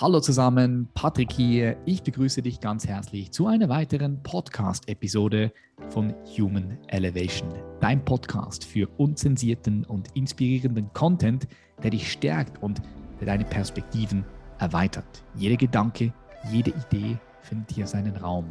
[0.00, 1.76] Hallo zusammen, Patrick hier.
[1.84, 5.52] Ich begrüße dich ganz herzlich zu einer weiteren Podcast-Episode
[5.90, 11.46] von Human Elevation, dein Podcast für unzensierten und inspirierenden Content,
[11.80, 12.82] der dich stärkt und
[13.20, 14.24] der deine Perspektiven
[14.58, 15.22] erweitert.
[15.36, 16.12] Jeder Gedanke,
[16.50, 18.46] jede Idee findet hier seinen Raum.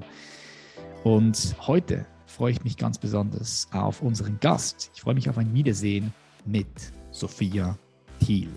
[1.04, 4.92] Und heute freue ich mich ganz besonders auf unseren Gast.
[4.96, 6.14] Ich freue mich auf ein Wiedersehen
[6.46, 6.70] mit
[7.12, 7.78] Sophia
[8.22, 8.50] Thiel.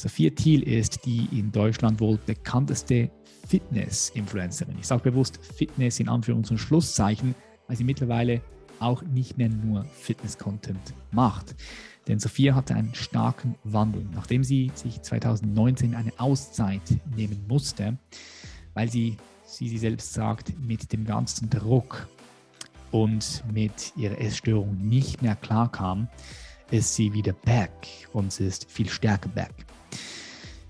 [0.00, 3.10] Sophia Thiel ist die in Deutschland wohl bekannteste
[3.46, 4.78] Fitness-Influencerin.
[4.78, 7.34] Ich sage bewusst Fitness in Anführungs- und Schlusszeichen,
[7.66, 8.40] weil sie mittlerweile
[8.78, 11.54] auch nicht mehr nur Fitness-Content macht.
[12.08, 16.80] Denn Sophia hatte einen starken Wandel, nachdem sie sich 2019 eine Auszeit
[17.14, 17.98] nehmen musste,
[18.72, 19.18] weil sie,
[19.58, 22.08] wie sie selbst sagt, mit dem ganzen Druck
[22.90, 26.08] und mit ihrer Essstörung nicht mehr klarkam,
[26.70, 29.52] ist sie wieder back und sie ist viel stärker back.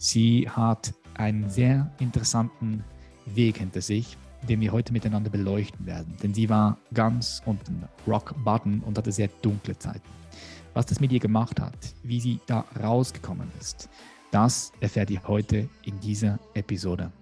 [0.03, 2.83] Sie hat einen sehr interessanten
[3.27, 4.17] Weg hinter sich,
[4.49, 6.17] den wir heute miteinander beleuchten werden.
[6.23, 10.09] Denn sie war ganz unten, Rock Button und hatte sehr dunkle Zeiten.
[10.73, 13.91] Was das mit ihr gemacht hat, wie sie da rausgekommen ist,
[14.31, 17.13] das erfährt ihr heute in dieser Episode.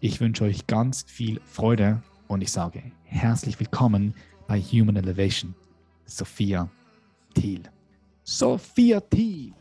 [0.00, 4.14] Ich wünsche euch ganz viel Freude und ich sage herzlich willkommen
[4.46, 5.54] bei Human Elevation,
[6.04, 6.68] Sophia
[7.32, 7.62] Thiel.
[8.24, 9.54] Sophia Thiel.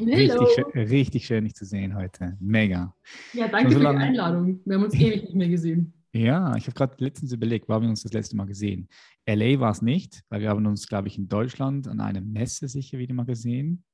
[0.00, 2.36] Richtig schön, richtig schön, dich zu sehen heute.
[2.40, 2.94] Mega.
[3.32, 4.60] Ja, danke so für die Einladung.
[4.64, 5.92] Wir haben uns ewig nicht mehr gesehen.
[6.12, 8.88] Ja, ich habe gerade letztens überlegt, wo haben wir uns das letzte Mal gesehen?
[9.26, 12.66] LA war es nicht, weil wir haben uns, glaube ich, in Deutschland an einer Messe
[12.66, 13.84] sicher wieder mal gesehen.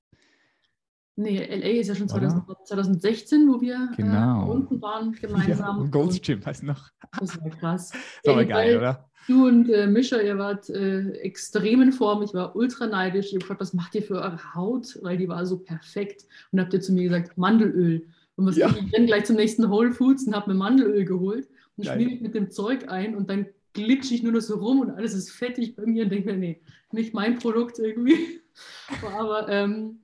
[1.17, 4.47] Nee, LA ist ja schon 2000, 2016, wo wir äh, genau.
[4.47, 5.83] äh, unten waren gemeinsam.
[5.83, 6.91] Ja, Goldstream, weißt du noch?
[7.21, 7.93] Das war krass.
[8.25, 9.09] Das war geil, oder?
[9.27, 12.23] Du und äh, Mischa, ihr wart äh, extrem in Form.
[12.23, 13.27] Ich war ultra neidisch.
[13.27, 14.99] Ich habe gefragt, was macht ihr für eure Haut?
[15.03, 16.27] Weil die war so perfekt.
[16.53, 18.07] Und habt ihr zu mir gesagt, Mandelöl.
[18.37, 18.69] Und was ja.
[18.69, 22.21] ich bin gleich zum nächsten Whole Foods und habe mir Mandelöl geholt und schmier mich
[22.21, 25.31] mit dem Zeug ein und dann glitsche ich nur noch so rum und alles ist
[25.31, 26.61] fettig bei mir und denke mir, nee,
[26.93, 28.41] nicht mein Produkt irgendwie.
[29.17, 30.01] Aber ähm,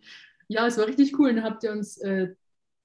[0.50, 1.32] ja, es war richtig cool.
[1.32, 2.34] Dann habt ihr uns äh,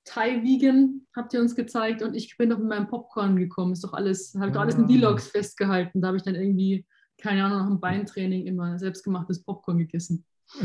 [0.05, 3.73] Thai Vegan habt ihr uns gezeigt und ich bin doch mit meinem Popcorn gekommen.
[3.73, 4.87] Ist doch alles, habe ich doch alles in ah.
[4.87, 5.99] Vlogs festgehalten.
[5.99, 6.85] Da habe ich dann irgendwie,
[7.17, 10.23] keine Ahnung, nach dem Beintraining immer selbstgemachtes Popcorn gegessen.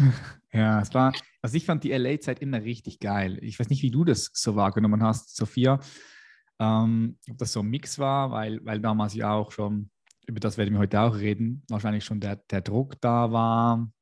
[0.52, 1.12] Ja, es war,
[1.42, 3.38] also ich fand die LA-Zeit immer richtig geil.
[3.40, 5.78] Ich weiß nicht, wie du das so wahrgenommen hast, Sophia.
[6.58, 9.90] Ähm, ob das so ein Mix war, weil, weil damals ja auch schon,
[10.26, 13.92] über das werden wir heute auch reden, wahrscheinlich schon der, der Druck da war,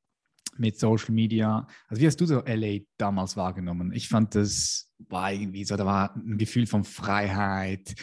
[0.59, 1.67] mit Social Media.
[1.89, 3.93] Also wie hast du so LA damals wahrgenommen?
[3.93, 7.95] Ich fand das war irgendwie so, da war ein Gefühl von Freiheit,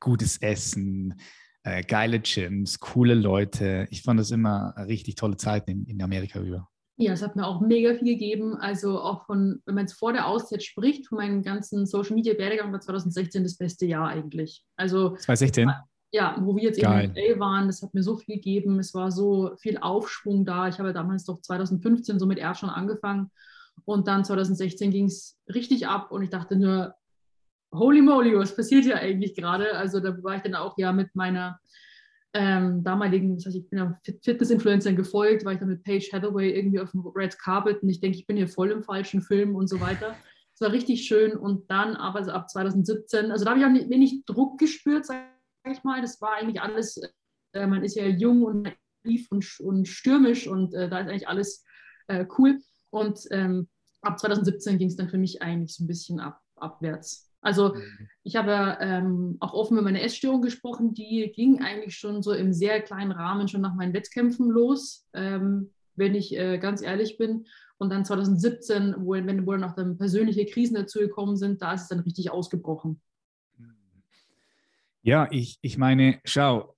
[0.00, 1.14] gutes Essen,
[1.62, 3.86] äh, geile Gyms, coole Leute.
[3.90, 6.68] Ich fand das immer eine richtig tolle Zeit in, in Amerika über.
[6.96, 8.54] Ja, es hat mir auch mega viel gegeben.
[8.54, 12.38] Also auch von, wenn man jetzt vor der Auszeit spricht, von meinem ganzen Social Media
[12.38, 14.62] Werdegang war 2016 das beste Jahr eigentlich.
[14.76, 15.72] Also 2016?
[16.14, 17.10] Ja, wo wir jetzt Geil.
[17.16, 18.78] in LA waren, das hat mir so viel gegeben.
[18.78, 20.68] Es war so viel Aufschwung da.
[20.68, 23.32] Ich habe damals doch 2015 so mit R schon angefangen.
[23.84, 26.94] Und dann 2016 ging es richtig ab und ich dachte nur,
[27.72, 29.76] holy moly, was passiert hier eigentlich gerade?
[29.76, 31.58] Also da war ich dann auch ja mit meiner
[32.32, 36.56] ähm, damaligen, das heißt, ich bin ja Fitness-Influencerin gefolgt, war ich dann mit Paige Hathaway
[36.56, 39.56] irgendwie auf dem Red Carpet und ich denke, ich bin hier voll im falschen Film
[39.56, 40.14] und so weiter.
[40.54, 43.90] Es war richtig schön und dann aber also ab 2017, also da habe ich auch
[43.90, 45.33] wenig Druck gespürt, sag
[45.72, 46.00] ich mal.
[46.00, 47.00] Das war eigentlich alles,
[47.52, 48.62] äh, man ist ja jung und
[49.04, 51.64] naiv und, und stürmisch und äh, da ist eigentlich alles
[52.08, 52.60] äh, cool.
[52.90, 53.68] Und ähm,
[54.02, 57.30] ab 2017 ging es dann für mich eigentlich so ein bisschen ab, abwärts.
[57.40, 58.08] Also mhm.
[58.22, 62.52] ich habe ähm, auch offen über meine Essstörung gesprochen, die ging eigentlich schon so im
[62.52, 67.46] sehr kleinen Rahmen schon nach meinen Wettkämpfen los, ähm, wenn ich äh, ganz ehrlich bin.
[67.76, 71.74] Und dann 2017, wo, wenn, wo dann auch dann persönliche Krisen dazu gekommen sind, da
[71.74, 73.02] ist es dann richtig ausgebrochen.
[75.06, 76.74] Ja, ich, ich meine, schau,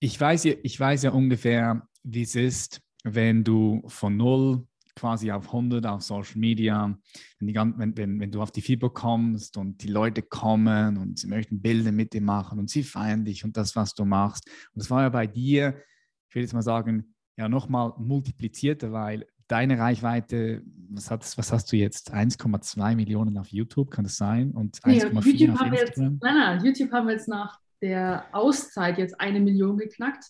[0.00, 5.30] ich weiß, ja, ich weiß ja ungefähr, wie es ist, wenn du von null quasi
[5.30, 6.92] auf 100 auf Social Media,
[7.38, 11.20] wenn, die, wenn, wenn, wenn du auf die Fiber kommst und die Leute kommen und
[11.20, 14.48] sie möchten Bilder mit dir machen und sie feiern dich und das, was du machst.
[14.74, 15.80] Und das war ja bei dir,
[16.28, 21.72] ich will jetzt mal sagen, ja nochmal multiplizierter, weil deine Reichweite, was, hat, was hast
[21.72, 22.14] du jetzt?
[22.14, 24.52] 1,2 Millionen auf YouTube, kann das sein?
[24.52, 25.72] Und 1,4 auf Instagram?
[25.74, 30.24] Jetzt, nein, nein, YouTube haben wir jetzt nach der Auszeit jetzt eine Million geknackt.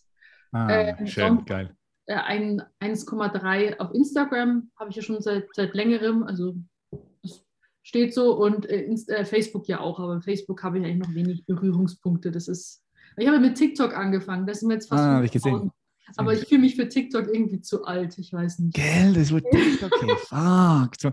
[0.52, 1.74] Ah, äh, schön, geil.
[2.06, 6.56] Äh, 1,3 auf Instagram habe ich ja schon seit, seit längerem, also
[7.22, 7.44] das
[7.82, 11.14] steht so und äh, Inst äh, Facebook ja auch, aber Facebook habe ich eigentlich noch
[11.14, 12.30] wenig Berührungspunkte.
[12.30, 12.82] Das ist,
[13.16, 15.70] ich habe mit TikTok angefangen, das sind jetzt fast ah, ich gesehen.
[16.16, 18.74] Aber ich fühle mich für TikTok irgendwie zu alt, ich weiß nicht.
[18.74, 21.00] Gell, das wird TikTok gefragt.
[21.00, 21.12] So.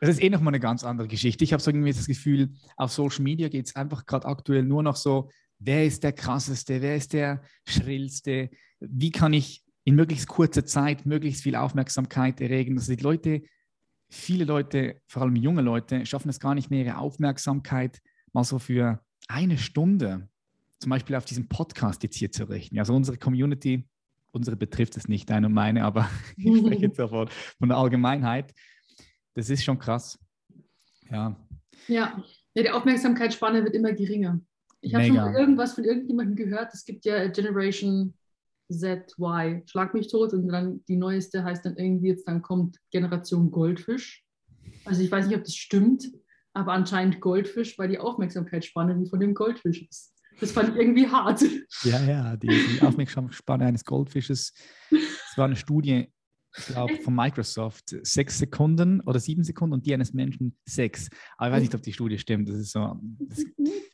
[0.00, 1.44] Das ist eh nochmal eine ganz andere Geschichte.
[1.44, 4.82] Ich habe so irgendwie das Gefühl, auf Social Media geht es einfach gerade aktuell nur
[4.82, 8.50] noch so, wer ist der krasseste, wer ist der schrillste,
[8.80, 12.76] wie kann ich in möglichst kurzer Zeit möglichst viel Aufmerksamkeit erregen.
[12.76, 13.42] Also die Leute,
[14.10, 18.00] viele Leute, vor allem junge Leute, schaffen es gar nicht mehr, ihre Aufmerksamkeit
[18.32, 20.28] mal so für eine Stunde,
[20.78, 22.78] zum Beispiel auf diesem Podcast jetzt hier zu richten.
[22.78, 23.88] Also unsere Community,
[24.38, 28.54] unsere betrifft es nicht, deine und meine, aber ich spreche jetzt davon, von der Allgemeinheit.
[29.34, 30.18] Das ist schon krass.
[31.10, 31.36] Ja.
[31.86, 32.24] Ja,
[32.54, 34.40] ja die Aufmerksamkeitsspanne wird immer geringer.
[34.80, 36.72] Ich habe schon mal irgendwas von irgendjemandem gehört.
[36.72, 38.14] Es gibt ja Generation
[38.70, 40.32] Z, Y, schlag mich tot.
[40.32, 44.24] Und dann die neueste heißt dann irgendwie jetzt, dann kommt Generation Goldfisch.
[44.84, 46.10] Also ich weiß nicht, ob das stimmt,
[46.52, 50.14] aber anscheinend Goldfisch, weil die Aufmerksamkeitsspanne wie von dem Goldfisch ist.
[50.40, 51.42] Das fand ich irgendwie hart.
[51.82, 54.52] Ja, ja, die, die Aufmerksamkeitsspanne eines Goldfisches.
[54.90, 56.12] Es war eine Studie,
[56.56, 57.96] ich glaube, von Microsoft.
[58.02, 61.08] Sechs Sekunden oder sieben Sekunden und die eines Menschen sechs.
[61.36, 62.48] Aber ich weiß nicht, ob die Studie stimmt.
[62.48, 63.44] Das ist so, das,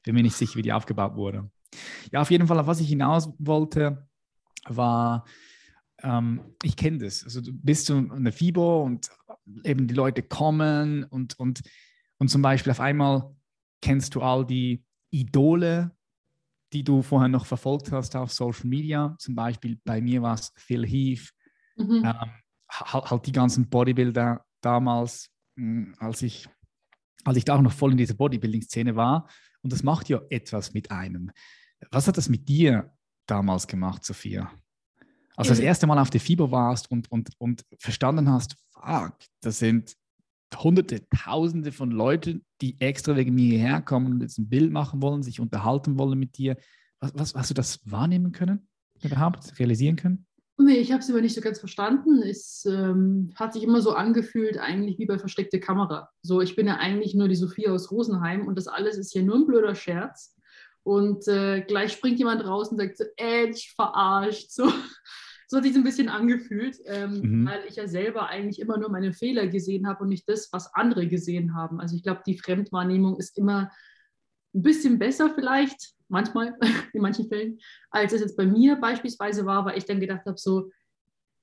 [0.05, 1.51] bin mir nicht sicher, wie die aufgebaut wurde.
[2.13, 4.07] Ja, auf jeden Fall, auf was ich hinaus wollte,
[4.67, 5.25] war,
[6.03, 7.25] ähm, ich kenne das.
[7.25, 9.11] Also du bist so eine FIBO und
[9.65, 11.63] eben die Leute kommen und, und,
[12.19, 13.35] und zum Beispiel auf einmal
[13.81, 15.93] kennst du all die Idole,
[16.75, 19.15] die du vorher noch verfolgt hast auf Social Media.
[19.19, 21.31] Zum Beispiel bei mir war es Phil Heath,
[21.77, 22.03] mhm.
[22.05, 22.31] ähm,
[22.71, 26.49] halt, halt, die ganzen Bodybuilder damals, mh, hm, als ich,
[27.25, 29.29] als ich da auch noch voll in dieser Bodybuilding-Szene war.
[29.63, 31.31] Und das macht ja etwas mit einem.
[31.91, 32.93] Was hat das mit dir
[33.27, 34.51] damals gemacht, Sophia?
[35.37, 39.17] Als du das erste Mal auf der FIBO warst und, und, und verstanden hast, fuck,
[39.41, 39.97] das sind
[40.57, 45.03] Hunderte, Tausende von Leuten, die extra wegen mir hierher kommen und jetzt ein Bild machen
[45.03, 46.57] wollen, sich unterhalten wollen mit dir.
[47.01, 48.69] Was, was hast du das wahrnehmen können,
[49.03, 50.27] überhaupt realisieren können?
[50.57, 52.23] Nee, ich habe es immer nicht so ganz verstanden.
[52.23, 56.09] Es ähm, hat sich immer so angefühlt, eigentlich wie bei versteckte Kamera.
[56.23, 59.25] So, ich bin ja eigentlich nur die Sophia aus Rosenheim und das alles ist hier
[59.25, 60.37] nur ein blöder Scherz.
[60.85, 64.51] Und äh, gleich springt jemand raus und sagt so, Edge, verarscht.
[64.51, 64.71] So,
[65.49, 67.47] so hat sich ein bisschen angefühlt, ähm, mhm.
[67.47, 70.75] weil ich ja selber eigentlich immer nur meine Fehler gesehen habe und nicht das, was
[70.75, 71.81] andere gesehen haben.
[71.81, 73.71] Also ich glaube, die Fremdwahrnehmung ist immer
[74.55, 76.57] ein bisschen besser vielleicht, manchmal,
[76.93, 77.59] in manchen Fällen,
[77.91, 80.71] als es jetzt bei mir beispielsweise war, weil ich dann gedacht habe, so,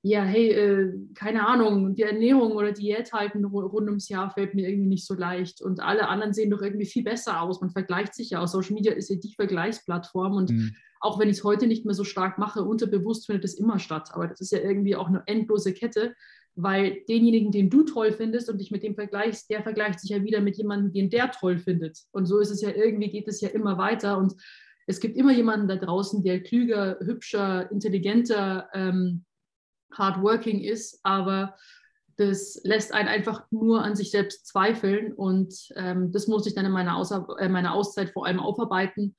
[0.04, 4.68] ja, hey, äh, keine Ahnung, die Ernährung oder Diät halten rund ums Jahr fällt mir
[4.68, 5.62] irgendwie nicht so leicht.
[5.62, 7.60] Und alle anderen sehen doch irgendwie viel besser aus.
[7.60, 8.42] Man vergleicht sich ja.
[8.42, 10.34] Auch Social Media ist ja die Vergleichsplattform.
[10.34, 10.74] Und mhm.
[10.98, 14.08] auch wenn ich es heute nicht mehr so stark mache, unterbewusst findet es immer statt.
[14.12, 16.14] Aber das ist ja irgendwie auch eine endlose Kette,
[16.56, 20.24] weil denjenigen, den du toll findest und dich mit dem vergleichst, der vergleicht sich ja
[20.24, 22.00] wieder mit jemandem, den der toll findet.
[22.10, 24.18] Und so ist es ja irgendwie, geht es ja immer weiter.
[24.18, 24.34] Und
[24.88, 29.24] es gibt immer jemanden da draußen, der klüger, hübscher, intelligenter, ähm,
[29.96, 31.56] hardworking ist, aber
[32.16, 36.66] das lässt einen einfach nur an sich selbst zweifeln und ähm, das muss ich dann
[36.66, 39.16] in meiner, Außer äh, meiner Auszeit vor allem aufarbeiten.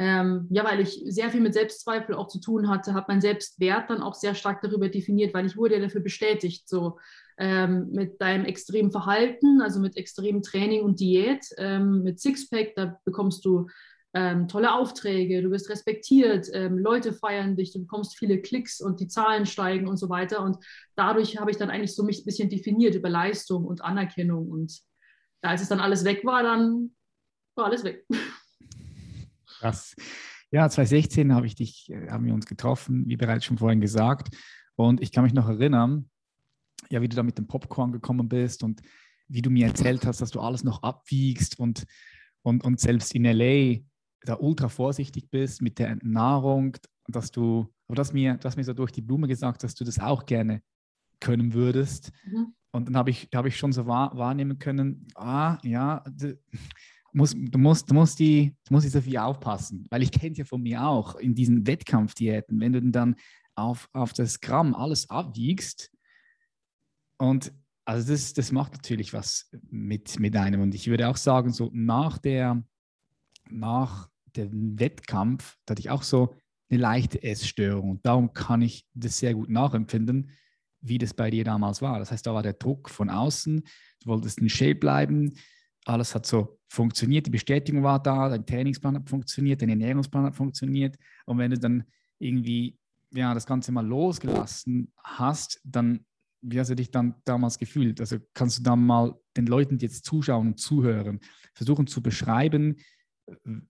[0.00, 3.90] Ähm, ja, weil ich sehr viel mit Selbstzweifel auch zu tun hatte, habe mein Selbstwert
[3.90, 6.98] dann auch sehr stark darüber definiert, weil ich wurde ja dafür bestätigt, so
[7.36, 13.00] ähm, mit deinem extremen Verhalten, also mit extremem Training und Diät, ähm, mit Sixpack, da
[13.04, 13.66] bekommst du
[14.14, 19.00] ähm, tolle Aufträge, du wirst respektiert, ähm, Leute feiern dich, du bekommst viele Klicks und
[19.00, 20.42] die Zahlen steigen und so weiter.
[20.42, 20.56] Und
[20.96, 24.48] dadurch habe ich dann eigentlich so mich ein bisschen definiert über Leistung und Anerkennung.
[24.48, 24.80] Und
[25.42, 26.94] als es dann alles weg war, dann
[27.54, 28.06] war alles weg.
[29.46, 29.94] Krass.
[30.50, 34.34] Ja, 2016 habe ich dich, äh, haben wir uns getroffen, wie bereits schon vorhin gesagt.
[34.76, 36.08] Und ich kann mich noch erinnern,
[36.88, 38.80] ja, wie du da mit dem Popcorn gekommen bist und
[39.26, 41.84] wie du mir erzählt hast, dass du alles noch abwiegst und,
[42.40, 43.80] und, und selbst in LA
[44.22, 48.74] da ultra vorsichtig bist mit der Nahrung, dass du, aber das mir, das mir so
[48.74, 50.62] durch die Blume gesagt, dass du das auch gerne
[51.20, 52.12] können würdest.
[52.26, 52.54] Mhm.
[52.70, 56.36] Und dann habe ich, hab ich schon so wahr, wahrnehmen können, ah, ja, du
[57.12, 60.38] musst, du musst, du musst, die, du musst die Sophie aufpassen, weil ich kenne es
[60.38, 63.16] ja von mir auch in diesen Wettkampfdiäten, wenn du dann
[63.54, 65.90] auf, auf das Gramm alles abwiegst
[67.18, 67.52] und
[67.84, 70.60] also das, das macht natürlich was mit, mit einem.
[70.60, 72.62] Und ich würde auch sagen, so nach der,
[73.50, 76.36] nach dem Wettkampf, da hatte ich auch so
[76.70, 77.90] eine leichte Essstörung.
[77.90, 80.30] Und darum kann ich das sehr gut nachempfinden,
[80.80, 81.98] wie das bei dir damals war.
[81.98, 83.62] Das heißt, da war der Druck von außen,
[84.00, 85.32] du wolltest in Shape bleiben,
[85.84, 90.36] alles hat so funktioniert, die Bestätigung war da, dein Trainingsplan hat funktioniert, dein Ernährungsplan hat
[90.36, 90.96] funktioniert.
[91.24, 91.84] Und wenn du dann
[92.18, 92.78] irgendwie
[93.12, 96.04] ja, das Ganze mal losgelassen hast, dann,
[96.42, 98.00] wie hast du dich dann damals gefühlt?
[98.00, 101.20] Also kannst du dann mal den Leuten, die jetzt zuschauen und zuhören,
[101.54, 102.76] versuchen zu beschreiben,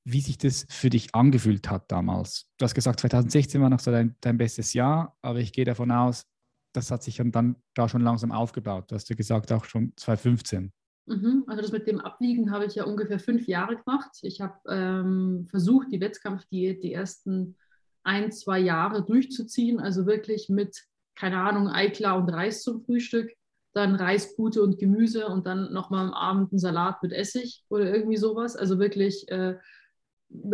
[0.04, 2.50] wie sich das für dich angefühlt hat damals.
[2.58, 5.90] Du hast gesagt, 2016 war noch so dein, dein bestes Jahr, aber ich gehe davon
[5.90, 6.24] aus,
[6.72, 8.90] das hat sich dann da schon langsam aufgebaut.
[8.90, 10.72] Du hast ja gesagt, auch schon 2015.
[11.06, 11.44] Mhm.
[11.46, 14.10] Also das mit dem Abwiegen habe ich ja ungefähr fünf Jahre gemacht.
[14.22, 17.56] Ich habe ähm, versucht, die Wettkampfdiät die ersten
[18.02, 19.80] ein, zwei Jahre durchzuziehen.
[19.80, 20.84] Also wirklich mit,
[21.14, 23.32] keine Ahnung, Eiklar und Reis zum Frühstück,
[23.72, 27.94] dann Reis, Pute und Gemüse und dann nochmal am Abend einen Salat mit Essig oder
[27.94, 28.56] irgendwie sowas.
[28.56, 29.56] Also wirklich äh,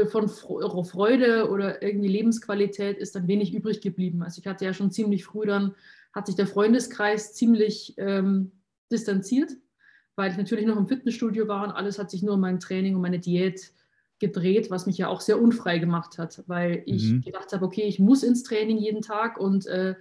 [0.06, 4.23] von Freude oder irgendwie Lebensqualität ist dann wenig übrig geblieben.
[4.23, 5.75] Also ich hatte ja schon ziemlich früh dann,
[6.12, 8.52] hat sich der Freundeskreis ziemlich ähm,
[8.90, 9.52] distanziert
[10.16, 12.94] weil ich natürlich noch im Fitnessstudio war und alles hat sich nur um mein Training
[12.94, 13.73] und meine Diät
[14.21, 17.23] gedreht, was mich ja auch sehr unfrei gemacht hat, weil ich mhm.
[17.23, 19.97] gedacht habe, okay, ich muss ins Training jeden Tag und äh,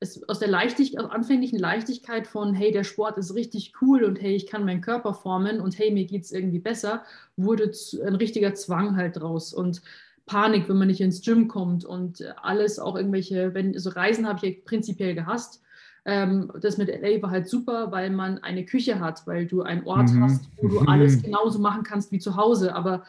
[0.00, 4.20] es, aus der Leichtig aus anfänglichen Leichtigkeit von, hey, der Sport ist richtig cool und
[4.20, 7.02] hey, ich kann meinen Körper formen und hey, mir geht es irgendwie besser,
[7.36, 7.70] wurde
[8.04, 9.82] ein richtiger Zwang halt draus und
[10.26, 14.38] Panik, wenn man nicht ins Gym kommt und alles auch irgendwelche, wenn so Reisen habe
[14.42, 15.60] ich ja prinzipiell gehasst,
[16.06, 19.84] ähm, das mit LA war halt super, weil man eine Küche hat, weil du einen
[19.84, 20.24] Ort mhm.
[20.24, 22.74] hast, wo du alles genauso machen kannst wie zu Hause.
[22.74, 23.04] Aber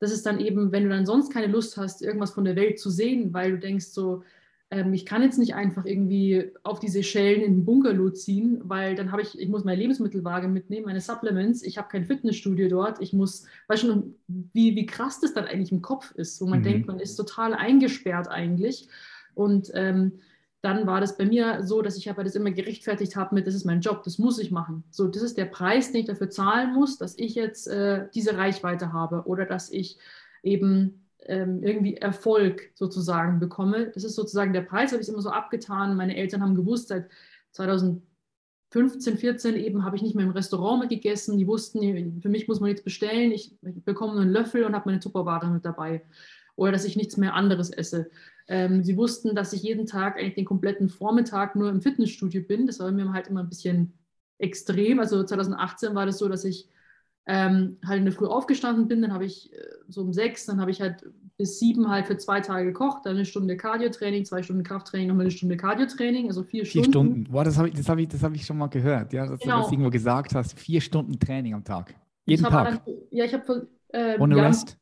[0.00, 2.80] das ist dann eben, wenn du dann sonst keine Lust hast, irgendwas von der Welt
[2.80, 4.24] zu sehen, weil du denkst so,
[4.70, 8.94] ähm, ich kann jetzt nicht einfach irgendwie auf diese Schellen in den Bungalow ziehen, weil
[8.94, 13.00] dann habe ich, ich muss meine Lebensmittelwaage mitnehmen, meine Supplements, ich habe kein Fitnessstudio dort,
[13.00, 16.60] ich muss, weißt du, wie, wie krass das dann eigentlich im Kopf ist, wo man
[16.60, 16.64] mhm.
[16.64, 18.88] denkt, man ist total eingesperrt eigentlich.
[19.34, 20.20] Und ähm,
[20.62, 23.54] dann war das bei mir so, dass ich aber das immer gerechtfertigt habe mit, das
[23.54, 24.84] ist mein Job, das muss ich machen.
[24.90, 28.36] So, das ist der Preis, den ich dafür zahlen muss, dass ich jetzt äh, diese
[28.36, 29.98] Reichweite habe oder dass ich
[30.42, 33.90] eben ähm, irgendwie Erfolg sozusagen bekomme.
[33.94, 35.96] Das ist sozusagen der Preis, habe ich immer so abgetan.
[35.96, 37.08] Meine Eltern haben gewusst, seit
[37.52, 41.38] 2015, 14 eben habe ich nicht mehr im Restaurant mit gegessen.
[41.38, 43.30] Die wussten, für mich muss man nichts bestellen.
[43.30, 46.02] Ich, ich bekomme einen Löffel und habe meine Tupperware mit dabei.
[46.56, 48.10] Oder dass ich nichts mehr anderes esse.
[48.48, 52.66] Ähm, sie wussten, dass ich jeden Tag eigentlich den kompletten Vormittag nur im Fitnessstudio bin.
[52.66, 53.92] Das war mir halt immer ein bisschen
[54.38, 54.98] extrem.
[54.98, 56.68] Also 2018 war das so, dass ich
[57.26, 59.56] ähm, halt in der Früh aufgestanden bin, dann habe ich äh,
[59.88, 61.04] so um sechs, dann habe ich halt
[61.36, 65.24] bis sieben halt für zwei Tage gekocht, dann eine Stunde Cardio-Training, zwei Stunden Krafttraining, nochmal
[65.24, 66.84] eine Stunde Cardio-Training, also vier, Stunden.
[66.84, 69.40] Vier Stunden, boah, das habe ich, hab ich, hab ich schon mal gehört, ja, dass
[69.40, 69.56] genau.
[69.56, 71.94] du das irgendwo gesagt hast, vier Stunden Training am Tag,
[72.26, 72.82] jeden Tag.
[72.84, 73.68] Dann, ja, ich habe...
[73.88, 74.76] Äh, Ohne ja, Rest?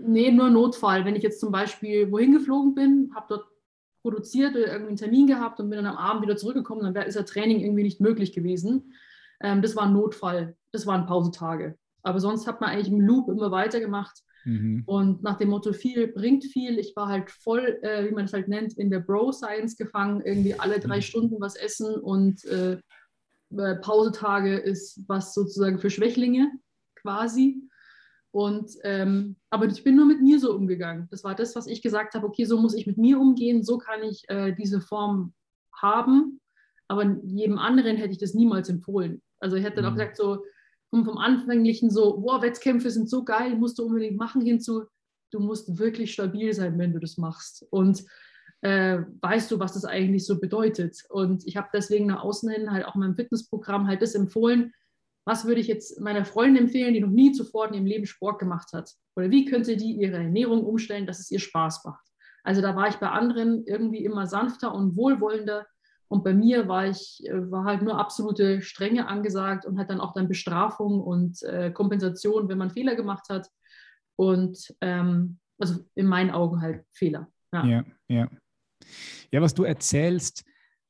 [0.00, 1.04] Nee, nur Notfall.
[1.04, 3.46] Wenn ich jetzt zum Beispiel wohin geflogen bin, habe dort
[4.02, 7.26] produziert oder irgendeinen Termin gehabt und bin dann am Abend wieder zurückgekommen, dann ist das
[7.26, 8.92] Training irgendwie nicht möglich gewesen.
[9.40, 10.56] Ähm, das war ein Notfall.
[10.72, 11.76] Das waren Pausetage.
[12.02, 14.22] Aber sonst hat man eigentlich im Loop immer weitergemacht.
[14.44, 14.82] Mhm.
[14.86, 16.78] Und nach dem Motto, viel bringt viel.
[16.78, 20.22] Ich war halt voll, äh, wie man es halt nennt, in der Bro-Science gefangen.
[20.22, 21.02] Irgendwie alle drei mhm.
[21.02, 22.78] Stunden was essen und äh,
[23.56, 26.50] äh, Pausetage ist was sozusagen für Schwächlinge
[26.96, 27.62] quasi.
[28.30, 31.08] Und ähm, aber ich bin nur mit mir so umgegangen.
[31.10, 33.78] Das war das, was ich gesagt habe, okay, so muss ich mit mir umgehen, so
[33.78, 35.32] kann ich äh, diese Form
[35.72, 36.40] haben.
[36.88, 39.22] Aber jedem anderen hätte ich das niemals empfohlen.
[39.40, 39.96] Also ich hätte dann auch mhm.
[39.96, 40.44] gesagt, so
[40.90, 44.84] vom, vom Anfänglichen so, wow, Wettkämpfe sind so geil, musst du unbedingt machen, hinzu,
[45.30, 47.66] du musst wirklich stabil sein, wenn du das machst.
[47.70, 48.04] Und
[48.62, 51.04] äh, weißt du, was das eigentlich so bedeutet.
[51.10, 54.72] Und ich habe deswegen nach außen hin halt auch in meinem Fitnessprogramm halt das empfohlen,
[55.28, 58.38] was würde ich jetzt meiner Freundin empfehlen, die noch nie zuvor in ihrem Leben Sport
[58.38, 58.94] gemacht hat?
[59.14, 62.06] Oder wie könnte die ihre Ernährung umstellen, dass es ihr Spaß macht?
[62.44, 65.66] Also da war ich bei anderen irgendwie immer sanfter und wohlwollender.
[66.08, 70.00] Und bei mir war ich, äh, war halt nur absolute Strenge angesagt und hat dann
[70.00, 73.48] auch dann Bestrafung und äh, Kompensation, wenn man Fehler gemacht hat.
[74.16, 77.30] Und ähm, also in meinen Augen halt Fehler.
[77.52, 77.64] Ja.
[77.64, 78.28] ja, ja.
[79.30, 80.44] Ja, was du erzählst,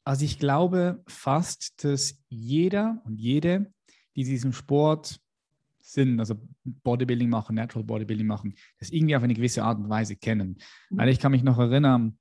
[0.04, 3.72] also ich glaube fast, dass jeder und jede
[4.18, 5.20] die diesem Sport
[5.80, 6.34] sind, also
[6.64, 10.58] Bodybuilding machen, Natural Bodybuilding machen, das irgendwie auf eine gewisse Art und Weise kennen.
[10.90, 10.98] Mhm.
[10.98, 12.18] Weil ich kann mich noch erinnern,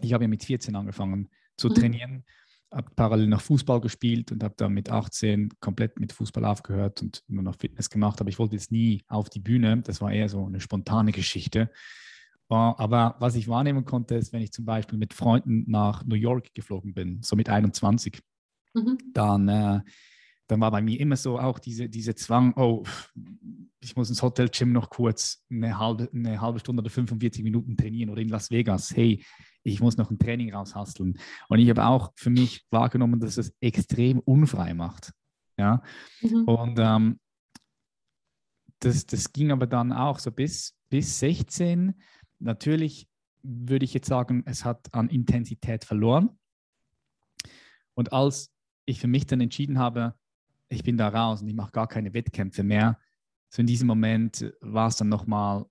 [0.00, 1.30] ich habe ja mit 14 angefangen
[1.60, 1.74] zu mhm.
[1.74, 2.24] trainieren,
[2.72, 7.22] habe parallel noch Fußball gespielt und habe dann mit 18 komplett mit Fußball aufgehört und
[7.28, 10.28] nur noch Fitness gemacht, aber ich wollte jetzt nie auf die Bühne, das war eher
[10.28, 11.70] so eine spontane Geschichte.
[12.48, 16.52] Aber was ich wahrnehmen konnte, ist, wenn ich zum Beispiel mit Freunden nach New York
[16.52, 18.20] geflogen bin, so mit 21,
[18.74, 18.98] mhm.
[19.12, 19.80] dann äh,
[20.50, 22.82] dann war bei mir immer so auch diese, diese Zwang, oh,
[23.80, 28.10] ich muss ins Hotel-Gym noch kurz eine halbe, eine halbe Stunde oder 45 Minuten trainieren
[28.10, 29.24] oder in Las Vegas, hey,
[29.62, 31.18] ich muss noch ein Training raushasteln.
[31.48, 35.12] Und ich habe auch für mich wahrgenommen, dass es extrem unfrei macht.
[35.58, 35.82] Ja?
[36.22, 36.44] Mhm.
[36.44, 37.20] Und ähm,
[38.80, 41.94] das, das ging aber dann auch so bis, bis 16.
[42.38, 43.08] Natürlich
[43.42, 46.38] würde ich jetzt sagen, es hat an Intensität verloren.
[47.94, 48.50] Und als
[48.86, 50.14] ich für mich dann entschieden habe,
[50.68, 52.98] ich bin da raus und ich mache gar keine Wettkämpfe mehr.
[53.50, 55.66] So in diesem Moment war es dann nochmal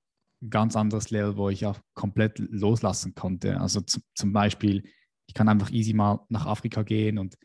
[0.48, 3.60] ganz anderes Level, wo ich auch komplett loslassen konnte.
[3.60, 4.84] Also zum Beispiel,
[5.28, 7.38] ich kann einfach easy mal nach Afrika gehen und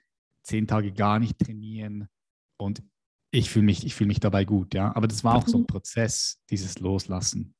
[0.42, 2.08] zehn Tage gar nicht trainieren
[2.56, 2.82] und
[3.30, 4.94] ich fühle mich, fühl mich dabei gut, ja.
[4.94, 5.66] Aber das war auch so ein mhm.
[5.66, 7.54] Prozess, dieses Loslassen.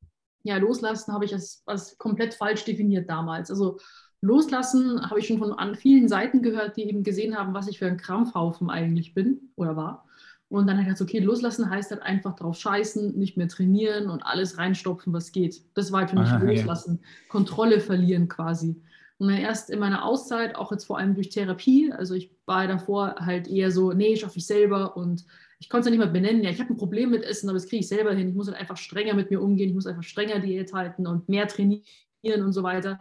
[0.44, 3.50] Ja, Loslassen habe ich als, als komplett falsch definiert damals.
[3.50, 3.80] Also
[4.20, 7.78] Loslassen habe ich schon von an vielen Seiten gehört, die eben gesehen haben, was ich
[7.78, 10.06] für ein Krampfhaufen eigentlich bin oder war.
[10.48, 14.10] Und dann habe ich gesagt, okay, loslassen heißt halt einfach drauf scheißen, nicht mehr trainieren
[14.10, 15.62] und alles reinstopfen, was geht.
[15.74, 17.08] Das war halt für mich Aha, loslassen, ja.
[17.28, 18.80] Kontrolle verlieren quasi.
[19.18, 22.66] Und dann erst in meiner Auszeit, auch jetzt vor allem durch Therapie, also ich war
[22.66, 25.24] davor halt eher so, nee, schaffe ich selber und
[25.60, 26.42] ich konnte es ja nicht mal benennen.
[26.42, 28.28] Ja, ich habe ein Problem mit Essen, aber das kriege ich selber hin.
[28.28, 31.28] Ich muss halt einfach strenger mit mir umgehen, ich muss einfach strenger Diät halten und
[31.28, 33.00] mehr trainieren und so weiter.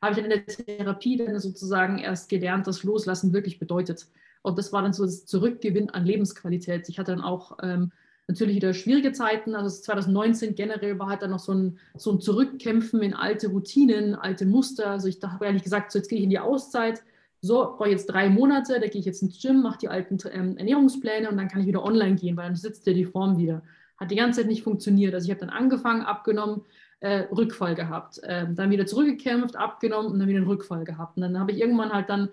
[0.00, 4.06] Habe ich dann in der Therapie dann sozusagen erst gelernt, dass Loslassen wirklich bedeutet.
[4.48, 6.88] Und das war dann so das Zurückgewinn an Lebensqualität.
[6.88, 7.92] Ich hatte dann auch ähm,
[8.28, 9.54] natürlich wieder schwierige Zeiten.
[9.54, 14.14] Also 2019 generell war halt dann noch so ein, so ein Zurückkämpfen in alte Routinen,
[14.14, 14.90] alte Muster.
[14.90, 17.02] Also ich habe ehrlich gesagt, so jetzt gehe ich in die Auszeit.
[17.40, 20.56] So, brauche jetzt drei Monate, da gehe ich jetzt ins Gym, mache die alten ähm,
[20.56, 23.62] Ernährungspläne und dann kann ich wieder online gehen, weil dann sitzt ja die Form wieder.
[23.96, 25.14] Hat die ganze Zeit nicht funktioniert.
[25.14, 26.62] Also ich habe dann angefangen, abgenommen,
[27.00, 31.16] äh, Rückfall gehabt, äh, dann wieder zurückgekämpft, abgenommen und dann wieder einen Rückfall gehabt.
[31.16, 32.28] Und dann habe ich irgendwann halt dann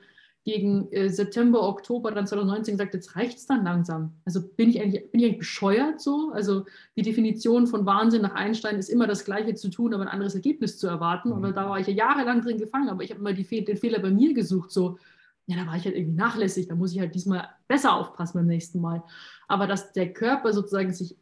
[0.46, 4.14] gegen äh, September, Oktober dann 2019 gesagt, jetzt reicht es dann langsam.
[4.26, 6.32] Also bin ich, eigentlich, bin ich eigentlich bescheuert so?
[6.34, 10.08] Also die Definition von Wahnsinn nach Einstein ist immer das Gleiche zu tun, aber ein
[10.08, 11.32] anderes Ergebnis zu erwarten.
[11.32, 11.56] Und mhm.
[11.56, 14.12] da war ich ja jahrelang drin gefangen, aber ich habe mal die, den Fehler bei
[14.12, 15.00] mir gesucht, so,
[15.48, 18.48] ja, da war ich halt irgendwie nachlässig, da muss ich halt diesmal besser aufpassen beim
[18.48, 19.04] nächsten Mal.
[19.48, 21.18] Aber dass der Körper sozusagen sich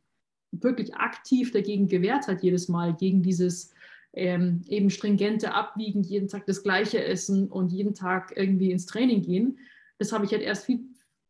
[0.52, 3.72] wirklich aktiv dagegen gewehrt hat, jedes Mal, gegen dieses
[4.14, 9.22] ähm, eben stringente Abwiegen, jeden Tag das Gleiche essen und jeden Tag irgendwie ins Training
[9.22, 9.58] gehen.
[9.98, 10.82] Das habe ich halt erst viel,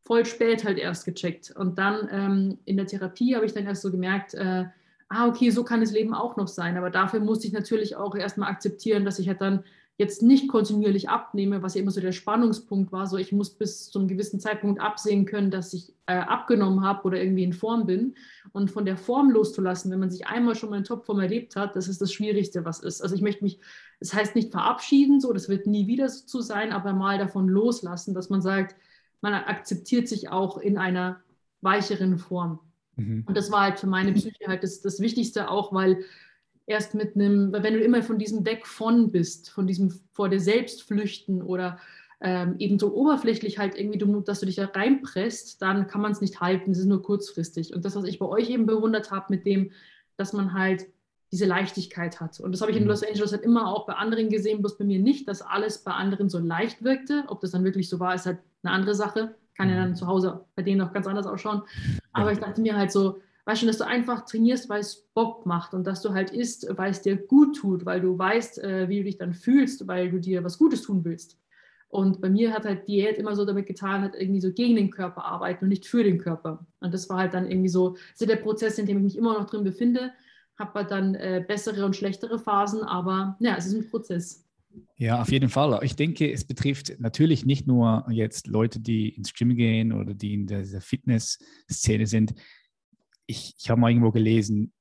[0.06, 1.52] voll spät halt erst gecheckt.
[1.56, 4.66] Und dann ähm, in der Therapie habe ich dann erst so gemerkt, äh,
[5.08, 6.78] ah, okay, so kann das Leben auch noch sein.
[6.78, 9.64] Aber dafür musste ich natürlich auch erstmal akzeptieren, dass ich halt dann
[9.98, 13.92] jetzt nicht kontinuierlich abnehme, was ja immer so der Spannungspunkt war, so ich muss bis
[13.92, 17.86] zu einem gewissen Zeitpunkt absehen können, dass ich äh, abgenommen habe oder irgendwie in Form
[17.86, 18.16] bin.
[18.54, 21.76] Und von der Form loszulassen, wenn man sich einmal schon mal in Topform erlebt hat,
[21.76, 23.02] das ist das Schwierigste, was ist.
[23.02, 23.60] Also ich möchte mich,
[24.00, 28.16] das heißt nicht verabschieden, so, das wird nie wieder so sein, aber mal davon loslassen,
[28.16, 28.76] dass man sagt,
[29.22, 31.22] man akzeptiert sich auch in einer
[31.62, 32.60] weicheren Form.
[32.96, 33.24] Mhm.
[33.28, 36.04] Und das war halt für meine Psyche halt das, das Wichtigste auch, weil
[36.66, 40.40] erst mit einem, wenn du immer von diesem Deck von bist, von diesem vor dir
[40.40, 41.80] selbst flüchten oder
[42.22, 46.14] ähm, eben so oberflächlich halt irgendwie, du, dass du dich da reinpresst, dann kann man
[46.14, 47.74] es nicht halten, es ist nur kurzfristig.
[47.74, 49.72] Und das, was ich bei euch eben bewundert habe, mit dem,
[50.16, 50.86] dass man halt
[51.34, 52.40] diese Leichtigkeit hat.
[52.40, 52.90] Und das habe ich in mhm.
[52.90, 55.92] Los Angeles halt immer auch bei anderen gesehen, bloß bei mir nicht, dass alles bei
[55.92, 57.24] anderen so leicht wirkte.
[57.28, 59.36] Ob das dann wirklich so war, ist halt eine andere Sache.
[59.58, 59.96] Kann ja dann mhm.
[59.96, 61.64] zu Hause bei denen auch ganz anders ausschauen.
[62.14, 65.46] Aber ich dachte mir halt so, weißt du, dass du einfach trainierst, weil es Bock
[65.46, 68.90] macht und dass du halt isst, weil es dir gut tut, weil du weißt, äh,
[68.90, 71.38] wie du dich dann fühlst, weil du dir was Gutes tun willst.
[71.90, 74.90] Und bei mir hat halt Diät immer so damit getan, hat irgendwie so gegen den
[74.90, 76.66] Körper arbeiten und nicht für den Körper.
[76.80, 79.18] Und das war halt dann irgendwie so, das ist der Prozess, in dem ich mich
[79.18, 80.12] immer noch drin befinde.
[80.58, 84.44] Habe halt dann äh, bessere und schlechtere Phasen, aber ja, es ist ein Prozess.
[84.96, 85.80] Ja, auf jeden Fall.
[85.84, 90.34] Ich denke, es betrifft natürlich nicht nur jetzt Leute, die ins Gym gehen oder die
[90.34, 92.34] in dieser Fitness-Szene sind
[93.26, 94.74] ich, ich habe mal irgendwo gelesen,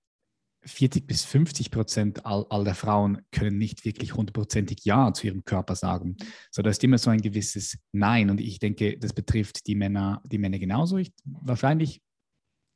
[0.64, 5.44] 40 bis 50 Prozent all, all der Frauen können nicht wirklich hundertprozentig Ja zu ihrem
[5.44, 6.16] Körper sagen.
[6.50, 8.30] So, da ist immer so ein gewisses Nein.
[8.30, 10.98] Und ich denke, das betrifft die Männer, die Männer genauso.
[10.98, 12.00] Ich, wahrscheinlich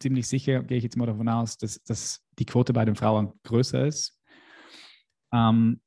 [0.01, 3.33] ziemlich sicher gehe ich jetzt mal davon aus, dass, dass die Quote bei den Frauen
[3.45, 4.19] größer ist.
[5.33, 5.81] Ähm,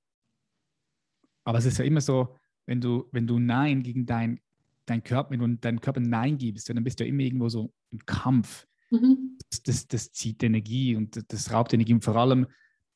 [1.44, 4.40] aber es ist ja immer so, wenn du, wenn du Nein gegen dein,
[4.86, 8.00] dein Körper, wenn du deinem Körper Nein gibst, dann bist du immer irgendwo so im
[8.06, 8.68] Kampf.
[8.92, 9.38] Mhm.
[9.50, 11.94] Das, das, das, zieht Energie und das raubt Energie.
[11.94, 12.48] Und vor allem,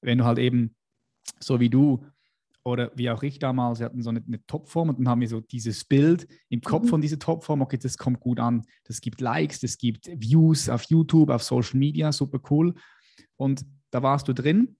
[0.01, 0.75] wenn du halt eben
[1.39, 2.06] so wie du
[2.63, 5.27] oder wie auch ich damals, wir hatten so eine, eine Topform und dann haben wir
[5.27, 6.89] so dieses Bild im Kopf mhm.
[6.89, 10.84] von dieser Topform, okay, das kommt gut an, das gibt Likes, das gibt Views auf
[10.84, 12.73] YouTube, auf Social Media, super cool.
[13.36, 14.77] Und da warst du drin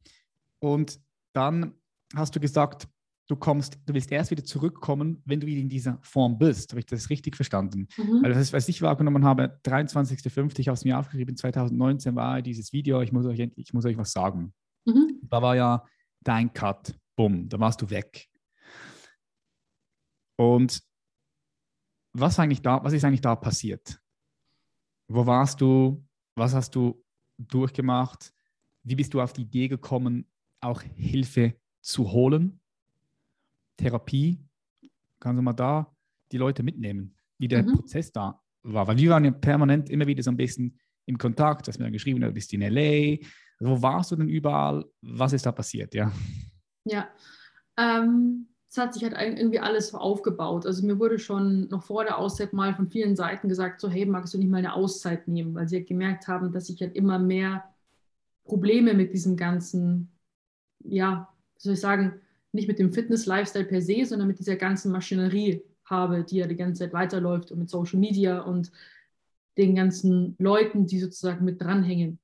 [0.60, 0.99] und
[1.34, 1.73] dann
[2.15, 2.88] hast du gesagt,
[3.34, 6.72] du kommst, du willst erst wieder zurückkommen, wenn du wieder in dieser Form bist.
[6.72, 7.88] Habe ich das richtig verstanden?
[7.98, 8.22] Mhm.
[8.22, 10.60] Weil das, was ich wahrgenommen habe, 23.05.
[10.60, 13.98] ich habe es mir aufgeschrieben, 2019 war dieses Video, ich muss euch, ich muss euch
[13.98, 14.54] was sagen.
[14.86, 15.19] Mhm.
[15.24, 15.84] Da war ja
[16.22, 18.30] dein Cut, bumm, da warst du weg.
[20.38, 20.84] Und
[22.13, 24.00] was, eigentlich da, was ist eigentlich da passiert?
[25.08, 26.06] Wo warst du?
[26.36, 27.04] Was hast du
[27.39, 28.32] durchgemacht?
[28.84, 30.28] Wie bist du auf die Idee gekommen,
[30.62, 32.60] auch Hilfe zu holen?
[33.84, 34.39] Therapie,
[35.19, 35.93] kannst du mal da
[36.32, 37.74] die Leute mitnehmen, wie der mhm.
[37.74, 38.88] Prozess da war.
[38.88, 41.86] Weil wir waren ja permanent immer wieder so ein bisschen im Kontakt, du hast mir
[41.86, 43.17] dann geschrieben, du bist in LA.
[43.60, 44.86] Also wo warst du denn überall?
[45.02, 46.12] Was ist da passiert, ja?
[46.86, 47.10] Ja,
[47.78, 50.65] ähm, es hat sich halt irgendwie alles so aufgebaut.
[50.65, 54.06] Also mir wurde schon noch vor der Auszeit mal von vielen Seiten gesagt, so hey,
[54.06, 56.96] magst du nicht mal eine Auszeit nehmen, weil sie halt gemerkt haben, dass ich halt
[56.96, 57.63] immer mehr
[58.46, 60.12] Probleme mit diesem ganzen,
[60.80, 62.19] ja, wie soll ich sagen,
[62.54, 66.56] nicht mit dem Fitness-Lifestyle per se, sondern mit dieser ganzen Maschinerie habe, die ja die
[66.56, 68.72] ganze Zeit weiterläuft und mit Social Media und
[69.58, 72.20] den ganzen Leuten, die sozusagen mit dranhängen.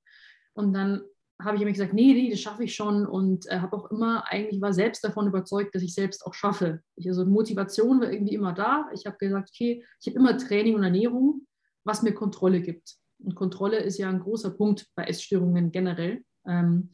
[0.53, 1.01] Und dann
[1.41, 4.25] habe ich immer gesagt, nee, nee, das schaffe ich schon und äh, habe auch immer
[4.27, 6.81] eigentlich war selbst davon überzeugt, dass ich selbst auch schaffe.
[6.95, 8.89] Ich, also Motivation war irgendwie immer da.
[8.93, 11.47] Ich habe gesagt, okay, ich habe immer Training und Ernährung,
[11.85, 12.97] was mir Kontrolle gibt.
[13.19, 16.23] Und Kontrolle ist ja ein großer Punkt bei Essstörungen generell.
[16.45, 16.91] Ähm,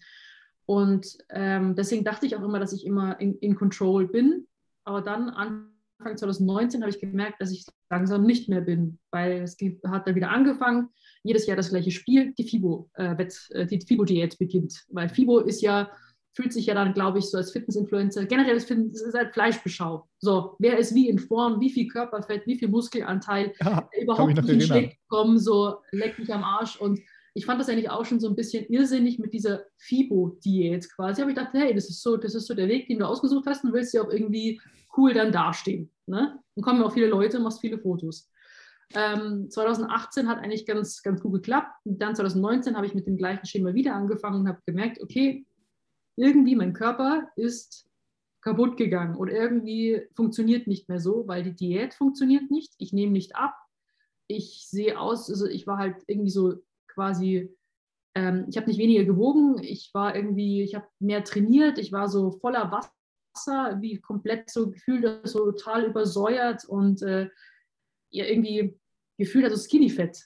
[0.65, 4.47] und ähm, deswegen dachte ich auch immer, dass ich immer in, in Control bin.
[4.84, 9.58] Aber dann Anfang 2019 habe ich gemerkt, dass ich langsam nicht mehr bin, weil es
[9.88, 10.89] hat dann wieder angefangen
[11.23, 13.15] jedes Jahr das gleiche Spiel, die FIBO, äh,
[13.51, 14.86] äh, die FIBO-Diät beginnt.
[14.89, 15.89] Weil FIBO ist ja,
[16.34, 20.08] fühlt sich ja dann, glaube ich, so als Fitness-Influencer, generell ist es halt Fleischbeschau.
[20.19, 24.49] So, wer ist wie in Form, wie viel Körperfett, wie viel Muskelanteil, ja, überhaupt nicht
[24.49, 26.80] in Shape kommen, so leck mich am Arsch.
[26.80, 26.99] Und
[27.38, 31.21] ich fand das eigentlich auch schon so ein bisschen irrsinnig mit dieser FIBO-Diät quasi.
[31.21, 33.45] Aber ich dachte, hey, das ist so, das ist so der Weg, den du ausgesucht
[33.45, 34.62] hast und willst ja auch irgendwie
[34.95, 35.91] cool dann dastehen.
[36.06, 36.39] Ne?
[36.56, 38.32] Dann kommen auch viele Leute, machst viele Fotos.
[38.93, 41.74] Ähm, 2018 hat eigentlich ganz, ganz gut geklappt.
[41.84, 45.45] Und dann 2019 habe ich mit dem gleichen Schema wieder angefangen und habe gemerkt, okay,
[46.15, 47.86] irgendwie mein Körper ist
[48.39, 52.76] kaputt gegangen oder irgendwie funktioniert nicht mehr so, weil die Diät funktioniert nicht.
[52.78, 53.56] Ich nehme nicht ab.
[54.28, 56.63] Ich sehe aus, also ich war halt irgendwie so
[56.95, 57.55] quasi,
[58.15, 59.62] ähm, ich habe nicht weniger gewogen.
[59.62, 61.77] Ich war irgendwie, ich habe mehr trainiert.
[61.77, 67.29] Ich war so voller Wasser, wie komplett so gefühlt, so total übersäuert und äh,
[68.10, 68.79] irgendwie
[69.17, 70.17] gefühlt, also Skinny Fett.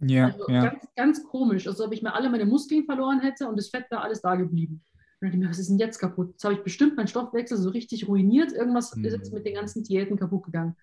[0.00, 0.68] Ja, also ja.
[0.68, 3.90] Ganz, ganz komisch, als ob ich mir alle meine Muskeln verloren hätte und das Fett
[3.90, 4.84] wäre alles da geblieben.
[5.20, 6.32] Und dann mir, was ist denn jetzt kaputt?
[6.32, 8.52] Jetzt habe ich bestimmt meinen Stoffwechsel so richtig ruiniert.
[8.52, 9.04] Irgendwas mhm.
[9.06, 10.76] ist jetzt mit den ganzen Diäten kaputt gegangen.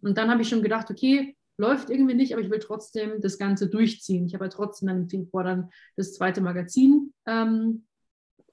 [0.00, 3.38] Und dann habe ich schon gedacht, okay, läuft irgendwie nicht, aber ich will trotzdem das
[3.38, 4.26] Ganze durchziehen.
[4.26, 7.86] Ich habe ja trotzdem dann im Februar dann das zweite Magazin ähm,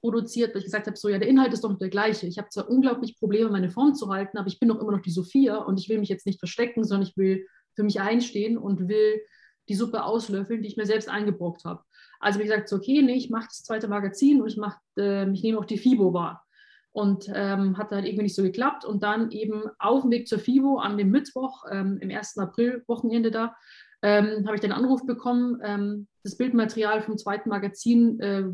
[0.02, 2.28] produziert, weil ich gesagt habe, so ja, der Inhalt ist doch der gleiche.
[2.28, 5.02] Ich habe zwar unglaublich Probleme, meine Form zu halten, aber ich bin doch immer noch
[5.02, 8.58] die Sophia und ich will mich jetzt nicht verstecken, sondern ich will für mich einstehen
[8.58, 9.22] und will
[9.68, 11.84] die Suppe auslöffeln, die ich mir selbst eingebrockt habe.
[12.20, 15.30] Also wie gesagt, so, okay, nee, ich mache das zweite Magazin und ich, mach, äh,
[15.32, 16.46] ich nehme auch die FIBO wahr.
[16.91, 18.84] Und ähm, hat halt irgendwie nicht so geklappt.
[18.84, 22.38] Und dann eben auf dem Weg zur FIBO an dem Mittwoch, ähm, im 1.
[22.38, 23.56] April-Wochenende da,
[24.02, 28.45] ähm, habe ich den Anruf bekommen, ähm, das Bildmaterial vom zweiten Magazin äh,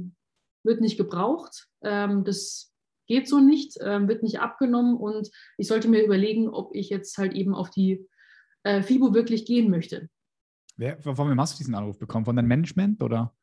[0.64, 1.68] wird nicht gebraucht.
[1.82, 2.74] Ähm, das
[3.08, 7.18] geht so nicht, ähm, wird nicht abgenommen und ich sollte mir überlegen, ob ich jetzt
[7.18, 8.08] halt eben auf die
[8.64, 10.10] äh, FIBO wirklich gehen möchte.
[10.78, 12.26] Wer, von wem hast du diesen Anruf bekommen?
[12.26, 13.34] Von deinem Management oder?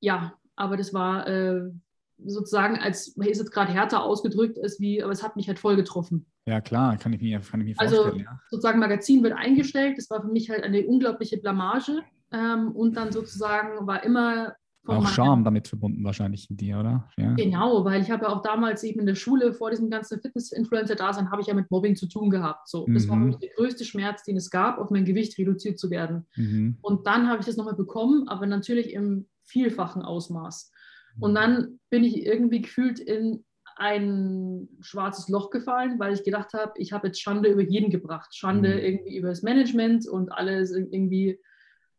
[0.00, 1.70] Ja, aber das war äh,
[2.18, 5.76] sozusagen, als ist jetzt gerade härter ausgedrückt, ist wie, aber es hat mich halt voll
[5.76, 6.26] getroffen.
[6.46, 8.26] Ja, klar, kann ich mir, kann ich mir also, vorstellen.
[8.26, 8.40] Also ja.
[8.50, 12.02] sozusagen Magazin wird eingestellt, das war für mich halt eine unglaubliche Blamage.
[12.32, 14.54] Ähm, und dann sozusagen war immer
[14.86, 17.08] auch Charme damit verbunden wahrscheinlich in dir, oder?
[17.16, 17.34] Ja.
[17.34, 21.30] Genau, weil ich habe ja auch damals eben in der Schule vor diesem ganzen Fitness-Influencer-Dasein
[21.30, 22.68] habe ich ja mit Mobbing zu tun gehabt.
[22.68, 22.86] So.
[22.88, 23.38] Das war mhm.
[23.38, 26.26] der größte Schmerz, den es gab, auf mein Gewicht reduziert zu werden.
[26.34, 26.78] Mhm.
[26.82, 30.72] Und dann habe ich das nochmal bekommen, aber natürlich im vielfachen Ausmaß.
[31.20, 31.34] Und mhm.
[31.34, 33.44] dann bin ich irgendwie gefühlt in
[33.76, 38.34] ein schwarzes Loch gefallen, weil ich gedacht habe, ich habe jetzt Schande über jeden gebracht.
[38.34, 38.78] Schande mhm.
[38.78, 41.38] irgendwie über das Management und alles irgendwie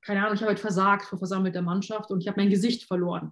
[0.06, 3.32] keine Ahnung, ich habe halt versagt vor versammelter Mannschaft und ich habe mein Gesicht verloren.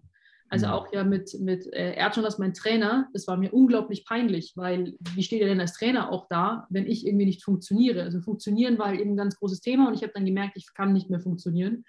[0.49, 0.73] Also mhm.
[0.73, 4.95] auch ja mit, mit äh, Erdschon als mein Trainer, das war mir unglaublich peinlich, weil
[5.13, 8.03] wie steht er denn als Trainer auch da, wenn ich irgendwie nicht funktioniere?
[8.03, 10.73] Also funktionieren war halt eben ein ganz großes Thema und ich habe dann gemerkt, ich
[10.73, 11.85] kann nicht mehr funktionieren.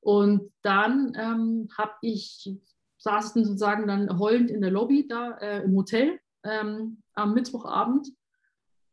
[0.00, 2.54] Und dann ähm, habe ich,
[2.98, 7.34] saß es dann sozusagen dann heulend in der Lobby da äh, im Hotel ähm, am
[7.34, 8.08] Mittwochabend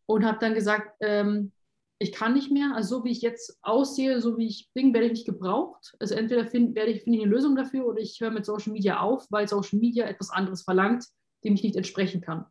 [0.05, 1.51] und habe dann gesagt, ähm,
[1.97, 5.07] ich kann nicht mehr, also so wie ich jetzt aussehe, so wie ich bin, werde
[5.07, 5.95] ich nicht gebraucht.
[5.99, 8.99] Also entweder find, ich, finde ich eine Lösung dafür oder ich höre mit Social Media
[8.99, 11.05] auf, weil Social Media etwas anderes verlangt,
[11.43, 12.45] dem ich nicht entsprechen kann.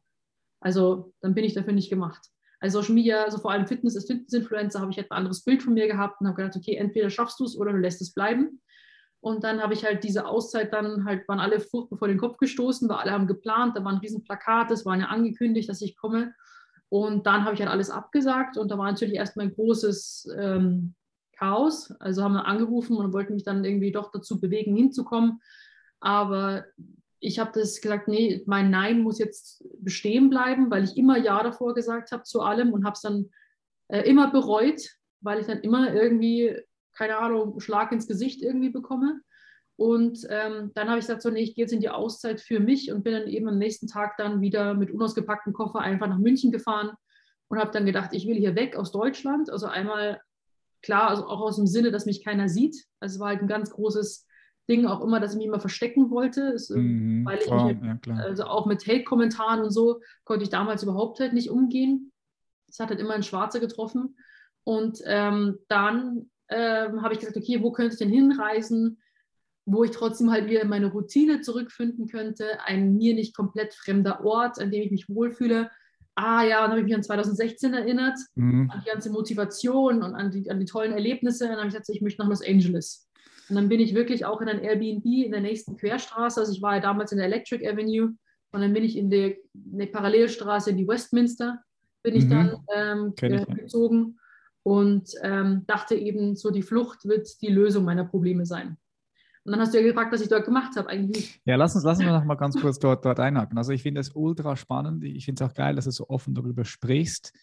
[0.60, 2.26] Also dann bin ich dafür nicht gemacht.
[2.58, 5.74] Also Social Media, also vor allem Fitness als Fitness-Influencer, habe ich ein anderes Bild von
[5.74, 8.62] mir gehabt und habe gedacht, okay, entweder schaffst du es oder du lässt es bleiben.
[9.24, 12.37] Und dann habe ich halt diese Auszeit dann halt, waren alle furchtbar vor den Kopf
[12.37, 15.80] gestoßen, weil alle haben geplant, da war ein riesen Plakat, es war ja angekündigt, dass
[15.80, 16.34] ich komme.
[16.90, 20.94] Und dann habe ich halt alles abgesagt und da war natürlich erstmal ein großes ähm,
[21.38, 21.90] Chaos.
[22.00, 25.40] Also haben wir angerufen und wollten mich dann irgendwie doch dazu bewegen, hinzukommen.
[26.00, 26.66] Aber
[27.18, 31.42] ich habe das gesagt, nee, mein Nein muss jetzt bestehen bleiben, weil ich immer Ja
[31.42, 33.30] davor gesagt habe zu allem und habe es dann
[33.88, 34.82] äh, immer bereut,
[35.22, 36.54] weil ich dann immer irgendwie,
[36.94, 39.20] keine Ahnung, Schlag ins Gesicht irgendwie bekomme.
[39.76, 42.61] Und ähm, dann habe ich gesagt, so, nee, ich gehe jetzt in die Auszeit für
[42.61, 46.18] mich und bin dann eben am nächsten Tag dann wieder mit unausgepacktem Koffer einfach nach
[46.18, 46.92] München gefahren
[47.48, 49.50] und habe dann gedacht, ich will hier weg aus Deutschland.
[49.50, 50.20] Also einmal
[50.83, 52.85] klar, also auch aus dem Sinne, dass mich keiner sieht.
[53.00, 54.26] Also es war halt ein ganz großes
[54.68, 58.07] Ding auch immer, dass ich mich immer verstecken wollte, ist, mhm, weil ich klar, mich,
[58.07, 62.12] ja, also auch mit Hate-Kommentaren und so konnte ich damals überhaupt halt nicht umgehen.
[62.68, 64.16] Es hat halt immer ein Schwarzer getroffen.
[64.64, 68.98] Und ähm, dann ähm, habe ich gesagt, okay, wo könnte ich denn hinreisen,
[69.66, 74.24] wo ich trotzdem halt wieder in meine Routine zurückfinden könnte, ein mir nicht komplett fremder
[74.24, 75.70] Ort, an dem ich mich wohlfühle.
[76.14, 78.70] Ah ja, dann habe ich mich an 2016 erinnert, mhm.
[78.70, 81.44] an die ganze Motivation und an die, an die tollen Erlebnisse.
[81.44, 83.09] Und dann habe ich gesagt, ich möchte nach Los Angeles.
[83.48, 86.40] Und dann bin ich wirklich auch in ein Airbnb in der nächsten Querstraße.
[86.40, 88.14] Also ich war ja damals in der Electric Avenue
[88.52, 91.61] und dann bin ich in die, in die Parallelstraße in die Westminster,
[92.02, 92.30] bin ich mhm.
[92.30, 94.18] dann ähm, ich, gezogen
[94.64, 98.79] und ähm, dachte eben, so die Flucht wird die Lösung meiner Probleme sein.
[99.44, 100.88] Und dann hast du ja gefragt, was ich dort gemacht habe.
[100.88, 103.59] Eigentlich Ja, lass uns, lass uns noch mal ganz kurz dort, dort einhaken.
[103.59, 105.05] Also ich finde es ultra spannend.
[105.05, 107.35] Ich finde es auch geil, dass du so offen darüber sprichst.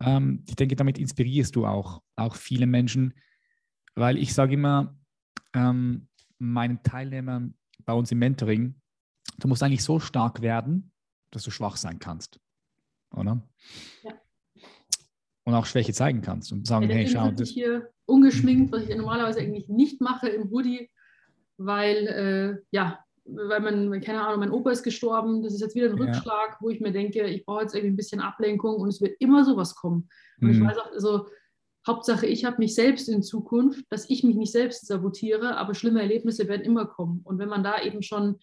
[0.00, 3.14] Ähm, ich denke, damit inspirierst du auch, auch viele Menschen,
[3.96, 4.96] weil ich sage immer,
[5.54, 6.06] ähm,
[6.38, 8.80] meinen Teilnehmern bei uns im Mentoring,
[9.38, 10.92] du musst eigentlich so stark werden,
[11.32, 12.38] dass du schwach sein kannst.
[13.10, 13.42] Oder?
[14.04, 14.12] Ja.
[15.44, 17.30] Und auch Schwäche zeigen kannst und sagen, ja, hey, schau.
[17.30, 20.90] Das ich hier ungeschminkt, was ich normalerweise eigentlich nicht mache im Hoodie,
[21.58, 25.90] weil, äh, ja, weil man, keine Ahnung, mein Opa ist gestorben, das ist jetzt wieder
[25.90, 26.56] ein Rückschlag, ja.
[26.60, 29.44] wo ich mir denke, ich brauche jetzt irgendwie ein bisschen Ablenkung und es wird immer
[29.44, 30.08] sowas kommen.
[30.40, 30.54] Und mhm.
[30.54, 31.26] ich weiß auch, also
[31.86, 36.00] Hauptsache, ich habe mich selbst in Zukunft, dass ich mich nicht selbst sabotiere, aber schlimme
[36.00, 37.20] Erlebnisse werden immer kommen.
[37.24, 38.38] Und wenn man da eben schon,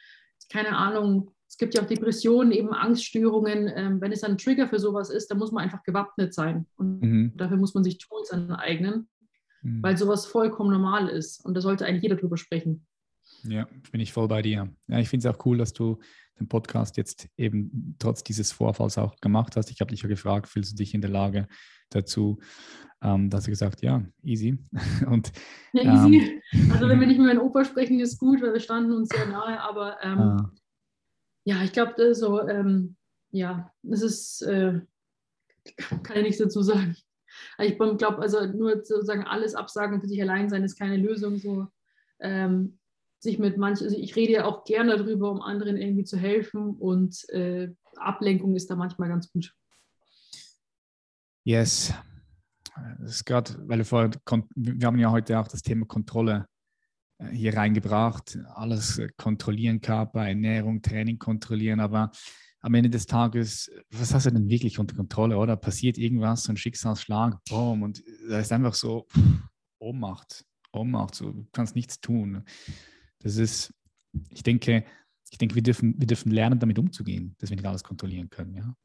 [0.50, 4.80] keine Ahnung, es gibt ja auch Depressionen, eben Angststörungen, ähm, wenn es ein Trigger für
[4.80, 6.66] sowas ist, dann muss man einfach gewappnet sein.
[6.78, 7.34] Und mhm.
[7.36, 9.10] dafür muss man sich Tools aneignen,
[9.62, 9.84] mhm.
[9.84, 11.44] weil sowas vollkommen normal ist.
[11.44, 12.88] Und da sollte eigentlich jeder drüber sprechen.
[13.44, 14.74] Ja, bin ich voll bei dir.
[14.88, 16.00] Ja, ich finde es auch cool, dass du
[16.40, 19.72] den Podcast jetzt eben trotz dieses Vorfalls auch gemacht hast.
[19.72, 21.50] Ich habe dich ja gefragt, fühlst du dich in der Lage
[21.90, 22.40] dazu?
[23.02, 24.58] Ähm, da hast du gesagt, ja, easy.
[25.06, 25.34] Und,
[25.74, 26.42] ja, easy.
[26.54, 29.10] Ähm, also wenn wir nicht mit meinem Opa sprechen, ist gut, weil wir standen uns
[29.10, 29.60] sehr nahe.
[29.60, 30.52] Aber ähm, ah.
[31.44, 32.96] Ja, ich glaube, so, ähm,
[33.32, 34.82] ja, es ist, äh,
[36.04, 36.96] kann ich nichts dazu sagen.
[37.60, 41.38] Ich glaube, also nur sozusagen alles absagen für sich allein sein ist keine Lösung.
[41.38, 41.68] So,
[42.20, 42.78] ähm,
[43.20, 46.76] sich mit manchen, also ich rede ja auch gerne darüber, um anderen irgendwie zu helfen
[46.76, 49.54] und äh, Ablenkung ist da manchmal ganz gut.
[51.44, 51.94] Yes.
[53.00, 54.12] Das ist gerade, weil wir vorher,
[54.56, 56.48] wir haben ja heute auch das Thema Kontrolle
[57.32, 58.38] hier reingebracht.
[58.56, 62.12] Alles kontrollieren, Körper, Ernährung, Training kontrollieren, aber
[62.62, 65.56] am Ende des Tages, was hast du denn wirklich unter Kontrolle, oder?
[65.56, 69.08] Passiert irgendwas, so ein Schicksalsschlag, boom, und da ist einfach so
[69.80, 72.44] Ohnmacht, Ohnmacht, so, du kannst nichts tun.
[73.20, 73.74] Das ist,
[74.30, 74.86] ich denke,
[75.32, 78.56] ich denke, wir dürfen, wir dürfen lernen, damit umzugehen, dass wir nicht alles kontrollieren können.
[78.56, 78.76] Ja,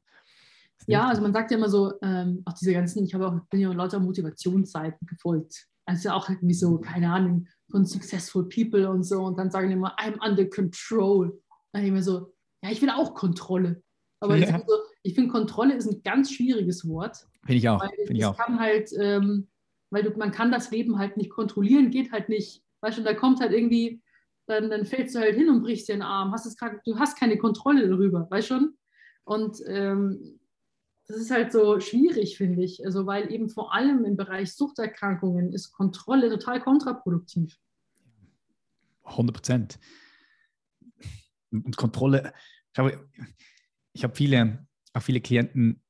[0.87, 3.61] ja also man sagt ja immer so, ähm, auch diese ganzen, ich habe auch, bin
[3.61, 5.67] ja lauter Motivationsseiten gefolgt.
[5.85, 9.23] Also auch irgendwie so, keine Ahnung, von Successful People und so.
[9.23, 11.41] Und dann sagen die immer, I'm under control.
[11.73, 13.83] Dann ich mir so, ja, ich will auch Kontrolle.
[14.21, 14.59] Aber ja.
[14.67, 17.27] so, ich finde, Kontrolle ist ein ganz schwieriges Wort.
[17.45, 17.85] Finde ich auch.
[18.07, 18.37] Find ich auch.
[18.37, 19.49] kann halt, ähm,
[19.91, 22.63] weil du, man kann das Leben halt nicht kontrollieren, geht halt nicht.
[22.81, 24.03] Weißt du, da kommt halt irgendwie
[24.47, 26.33] dann, dann fällst du halt hin und brichst den Arm.
[26.33, 28.75] Hast es grad, du hast keine Kontrolle darüber, weißt schon?
[29.25, 30.39] Und ähm,
[31.07, 32.85] das ist halt so schwierig, finde ich.
[32.85, 37.57] Also, weil eben vor allem im Bereich Suchterkrankungen ist Kontrolle total kontraproduktiv.
[39.05, 39.79] 100 Prozent.
[41.53, 42.33] Und Kontrolle,
[42.73, 43.09] ich habe,
[43.93, 45.81] ich habe viele, auch viele Klienten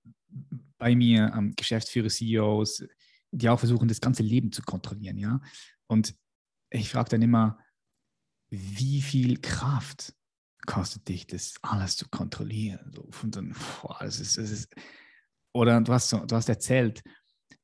[0.78, 2.86] bei mir, ähm, Geschäftsführer, CEOs,
[3.30, 5.40] die auch versuchen, das ganze Leben zu kontrollieren, ja.
[5.86, 6.14] Und
[6.70, 7.58] ich frage dann immer,
[8.50, 10.14] wie viel Kraft
[10.66, 12.92] kostet dich das alles zu kontrollieren?
[13.22, 14.74] Und dann, boah, das ist, das ist,
[15.56, 17.02] oder du hast, du hast erzählt,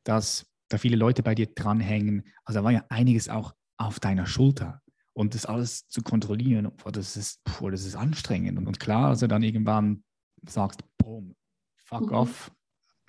[0.05, 2.25] dass da viele Leute bei dir dranhängen.
[2.45, 4.81] Also da war ja einiges auch auf deiner Schulter.
[5.15, 8.59] Und das alles zu kontrollieren, boah, das, ist, boah, das ist anstrengend.
[8.59, 10.03] Und, und klar, also dann irgendwann
[10.49, 11.37] sagst, boom,
[11.77, 12.17] fuck mhm.
[12.17, 12.53] off,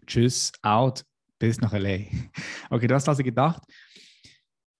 [0.06, 1.06] tschüss, out,
[1.40, 2.00] bis nach LA.
[2.70, 3.62] Okay, du hast also gedacht,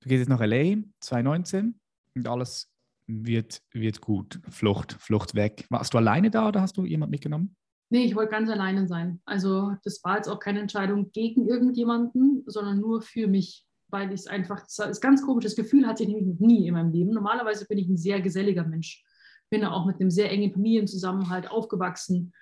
[0.02, 1.80] du gehst jetzt nach LA 2019
[2.16, 2.70] und alles
[3.08, 4.42] wird, wird gut.
[4.50, 5.66] Flucht, Flucht weg.
[5.70, 7.56] Warst du alleine da oder hast du jemand mitgenommen?
[7.94, 9.22] Nee, ich wollte ganz alleine sein.
[9.24, 14.22] Also das war jetzt auch keine Entscheidung gegen irgendjemanden, sondern nur für mich, weil ich
[14.22, 17.12] es einfach, das ist ganz komisch, das Gefühl hatte ich nämlich nie in meinem Leben.
[17.14, 19.04] Normalerweise bin ich ein sehr geselliger Mensch.
[19.52, 22.34] Bin auch mit einem sehr engen Familienzusammenhalt aufgewachsen,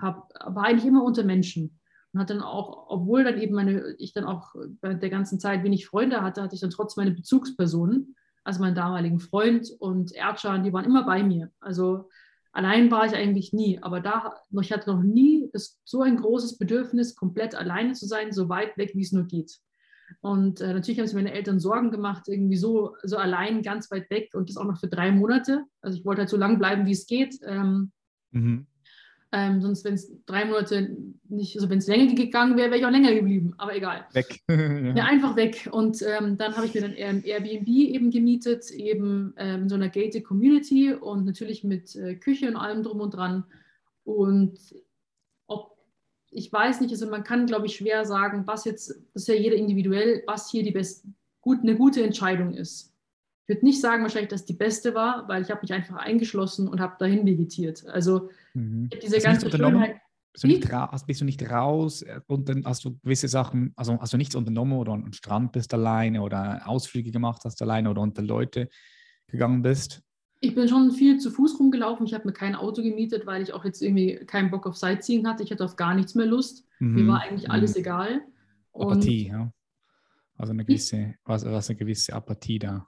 [0.00, 1.80] hab, war eigentlich immer unter Menschen.
[2.12, 5.64] Und hat dann auch, obwohl dann eben meine, ich dann auch bei der ganzen Zeit
[5.64, 10.62] wenig Freunde hatte, hatte ich dann trotzdem meine Bezugspersonen also meinen damaligen Freund und Erdschan,
[10.62, 11.50] die waren immer bei mir.
[11.60, 12.08] Also
[12.52, 16.58] Allein war ich eigentlich nie, aber da, ich hatte noch nie das, so ein großes
[16.58, 19.58] Bedürfnis, komplett alleine zu sein, so weit weg, wie es nur geht.
[20.20, 24.10] Und äh, natürlich haben sich meine Eltern Sorgen gemacht, irgendwie so, so allein ganz weit
[24.10, 25.64] weg und das auch noch für drei Monate.
[25.80, 27.36] Also ich wollte halt so lang bleiben, wie es geht.
[27.44, 27.92] Ähm,
[28.32, 28.66] mhm.
[29.32, 30.96] Ähm, sonst, wenn es drei Monate
[31.28, 33.54] nicht, also wenn es länger gegangen wäre, wäre ich auch länger geblieben.
[33.58, 34.06] Aber egal.
[34.12, 34.40] Weg.
[34.48, 35.04] ja.
[35.04, 35.68] einfach weg.
[35.70, 39.88] Und ähm, dann habe ich mir dann Airbnb eben gemietet, eben ähm, in so einer
[39.88, 43.44] gated Community und natürlich mit äh, Küche und allem drum und dran.
[44.02, 44.58] Und
[46.30, 49.34] ich weiß nicht, also man kann, glaube ich, schwer sagen, was jetzt, das ist ja
[49.34, 51.04] jeder individuell, was hier die best,
[51.40, 52.89] gut, eine gute Entscheidung ist.
[53.50, 56.68] Ich würde nicht sagen wahrscheinlich, dass die beste war, weil ich habe mich einfach eingeschlossen
[56.68, 57.84] und habe dahin vegetiert.
[57.88, 58.88] Also mhm.
[59.02, 59.96] diese hast ganze Schönheit.
[60.32, 63.72] Bist du, nicht raus, bist du nicht raus äh, und dann hast du gewisse Sachen,
[63.74, 67.90] also hast du nichts unternommen oder am Strand bist alleine oder Ausflüge gemacht hast alleine
[67.90, 68.68] oder unter Leute
[69.26, 70.00] gegangen bist?
[70.38, 72.06] Ich bin schon viel zu Fuß rumgelaufen.
[72.06, 75.26] Ich habe mir kein Auto gemietet, weil ich auch jetzt irgendwie keinen Bock auf Sightseeing
[75.26, 75.42] hatte.
[75.42, 76.64] Ich hatte auf gar nichts mehr Lust.
[76.78, 76.94] Mhm.
[76.94, 77.80] Mir war eigentlich alles mhm.
[77.80, 78.20] egal.
[78.74, 79.52] Apathie, ja.
[80.36, 82.86] Also eine gewisse, was, was eine gewisse Apathie da.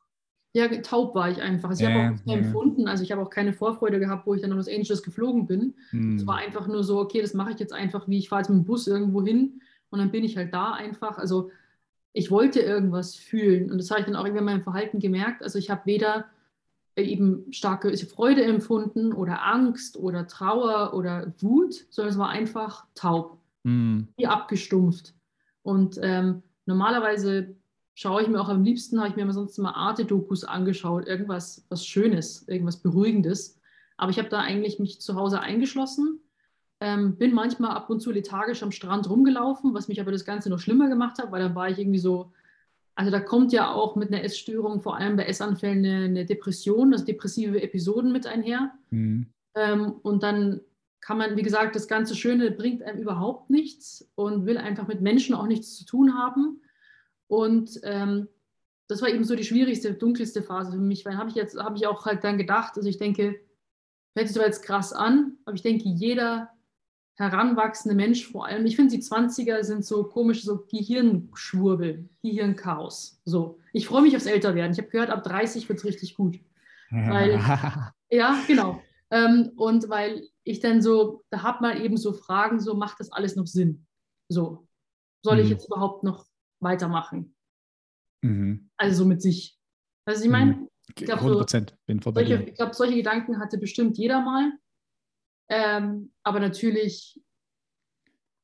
[0.55, 1.71] Ja, taub war ich einfach.
[1.71, 2.41] Also ich äh, habe auch nichts mehr äh.
[2.41, 2.87] empfunden.
[2.87, 5.75] Also ich habe auch keine Vorfreude gehabt, wo ich dann nach Los Angeles geflogen bin.
[5.93, 6.17] Mhm.
[6.17, 8.51] Es war einfach nur so, okay, das mache ich jetzt einfach, wie ich fahre jetzt
[8.51, 11.17] mit dem Bus irgendwo hin und dann bin ich halt da einfach.
[11.19, 11.51] Also
[12.13, 15.43] ich wollte irgendwas fühlen und das habe ich dann auch irgendwie in meinem Verhalten gemerkt.
[15.43, 16.27] Also ich habe weder
[16.97, 23.39] eben starke Freude empfunden oder Angst oder Trauer oder Wut, sondern es war einfach taub,
[23.65, 24.01] mm.
[24.19, 25.15] wie abgestumpft.
[25.63, 27.55] Und ähm, normalerweise
[27.95, 31.87] schaue ich mir auch am liebsten, habe ich mir sonst immer Arte-Dokus angeschaut, irgendwas was
[31.87, 33.59] Schönes, irgendwas Beruhigendes.
[33.97, 36.21] Aber ich habe da eigentlich mich zu Hause eingeschlossen,
[36.81, 40.51] ähm, bin manchmal ab und zu lethargisch am Strand rumgelaufen, was mich aber das Ganze
[40.51, 42.33] noch schlimmer gemacht hat, weil dann war ich irgendwie so
[42.95, 46.93] also da kommt ja auch mit einer Essstörung, vor allem bei Essanfällen, eine, eine Depression,
[46.93, 48.73] also depressive Episoden mit einher.
[48.91, 49.27] Mhm.
[49.55, 50.61] Ähm, und dann
[51.01, 55.01] kann man, wie gesagt, das ganze Schöne bringt einem überhaupt nichts und will einfach mit
[55.01, 56.61] Menschen auch nichts zu tun haben.
[57.33, 58.29] Und ähm,
[58.89, 61.79] das war eben so die schwierigste, dunkelste Phase für mich, weil habe ich jetzt, habe
[61.79, 63.41] ich auch halt dann gedacht, also ich denke,
[64.15, 66.51] hört sich zwar jetzt krass an, aber ich denke, jeder
[67.15, 73.19] heranwachsende Mensch vor allem, ich finde, die 20er sind so komisch, so Gehirnschwurbel, Gehirnchaos.
[73.25, 73.59] So.
[73.73, 74.73] Ich freue mich aufs Älterwerden.
[74.73, 76.39] Ich habe gehört, ab 30 wird es richtig gut.
[76.91, 77.41] Weil,
[78.11, 78.83] ja, genau.
[79.11, 83.11] Ähm, und weil ich dann so, da hat man eben so Fragen, so macht das
[83.11, 83.87] alles noch Sinn?
[84.29, 84.69] So,
[85.23, 85.45] soll mhm.
[85.45, 86.27] ich jetzt überhaupt noch
[86.63, 87.35] weitermachen?
[88.23, 88.71] Mhm.
[88.77, 89.59] Also so mit sich.
[90.05, 90.69] Also ich meine, mhm.
[90.89, 94.53] ich glaube, so, solche, glaub, solche Gedanken hatte bestimmt jeder mal.
[95.49, 97.21] Ähm, aber natürlich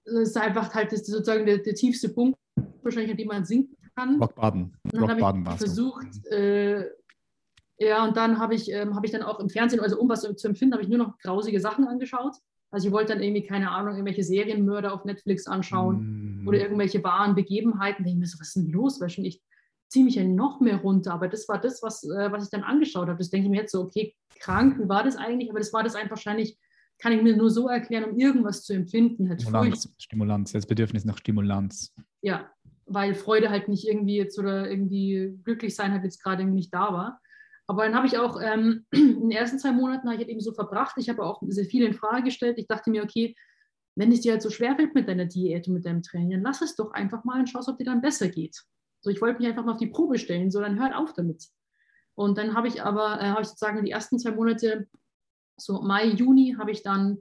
[0.04, 2.38] ist einfach halt das, sozusagen der, der, tiefste Punkt,
[2.82, 4.20] wahrscheinlich, an dem man sinken kann.
[4.20, 4.76] Rockbaden.
[4.94, 6.86] Rockbaden war versucht, äh,
[7.78, 10.22] ja, und dann habe ich, ähm, hab ich dann auch im Fernsehen, also um was
[10.22, 12.34] zu empfinden, habe ich nur noch grausige Sachen angeschaut.
[12.70, 16.37] Also ich wollte dann irgendwie, keine Ahnung, irgendwelche Serienmörder auf Netflix anschauen mm.
[16.48, 18.04] Oder irgendwelche wahren Begebenheiten.
[18.04, 19.00] Denke ich mir so, was ist denn los?
[19.00, 19.42] Weil schon ich
[19.88, 21.14] ziehe mich ja noch mehr runter.
[21.14, 23.18] Aber das war das, was, äh, was ich dann angeschaut habe.
[23.18, 25.50] Das denke ich mir jetzt so, okay, krank, wie war das eigentlich?
[25.50, 26.58] Aber das war das einfach wahrscheinlich
[26.98, 29.28] kann ich mir nur so erklären, um irgendwas zu empfinden.
[29.28, 29.94] Halt Stimulanz, Freude.
[29.98, 31.94] Stimulanz, das Bedürfnis nach Stimulanz.
[32.22, 32.50] Ja,
[32.86, 36.92] weil Freude halt nicht irgendwie jetzt oder irgendwie glücklich sein halt jetzt gerade nicht da
[36.92, 37.20] war.
[37.66, 40.52] Aber dann habe ich auch ähm, in den ersten zwei Monaten ich halt eben so
[40.52, 40.96] verbracht.
[40.98, 42.58] Ich habe auch sehr viel in Frage gestellt.
[42.58, 43.36] Ich dachte mir, okay,
[43.98, 46.62] wenn es dir halt so schwerfällt mit deiner Diät und mit deinem Training, dann lass
[46.62, 48.62] es doch einfach mal und schau, ob dir dann besser geht.
[49.00, 51.48] So, ich wollte mich einfach mal auf die Probe stellen, so dann hört auf damit.
[52.14, 54.88] Und dann habe ich aber, äh, habe ich sozusagen die ersten zwei Monate
[55.56, 57.18] so Mai, Juni habe ich dann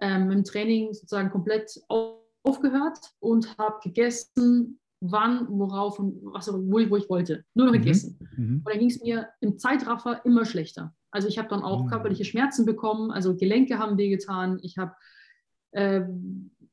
[0.00, 1.80] ähm, im Training sozusagen komplett
[2.42, 7.44] aufgehört und habe gegessen, wann, worauf und was, wo, ich, wo ich wollte.
[7.54, 7.78] Nur noch mhm.
[7.78, 8.18] gegessen.
[8.36, 8.62] Mhm.
[8.64, 10.94] Und dann ging es mir im Zeitraffer immer schlechter.
[11.10, 11.88] Also ich habe dann auch mhm.
[11.88, 14.92] körperliche Schmerzen bekommen, also Gelenke haben wehgetan, ich habe
[15.72, 16.02] äh,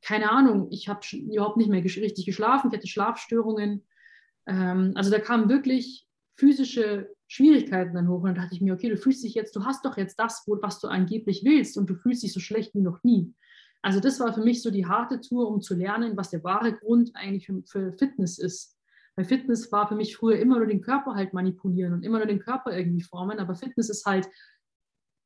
[0.02, 3.84] keine Ahnung, ich habe überhaupt nicht mehr ges richtig geschlafen, ich hatte Schlafstörungen.
[4.46, 6.06] Ähm, also da kamen wirklich
[6.36, 8.20] physische Schwierigkeiten dann hoch.
[8.20, 10.44] Und dann dachte ich mir, okay, du fühlst dich jetzt, du hast doch jetzt das,
[10.46, 13.34] was du angeblich willst und du fühlst dich so schlecht wie noch nie.
[13.82, 16.72] Also das war für mich so die harte Tour, um zu lernen, was der wahre
[16.72, 18.76] Grund eigentlich für, für Fitness ist.
[19.16, 22.26] Weil Fitness war für mich früher immer nur den Körper halt manipulieren und immer nur
[22.26, 23.38] den Körper irgendwie formen.
[23.38, 24.28] Aber Fitness ist halt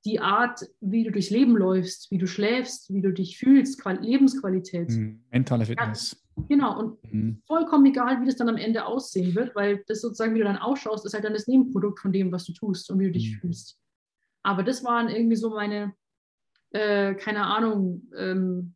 [0.04, 4.00] die Art, wie du durchs Leben läufst, wie du schläfst, wie du dich fühlst, Qual
[4.00, 4.90] Lebensqualität.
[4.90, 5.24] Mhm.
[5.30, 6.22] Mentale Fitness.
[6.36, 7.42] Ja, genau, und mhm.
[7.46, 10.56] vollkommen egal, wie das dann am Ende aussehen wird, weil das sozusagen, wie du dann
[10.56, 13.32] ausschaust, ist halt dann das Nebenprodukt von dem, was du tust und wie du dich
[13.32, 13.40] mhm.
[13.40, 13.78] fühlst.
[14.42, 15.92] Aber das waren irgendwie so meine,
[16.70, 18.74] äh, keine Ahnung, ähm,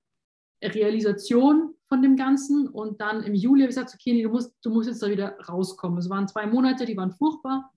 [0.62, 2.68] Realisation von dem Ganzen.
[2.68, 5.09] Und dann im Juli habe ich gesagt, okay, nee, du, musst, du musst jetzt da
[5.09, 5.99] wieder rauskommen.
[5.99, 7.70] Es waren zwei Monate, die waren furchtbar.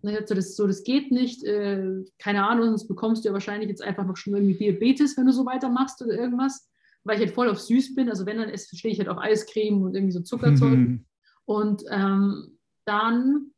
[0.00, 3.32] Und dann so, das, so, das geht nicht, äh, keine Ahnung, sonst bekommst du ja
[3.32, 6.68] wahrscheinlich jetzt einfach noch schon irgendwie Diabetes, wenn du so weitermachst oder irgendwas,
[7.04, 8.08] weil ich halt voll auf süß bin.
[8.08, 10.78] Also wenn, dann stehe ich halt auf Eiscreme und irgendwie so Zuckerzeug.
[10.78, 11.04] Mhm.
[11.46, 13.52] Und ähm, dann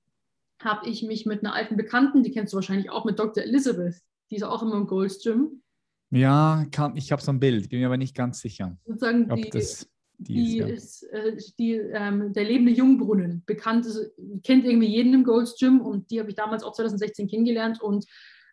[0.61, 3.43] habe ich mich mit einer alten Bekannten, die kennst du wahrscheinlich auch, mit Dr.
[3.43, 3.97] Elizabeth,
[4.31, 5.63] die ist auch immer im Gold's Gym.
[6.11, 8.77] Ja, kann, ich habe so ein Bild, bin mir aber nicht ganz sicher.
[8.85, 9.89] Sozusagen die, das,
[10.29, 11.19] die, ist, ja.
[11.19, 14.13] ist äh, die, ähm, der lebende Jungbrunnen, bekannt, ist,
[14.45, 18.05] kennt irgendwie jeden im Gold's Gym und die habe ich damals auch 2016 kennengelernt und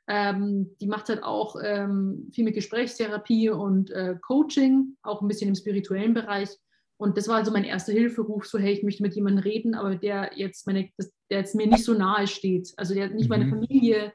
[0.07, 5.49] ähm, die macht halt auch ähm, viel mit Gesprächstherapie und äh, Coaching, auch ein bisschen
[5.49, 6.49] im spirituellen Bereich.
[6.95, 9.95] Und das war also mein erster Hilferuf, so hey, ich möchte mit jemandem reden, aber
[9.95, 10.89] der jetzt meine,
[11.29, 12.73] der jetzt mir nicht so nahe steht.
[12.77, 13.49] Also der nicht meine mhm.
[13.49, 14.13] Familie,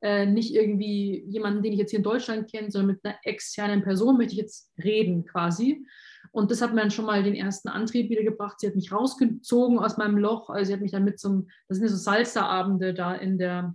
[0.00, 3.82] äh, nicht irgendwie jemanden, den ich jetzt hier in Deutschland kenne, sondern mit einer externen
[3.82, 5.84] Person möchte ich jetzt reden quasi.
[6.32, 8.58] Und das hat mir dann schon mal den ersten Antrieb wieder gebracht.
[8.58, 10.48] Sie hat mich rausgezogen aus meinem Loch.
[10.48, 13.74] Also sie hat mich dann mit zum, das sind ja so Salsa-Abende da in der,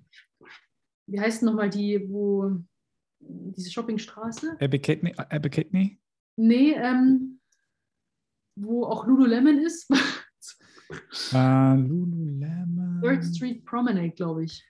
[1.06, 2.52] wie heißt nochmal die, wo
[3.20, 4.58] diese Shoppingstraße?
[5.30, 6.00] Abercrombie?
[6.36, 7.40] Nee, ähm,
[8.56, 9.90] wo auch Lululemon ist.
[9.92, 9.96] uh,
[11.78, 13.02] Lululemon.
[13.04, 14.66] Third Street Promenade, glaube ich.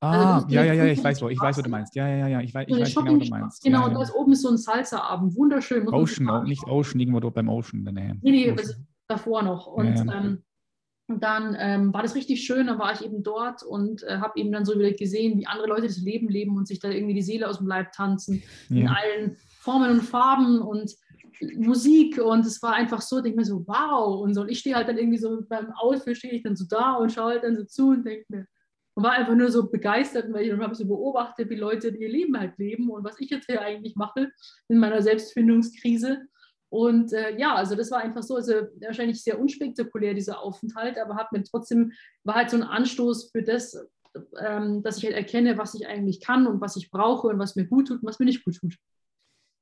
[0.00, 1.94] Ah, also ja, ja, ja, ich weiß, wo, ich weiß, was du meinst.
[1.94, 3.64] Ja, ja, ja, ich weiß, ich weiß genau, was du meinst.
[3.64, 4.04] Genau, ja, ja.
[4.04, 5.88] da oben ist so ein Salsa-Abend, wunderschön.
[5.88, 7.82] Ocean, oh, nicht Ocean, irgendwo dort beim Ocean.
[7.82, 8.74] Nee, nee, nee also
[9.08, 9.66] davor noch.
[9.66, 10.42] Und ja, ähm,
[11.08, 14.52] dann ähm, war das richtig schön, dann war ich eben dort und äh, habe eben
[14.52, 17.22] dann so wieder gesehen, wie andere Leute das Leben leben und sich da irgendwie die
[17.22, 20.96] Seele aus dem Leib tanzen, in allen Formen und Farben und
[21.56, 24.40] Musik und es war einfach so, denke mir so, wow und so.
[24.40, 27.12] Und ich stehe halt dann irgendwie so beim Outfit, stehe ich dann so da und
[27.12, 28.46] schaue halt dann so zu und denke mir,
[28.96, 32.38] und war einfach nur so begeistert, weil ich habe so beobachtet, wie Leute ihr Leben
[32.38, 34.30] halt leben und was ich jetzt hier eigentlich mache
[34.68, 36.22] in meiner Selbstfindungskrise.
[36.70, 41.14] Und äh, ja, also das war einfach so, also wahrscheinlich sehr unspektakulär, dieser Aufenthalt, aber
[41.14, 41.92] hat mir trotzdem,
[42.24, 43.78] war halt so ein Anstoß für das,
[44.40, 47.54] ähm, dass ich halt erkenne, was ich eigentlich kann und was ich brauche und was
[47.54, 48.76] mir gut tut und was mir nicht gut tut.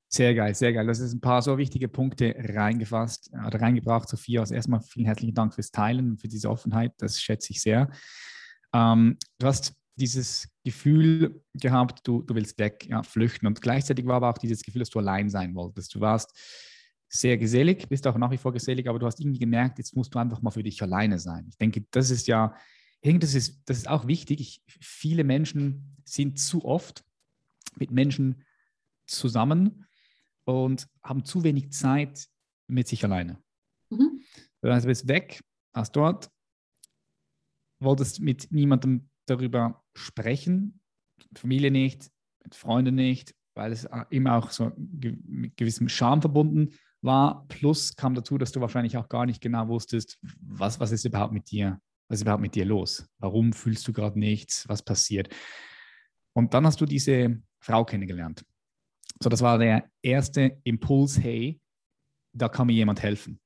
[0.09, 0.87] Sehr geil, sehr geil.
[0.87, 4.43] Das ist ein paar so wichtige Punkte reingefasst oder reingebracht, Sophia.
[4.43, 6.93] Also erstmal vielen herzlichen Dank fürs Teilen und für diese Offenheit.
[6.99, 7.91] Das schätze ich sehr.
[8.75, 13.47] Ähm, du hast dieses Gefühl gehabt, du, du willst weg, ja, flüchten.
[13.47, 15.95] Und gleichzeitig war aber auch dieses Gefühl, dass du allein sein wolltest.
[15.95, 16.37] Du warst
[17.09, 20.15] sehr gesellig, bist auch nach wie vor gesellig, aber du hast irgendwie gemerkt, jetzt musst
[20.15, 21.47] du einfach mal für dich alleine sein.
[21.49, 22.57] Ich denke, das ist ja,
[23.03, 24.41] das ist, das ist auch wichtig.
[24.41, 27.05] Ich, viele Menschen sind zu oft
[27.77, 28.43] mit Menschen
[29.07, 29.87] zusammen
[30.45, 32.27] und haben zu wenig Zeit
[32.67, 33.39] mit sich alleine.
[33.91, 34.23] Mhm.
[34.61, 35.41] Du bist weg,
[35.73, 36.31] hast dort
[37.85, 40.81] wolltest mit niemandem darüber sprechen,
[41.35, 42.11] Familie nicht,
[42.43, 47.47] mit Freunden nicht, weil es immer auch so mit gewissem Scham verbunden war.
[47.49, 51.33] Plus kam dazu, dass du wahrscheinlich auch gar nicht genau wusstest, was, was ist überhaupt
[51.33, 53.09] mit dir, was ist überhaupt mit dir los?
[53.19, 54.69] Warum fühlst du gerade nichts?
[54.69, 55.29] Was passiert?
[56.33, 58.45] Und dann hast du diese Frau kennengelernt.
[59.23, 61.61] So, das war der erste Impuls, hey,
[62.33, 63.41] da kann mir jemand helfen.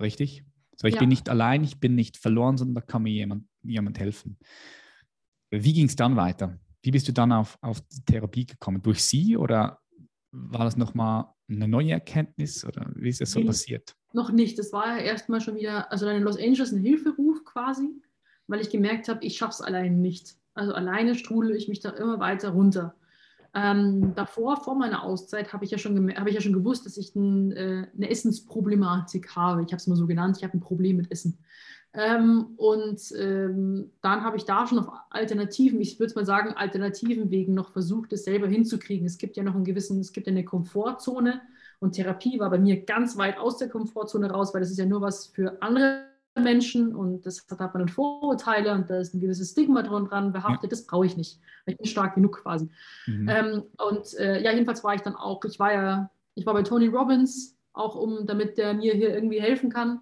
[0.00, 0.44] Richtig?
[0.76, 1.00] So, ich ja.
[1.00, 4.36] bin nicht allein, ich bin nicht verloren, sondern da kann mir jemand, jemand helfen.
[5.50, 6.58] Wie ging es dann weiter?
[6.82, 8.82] Wie bist du dann auf, auf die Therapie gekommen?
[8.82, 9.80] Durch sie oder
[10.32, 13.94] war das nochmal eine neue Erkenntnis oder wie ist das so nee, passiert?
[14.12, 14.58] Noch nicht.
[14.58, 17.88] Das war ja erstmal schon wieder, also dann in Los Angeles ein Hilferuf quasi,
[18.46, 20.36] weil ich gemerkt habe, ich schaffe es allein nicht.
[20.54, 22.94] Also alleine strudel ich mich da immer weiter runter.
[23.54, 27.14] Ähm, davor, vor meiner Auszeit, habe ich, ja schon ich ja schon gewusst, dass ich
[27.14, 29.62] ein, äh, eine Essensproblematik habe.
[29.62, 31.38] Ich habe es mal so genannt, ich habe ein Problem mit Essen.
[31.94, 37.30] Ähm, und ähm, dann habe ich da schon auf Alternativen, ich würde mal sagen, alternativen
[37.30, 39.06] Wegen noch versucht, es selber hinzukriegen.
[39.06, 41.42] Es gibt ja noch einen gewissen, es gibt eine Komfortzone
[41.80, 44.86] und Therapie war bei mir ganz weit aus der Komfortzone raus, weil das ist ja
[44.86, 49.20] nur was für andere Menschen und das hat man dann Vorurteile und da ist ein
[49.20, 50.68] gewisses Stigma dran behaftet, ja.
[50.70, 51.40] das brauche ich nicht.
[51.66, 52.70] Ich bin stark genug quasi.
[53.06, 53.28] Mhm.
[53.28, 56.62] Ähm, und äh, ja, jedenfalls war ich dann auch, ich war ja, ich war bei
[56.62, 60.00] Tony Robbins, auch um, damit der mir hier irgendwie helfen kann.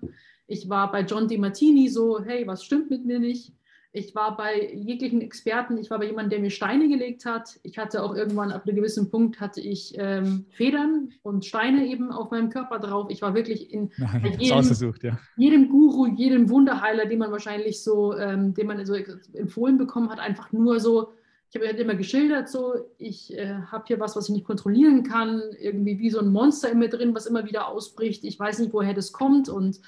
[0.51, 3.53] Ich war bei John DeMartini so, hey, was stimmt mit mir nicht?
[3.92, 7.61] Ich war bei jeglichen Experten, ich war bei jemandem, der mir Steine gelegt hat.
[7.62, 12.11] Ich hatte auch irgendwann ab einem gewissen Punkt hatte ich ähm, Federn und Steine eben
[12.11, 13.07] auf meinem Körper drauf.
[13.11, 13.92] Ich war wirklich in
[14.38, 15.18] jedem, ja.
[15.36, 20.18] jedem, Guru, jedem Wunderheiler, den man wahrscheinlich so, ähm, den man so empfohlen bekommen hat,
[20.18, 21.12] einfach nur so,
[21.48, 25.05] ich habe halt immer geschildert, so, ich äh, habe hier was, was ich nicht kontrollieren
[25.05, 28.24] kann, irgendwie wie so ein Monster in mir drin, was immer wieder ausbricht.
[28.24, 29.80] Ich weiß nicht, woher das kommt und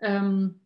[0.00, 0.60] ähm,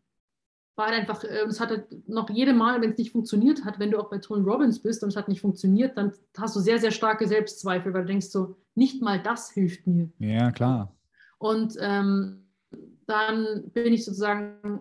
[0.77, 3.79] war halt einfach, äh, es hat halt noch jede Mal, wenn es nicht funktioniert hat,
[3.79, 6.61] wenn du auch bei Tony Robbins bist und es hat nicht funktioniert, dann hast du
[6.61, 10.11] sehr, sehr starke Selbstzweifel, weil du denkst so, nicht mal das hilft mir.
[10.19, 10.97] Ja, klar.
[11.39, 12.49] Und ähm,
[13.07, 14.81] dann bin ich sozusagen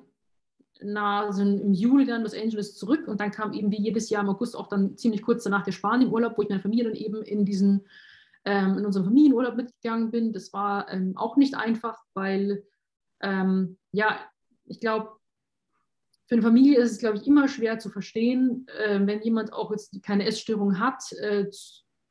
[0.83, 4.23] na, also im Juli dann Los Angeles zurück und dann kam eben wie jedes Jahr
[4.23, 7.21] im August auch dann ziemlich kurz danach der Spanien-Urlaub, wo ich meine Familie dann eben
[7.23, 7.85] in diesen,
[8.45, 10.33] ähm, in unserem Familienurlaub mitgegangen bin.
[10.33, 12.63] Das war ähm, auch nicht einfach, weil,
[13.21, 14.19] ähm, ja,
[14.65, 15.11] ich glaube,
[16.27, 19.71] für eine Familie ist es, glaube ich, immer schwer zu verstehen, äh, wenn jemand auch
[19.71, 21.45] jetzt keine Essstörung hat, äh,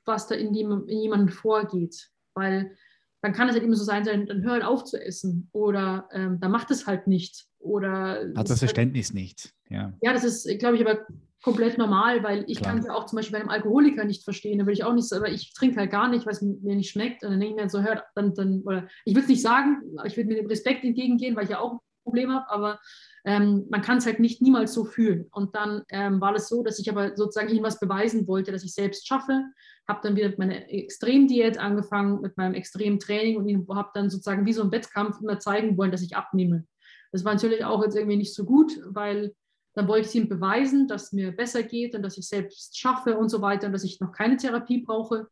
[0.05, 2.11] was da in, die, in jemandem vorgeht.
[2.34, 2.76] Weil
[3.22, 6.40] dann kann es halt immer so sein, dann hör halt auf zu essen oder ähm,
[6.40, 7.46] dann macht es halt nicht.
[7.59, 9.55] Oder hat das halt Verständnis halt, nicht.
[9.68, 9.92] Ja.
[10.03, 11.07] ja, das ist, glaube ich, aber
[11.42, 14.59] komplett normal, weil ich kann es ja auch zum Beispiel bei einem Alkoholiker nicht verstehen.
[14.59, 16.90] Da würde ich auch nicht, aber ich trinke halt gar nicht, weil es mir nicht
[16.90, 17.24] schmeckt.
[17.24, 19.82] Und dann denke ich mir so, hört, dann, dann, oder ich will es nicht sagen,
[20.05, 22.80] ich würde mit dem Respekt entgegengehen, weil ich ja auch Problem habe, aber
[23.24, 25.26] ähm, man kann es halt nicht niemals so fühlen.
[25.30, 28.74] Und dann ähm, war es so, dass ich aber sozusagen irgendwas beweisen wollte, dass ich
[28.74, 29.44] selbst schaffe.
[29.88, 34.53] Habe dann wieder mit meiner Extremdiät angefangen, mit meinem Extremtraining und habe dann sozusagen wie
[34.53, 36.64] so ein Wettkampf immer zeigen wollen, dass ich abnehme.
[37.12, 39.34] Das war natürlich auch jetzt irgendwie nicht so gut, weil
[39.74, 43.16] dann wollte ich ihm beweisen, dass es mir besser geht und dass ich selbst schaffe
[43.16, 45.28] und so weiter und dass ich noch keine Therapie brauche.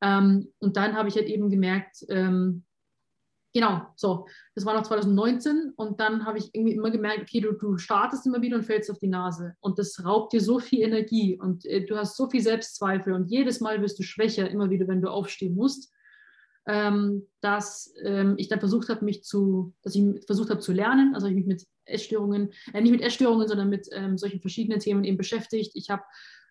[0.00, 2.64] Ähm, und dann habe ich halt eben gemerkt, ähm,
[3.54, 4.26] Genau, so.
[4.54, 8.26] Das war noch 2019 und dann habe ich irgendwie immer gemerkt, okay, du, du startest
[8.26, 11.66] immer wieder und fällst auf die Nase und das raubt dir so viel Energie und
[11.66, 15.02] äh, du hast so viel Selbstzweifel und jedes Mal wirst du schwächer, immer wieder, wenn
[15.02, 15.92] du aufstehen musst,
[16.66, 21.14] ähm, dass ähm, ich dann versucht habe, mich zu, dass ich versucht habe zu lernen,
[21.14, 25.04] also ich mich mit Essstörungen, äh, nicht mit Essstörungen, sondern mit ähm, solchen verschiedenen Themen
[25.04, 25.72] eben beschäftigt.
[25.74, 26.04] Ich habe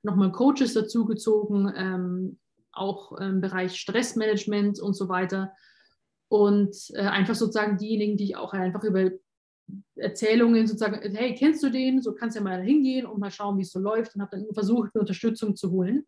[0.03, 2.39] nochmal Coaches dazu gezogen, ähm,
[2.73, 5.51] auch im Bereich Stressmanagement und so weiter
[6.31, 9.11] und äh, einfach sozusagen diejenigen, die ich auch einfach über
[9.97, 12.01] Erzählungen sozusagen, hey, kennst du den?
[12.01, 14.37] So kannst du ja mal hingehen und mal schauen, wie es so läuft und habe
[14.37, 16.05] dann versucht, eine Unterstützung zu holen.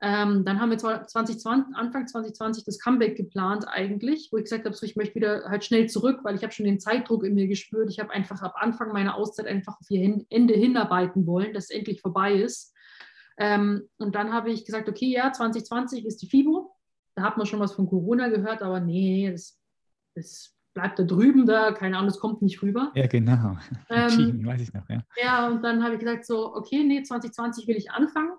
[0.00, 4.76] Ähm, dann haben wir 2020, Anfang 2020 das Comeback geplant eigentlich, wo ich gesagt habe,
[4.76, 7.48] so, ich möchte wieder halt schnell zurück, weil ich habe schon den Zeitdruck in mir
[7.48, 7.90] gespürt.
[7.90, 11.70] Ich habe einfach ab Anfang meiner Auszeit einfach auf ihr Ende hinarbeiten wollen, dass es
[11.70, 12.72] endlich vorbei ist.
[13.38, 16.77] Ähm, und dann habe ich gesagt, okay, ja, 2020 ist die FIBO.
[17.18, 19.60] Da hat man schon was von Corona gehört, aber nee, das,
[20.14, 22.92] das bleibt da drüben da, keine Ahnung, das kommt nicht rüber.
[22.94, 23.56] Ja, genau.
[23.90, 25.02] Ähm, weiß ich noch, ja.
[25.20, 28.36] Ja, und dann habe ich gesagt, so, okay, nee, 2020 will ich anfangen.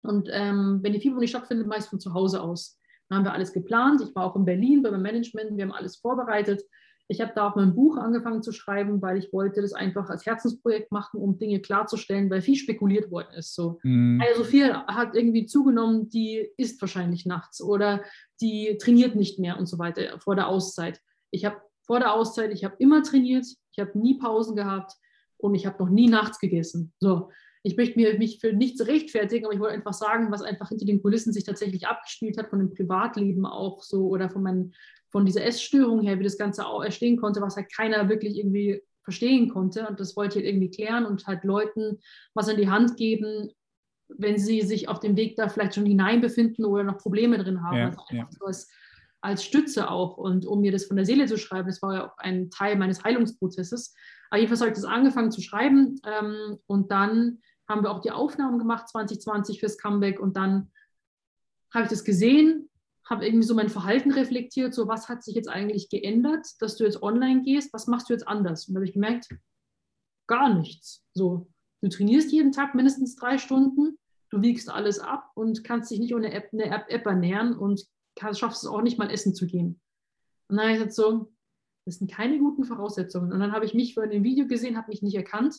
[0.00, 2.80] Und ähm, wenn die FIBO nicht stattfindet, meist von zu Hause aus.
[3.10, 4.00] Dann haben wir alles geplant.
[4.00, 6.62] Ich war auch in Berlin beim Management, wir haben alles vorbereitet.
[7.10, 10.26] Ich habe da auch mein Buch angefangen zu schreiben, weil ich wollte das einfach als
[10.26, 13.52] Herzensprojekt machen, um Dinge klarzustellen, weil viel spekuliert worden ist.
[13.56, 13.80] So.
[13.82, 14.22] Mhm.
[14.24, 18.04] Also viel hat irgendwie zugenommen, die isst wahrscheinlich nachts oder
[18.40, 21.00] die trainiert nicht mehr und so weiter vor der Auszeit.
[21.32, 24.92] Ich habe vor der Auszeit, ich habe immer trainiert, ich habe nie Pausen gehabt
[25.36, 26.92] und ich habe noch nie nachts gegessen.
[27.00, 27.30] So,
[27.64, 30.86] ich möchte mir, mich für nichts rechtfertigen, aber ich wollte einfach sagen, was einfach hinter
[30.86, 34.74] den Kulissen sich tatsächlich abgespielt hat, von dem Privatleben auch so oder von meinen
[35.10, 38.82] von dieser Essstörung her, wie das Ganze auch entstehen konnte, was halt keiner wirklich irgendwie
[39.02, 39.86] verstehen konnte.
[39.88, 41.98] Und das wollte ich halt irgendwie klären und halt Leuten
[42.34, 43.50] was in die Hand geben,
[44.08, 47.62] wenn sie sich auf dem Weg da vielleicht schon hinein befinden oder noch Probleme drin
[47.62, 47.76] haben.
[47.76, 48.28] Ja, also einfach ja.
[48.38, 48.68] so als,
[49.20, 50.16] als Stütze auch.
[50.16, 52.76] Und um mir das von der Seele zu schreiben, das war ja auch ein Teil
[52.76, 53.94] meines Heilungsprozesses.
[54.30, 57.38] Aber jedenfalls habe ich das angefangen zu schreiben ähm, und dann
[57.68, 60.70] haben wir auch die Aufnahmen gemacht 2020 fürs Comeback und dann
[61.72, 62.68] habe ich das gesehen
[63.10, 66.84] habe irgendwie so mein Verhalten reflektiert, so was hat sich jetzt eigentlich geändert, dass du
[66.84, 68.68] jetzt online gehst, was machst du jetzt anders?
[68.68, 69.28] Und da habe ich gemerkt,
[70.28, 71.04] gar nichts.
[71.12, 71.48] So,
[71.82, 73.98] du trainierst jeden Tag mindestens drei Stunden,
[74.30, 77.84] du wiegst alles ab und kannst dich nicht ohne App, eine App, App ernähren und
[78.14, 79.80] kann, schaffst es auch nicht mal essen zu gehen.
[80.48, 81.32] Und dann habe ich gesagt so,
[81.84, 83.32] das sind keine guten Voraussetzungen.
[83.32, 85.56] Und dann habe ich mich vor dem Video gesehen, habe mich nicht erkannt.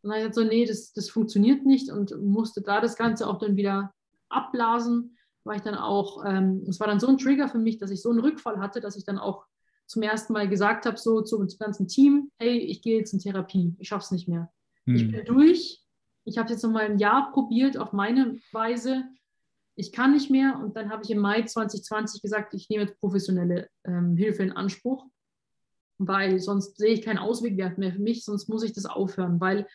[0.00, 2.96] Und dann habe ich gesagt so, nee, das, das funktioniert nicht und musste da das
[2.96, 3.92] Ganze auch dann wieder
[4.30, 7.90] abblasen war ich dann auch, ähm, es war dann so ein Trigger für mich, dass
[7.90, 9.46] ich so einen Rückfall hatte, dass ich dann auch
[9.86, 13.74] zum ersten Mal gesagt habe, so zum, ganzen Team, hey, ich gehe jetzt in Therapie,
[13.78, 14.52] ich schaffe es nicht mehr.
[14.86, 14.94] Hm.
[14.94, 15.82] Ich bin durch,
[16.24, 19.04] ich habe jetzt noch mal ein Jahr probiert auf meine Weise,
[19.74, 23.00] ich kann nicht mehr und dann habe ich im Mai 2020 gesagt, ich nehme jetzt
[23.00, 25.06] professionelle ähm, Hilfe in Anspruch,
[25.98, 29.66] weil sonst sehe ich keinen Ausweg mehr für mich, sonst muss ich das aufhören, weil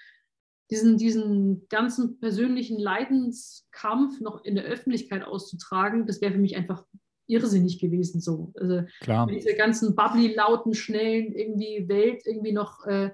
[0.71, 6.85] diesen, diesen ganzen persönlichen Leidenskampf noch in der Öffentlichkeit auszutragen, das wäre für mich einfach
[7.27, 8.21] irrsinnig gewesen.
[8.21, 8.51] So.
[8.55, 9.27] Also Klar.
[9.27, 13.11] diese ganzen bubbly, lauten, schnellen irgendwie Welt irgendwie noch äh,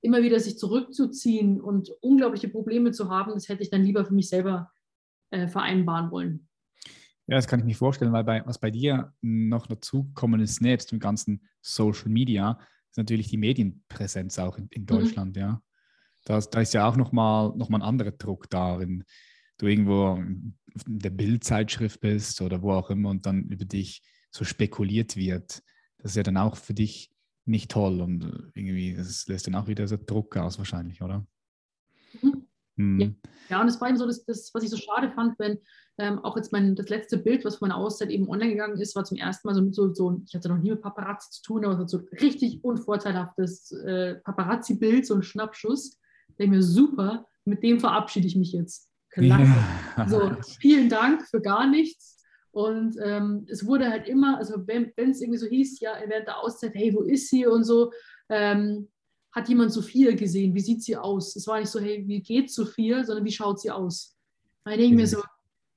[0.00, 4.14] immer wieder sich zurückzuziehen und unglaubliche Probleme zu haben, das hätte ich dann lieber für
[4.14, 4.70] mich selber
[5.30, 6.48] äh, vereinbaren wollen.
[7.26, 10.60] Ja, das kann ich mir vorstellen, weil bei, was bei dir noch dazu kommen ist,
[10.60, 12.58] nebst dem ganzen Social Media,
[12.90, 14.86] ist natürlich die Medienpräsenz auch in, in mhm.
[14.86, 15.40] Deutschland, mhm.
[15.40, 15.62] ja.
[16.24, 19.04] Da, da ist ja auch nochmal noch mal ein anderer Druck da, wenn
[19.58, 24.44] du irgendwo in der Bildzeitschrift bist oder wo auch immer und dann über dich so
[24.44, 25.62] spekuliert wird.
[25.98, 27.10] Das ist ja dann auch für dich
[27.44, 31.26] nicht toll und irgendwie, das lässt dann auch wieder so Druck aus wahrscheinlich, oder?
[32.20, 32.46] Mhm.
[32.76, 33.16] Mhm.
[33.48, 35.58] Ja, und es war eben so, das, das, was ich so schade fand, wenn
[35.98, 38.96] ähm, auch jetzt mein, das letzte Bild, was von meiner Auszeit eben online gegangen ist,
[38.96, 41.64] war zum ersten Mal so, so, so ich hatte noch nie mit Paparazzi zu tun,
[41.64, 46.00] aber so richtig unvorteilhaftes äh, Paparazzi-Bild, so ein Schnappschuss.
[46.38, 48.88] Der mir super, mit dem verabschiede ich mich jetzt.
[49.10, 49.52] Klasse.
[49.96, 50.08] Ja.
[50.08, 52.22] So, vielen Dank für gar nichts.
[52.50, 56.38] Und ähm, es wurde halt immer, also wenn es irgendwie so hieß, ja, während der
[56.38, 57.90] Auszeit, hey, wo ist sie und so,
[58.28, 58.88] ähm,
[59.32, 60.54] hat jemand Sophia gesehen?
[60.54, 61.34] Wie sieht sie aus?
[61.34, 64.16] Es war nicht so, hey, wie geht Sophia, sondern wie schaut sie aus?
[64.64, 65.20] Da denke ich mir so,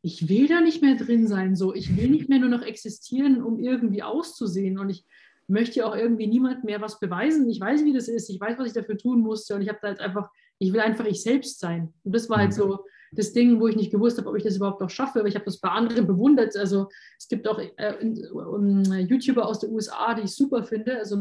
[0.04, 3.42] ich will da nicht mehr drin sein, so, ich will nicht mehr nur noch existieren,
[3.42, 5.04] um irgendwie auszusehen und ich
[5.48, 7.50] möchte auch irgendwie niemand mehr was beweisen.
[7.50, 9.80] Ich weiß, wie das ist, ich weiß, was ich dafür tun musste und ich habe
[9.82, 10.30] da jetzt einfach,
[10.60, 11.94] ich will einfach ich selbst sein.
[12.04, 14.58] Und das war halt so das Ding, wo ich nicht gewusst habe, ob ich das
[14.58, 16.56] überhaupt noch schaffe, aber ich habe das bei anderen bewundert.
[16.58, 17.94] Also es gibt auch äh,
[18.34, 21.16] um, YouTuber aus den USA, die ich super finde, also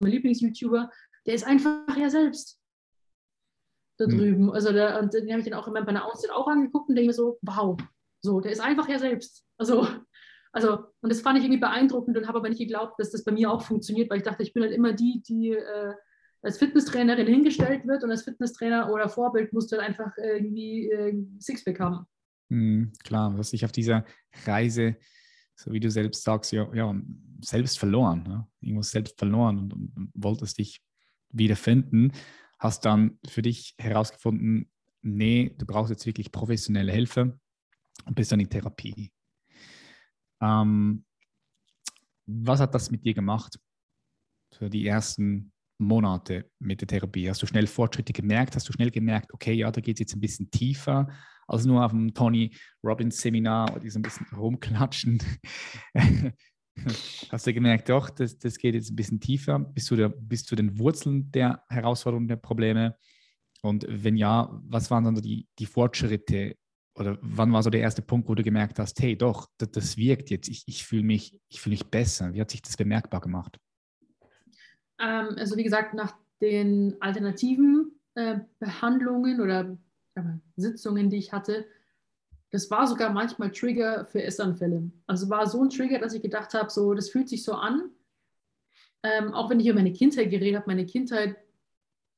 [0.00, 0.90] mein Lieblings-YouTuber,
[1.26, 2.58] der ist einfach er selbst
[3.98, 4.18] da hm.
[4.18, 4.50] drüben.
[4.52, 6.96] Also der, und den habe ich dann auch immer bei einer Auszeit auch angeguckt und
[6.96, 7.76] denke mir so, wow,
[8.22, 9.44] so, der ist einfach er selbst.
[9.56, 9.86] Also,
[10.52, 13.32] also, und das fand ich irgendwie beeindruckend und habe aber nicht geglaubt, dass das bei
[13.32, 15.94] mir auch funktioniert, weil ich dachte, ich bin halt immer die, die äh,
[16.42, 21.14] als Fitnesstrainerin hingestellt wird und als Fitnesstrainer oder Vorbild musst du halt einfach irgendwie äh,
[21.38, 22.06] Sixpack haben.
[22.48, 24.04] Mhm, klar, du hast dich auf dieser
[24.44, 24.96] Reise,
[25.54, 26.94] so wie du selbst sagst, ja, ja
[27.42, 28.24] selbst verloren.
[28.26, 28.48] Ja?
[28.60, 30.82] Irgendwo selbst verloren und, und wolltest dich
[31.30, 32.12] wiederfinden,
[32.58, 34.70] hast dann für dich herausgefunden,
[35.02, 37.38] nee, du brauchst jetzt wirklich professionelle Hilfe
[38.04, 39.12] und bist dann in Therapie.
[40.40, 41.04] Ähm,
[42.26, 43.58] was hat das mit dir gemacht
[44.52, 47.28] für die ersten Monate mit der Therapie?
[47.28, 48.54] Hast du schnell Fortschritte gemerkt?
[48.56, 51.08] Hast du schnell gemerkt, okay, ja, da geht es jetzt ein bisschen tiefer
[51.48, 52.54] als nur auf dem Tony
[52.84, 55.20] Robbins Seminar, die so ein bisschen rumklatschen?
[57.30, 60.44] Hast du gemerkt, doch, das, das geht jetzt ein bisschen tiefer bis zu, der, bis
[60.44, 62.96] zu den Wurzeln der Herausforderungen, der Probleme?
[63.62, 66.56] Und wenn ja, was waren dann die, die Fortschritte
[66.94, 69.96] oder wann war so der erste Punkt, wo du gemerkt hast, hey, doch, das, das
[69.96, 72.32] wirkt jetzt, ich, ich fühle mich, fühl mich besser?
[72.32, 73.58] Wie hat sich das bemerkbar gemacht?
[75.00, 79.76] Ähm, also wie gesagt, nach den alternativen äh, Behandlungen oder
[80.14, 80.22] äh,
[80.56, 81.66] Sitzungen, die ich hatte,
[82.50, 84.90] das war sogar manchmal Trigger für Essanfälle.
[85.06, 87.90] Also war so ein Trigger, dass ich gedacht habe, so, das fühlt sich so an.
[89.02, 91.36] Ähm, auch wenn ich über meine Kindheit geredet habe, meine Kindheit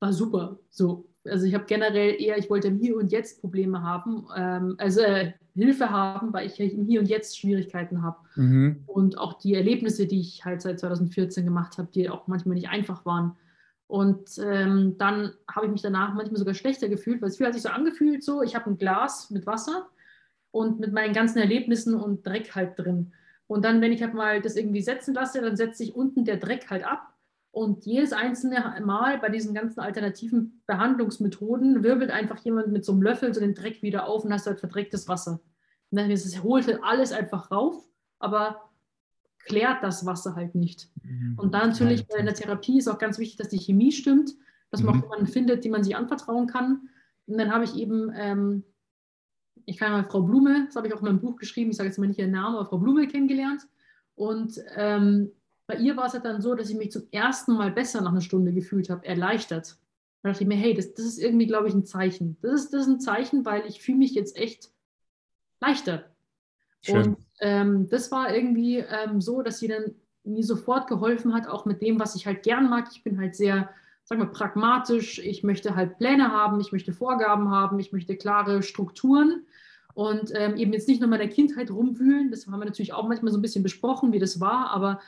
[0.01, 0.59] war super.
[0.71, 5.03] So, also ich habe generell eher, ich wollte Hier und Jetzt Probleme haben, ähm, also
[5.03, 8.19] äh, Hilfe haben, weil ich Hier und Jetzt Schwierigkeiten habe.
[8.37, 8.83] Mhm.
[8.87, 12.69] Und auch die Erlebnisse, die ich halt seit 2014 gemacht habe, die auch manchmal nicht
[12.69, 13.37] einfach waren.
[13.87, 17.63] Und ähm, dann habe ich mich danach manchmal sogar schlechter gefühlt, weil es hat sich
[17.63, 19.89] so angefühlt, so ich habe ein Glas mit Wasser
[20.51, 23.13] und mit meinen ganzen Erlebnissen und Dreck halt drin.
[23.47, 26.39] Und dann, wenn ich halt mal das irgendwie setzen lasse, dann setzt sich unten der
[26.39, 27.12] Dreck halt ab
[27.53, 33.03] und jedes einzelne Mal bei diesen ganzen alternativen Behandlungsmethoden wirbelt einfach jemand mit so einem
[33.03, 35.41] Löffel so den Dreck wieder auf und hast halt verdrecktes Wasser.
[35.91, 37.77] Und dann ist es, holt halt alles einfach rauf,
[38.19, 38.71] aber
[39.45, 40.89] klärt das Wasser halt nicht.
[41.03, 41.39] Mhm.
[41.39, 44.33] Und dann natürlich bei der Therapie ist auch ganz wichtig, dass die Chemie stimmt,
[44.71, 45.01] dass man mhm.
[45.01, 46.89] auch jemanden findet, dem man sich anvertrauen kann.
[47.27, 48.65] Und dann habe ich eben, ähm,
[49.67, 51.91] ich kann mal Frau Blume, das habe ich auch in meinem Buch geschrieben, ich sage
[51.91, 53.61] jetzt mal nicht ihren Namen, aber Frau Blume kennengelernt.
[54.15, 55.33] Und ähm,
[55.67, 58.11] bei ihr war es halt dann so, dass ich mich zum ersten Mal besser nach
[58.11, 59.79] einer Stunde gefühlt habe, erleichtert.
[60.23, 62.37] Da dachte ich mir, hey, das, das ist irgendwie, glaube ich, ein Zeichen.
[62.43, 64.71] Das ist, das ist ein Zeichen, weil ich fühle mich jetzt echt
[65.61, 66.11] leichter.
[66.81, 66.97] Schön.
[66.97, 69.95] Und ähm, das war irgendwie ähm, so, dass sie dann
[70.25, 72.89] mir sofort geholfen hat, auch mit dem, was ich halt gern mag.
[72.93, 73.71] Ich bin halt sehr,
[74.05, 75.19] sag mal, pragmatisch.
[75.19, 79.45] Ich möchte halt Pläne haben, ich möchte Vorgaben haben, ich möchte klare Strukturen
[79.95, 82.31] und ähm, eben jetzt nicht nur mal der Kindheit rumwühlen.
[82.31, 85.01] Das haben wir natürlich auch manchmal so ein bisschen besprochen, wie das war, aber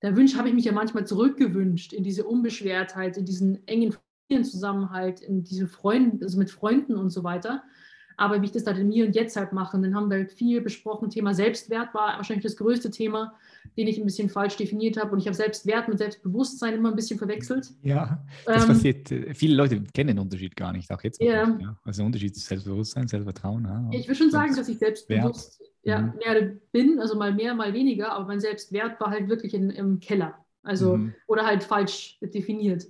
[0.00, 3.94] da wünsch, habe ich mich ja manchmal zurückgewünscht in diese Unbeschwertheit, in diesen engen
[4.28, 7.64] Familienzusammenhalt, in diese Freunde, also mit Freunden und so weiter.
[8.18, 10.32] Aber wie ich das halt in mir und jetzt halt mache, dann haben wir halt
[10.32, 11.08] viel besprochen.
[11.08, 13.32] Thema Selbstwert war wahrscheinlich das größte Thema,
[13.76, 15.12] den ich ein bisschen falsch definiert habe.
[15.12, 17.70] Und ich habe Selbstwert mit Selbstbewusstsein immer ein bisschen verwechselt.
[17.82, 19.12] Ja, das ähm, passiert.
[19.12, 21.22] Äh, viele Leute kennen den Unterschied gar nicht, auch jetzt.
[21.22, 21.46] Yeah.
[21.46, 21.78] Nicht, ja.
[21.84, 23.64] Also der Unterschied ist Selbstbewusstsein, Selbstvertrauen.
[23.64, 23.88] Ja.
[23.92, 26.14] Ich würde schon sagen, dass ich selbstbewusst ja, mhm.
[26.16, 30.00] mehr bin, also mal mehr, mal weniger, aber mein Selbstwert war halt wirklich in, im
[30.00, 30.44] Keller.
[30.64, 31.14] Also, mhm.
[31.28, 32.88] oder halt falsch definiert.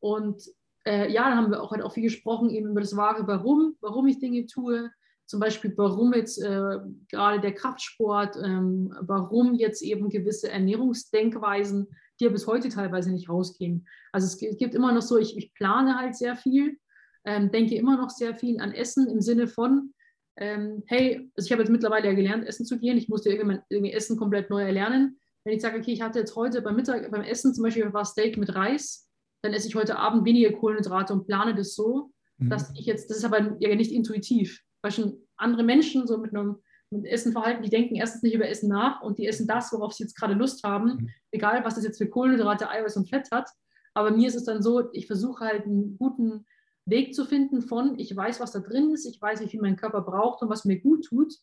[0.00, 0.42] Und
[0.86, 3.76] äh, ja, da haben wir auch halt auch viel gesprochen, eben über das wahre Warum,
[3.80, 4.90] warum ich Dinge tue.
[5.26, 6.78] Zum Beispiel, warum jetzt äh,
[7.08, 11.88] gerade der Kraftsport, ähm, warum jetzt eben gewisse Ernährungsdenkweisen,
[12.20, 13.86] die ja bis heute teilweise nicht rausgehen.
[14.12, 16.78] Also es gibt immer noch so, ich, ich plane halt sehr viel,
[17.24, 19.94] ähm, denke immer noch sehr viel an Essen im Sinne von,
[20.36, 22.96] ähm, hey, also ich habe jetzt mittlerweile ja gelernt, essen zu gehen.
[22.96, 25.18] Ich musste irgendwie, irgendwie Essen komplett neu erlernen.
[25.44, 28.04] Wenn ich sage, okay, ich hatte jetzt heute beim Mittag, beim Essen zum Beispiel war
[28.04, 29.03] Steak mit Reis,
[29.44, 32.50] dann esse ich heute Abend weniger Kohlenhydrate und plane das so, mhm.
[32.50, 36.34] dass ich jetzt, das ist aber ja nicht intuitiv, weil schon andere Menschen so mit
[36.34, 36.56] einem
[36.90, 39.92] mit Essen verhalten, die denken erstens nicht über Essen nach und die essen das, worauf
[39.92, 41.08] sie jetzt gerade Lust haben, mhm.
[41.32, 43.48] egal was das jetzt für Kohlenhydrate, Eiweiß und Fett hat.
[43.94, 46.46] Aber mir ist es dann so, ich versuche halt einen guten
[46.86, 49.76] Weg zu finden von, ich weiß, was da drin ist, ich weiß, wie viel mein
[49.76, 51.34] Körper braucht und was mir gut tut,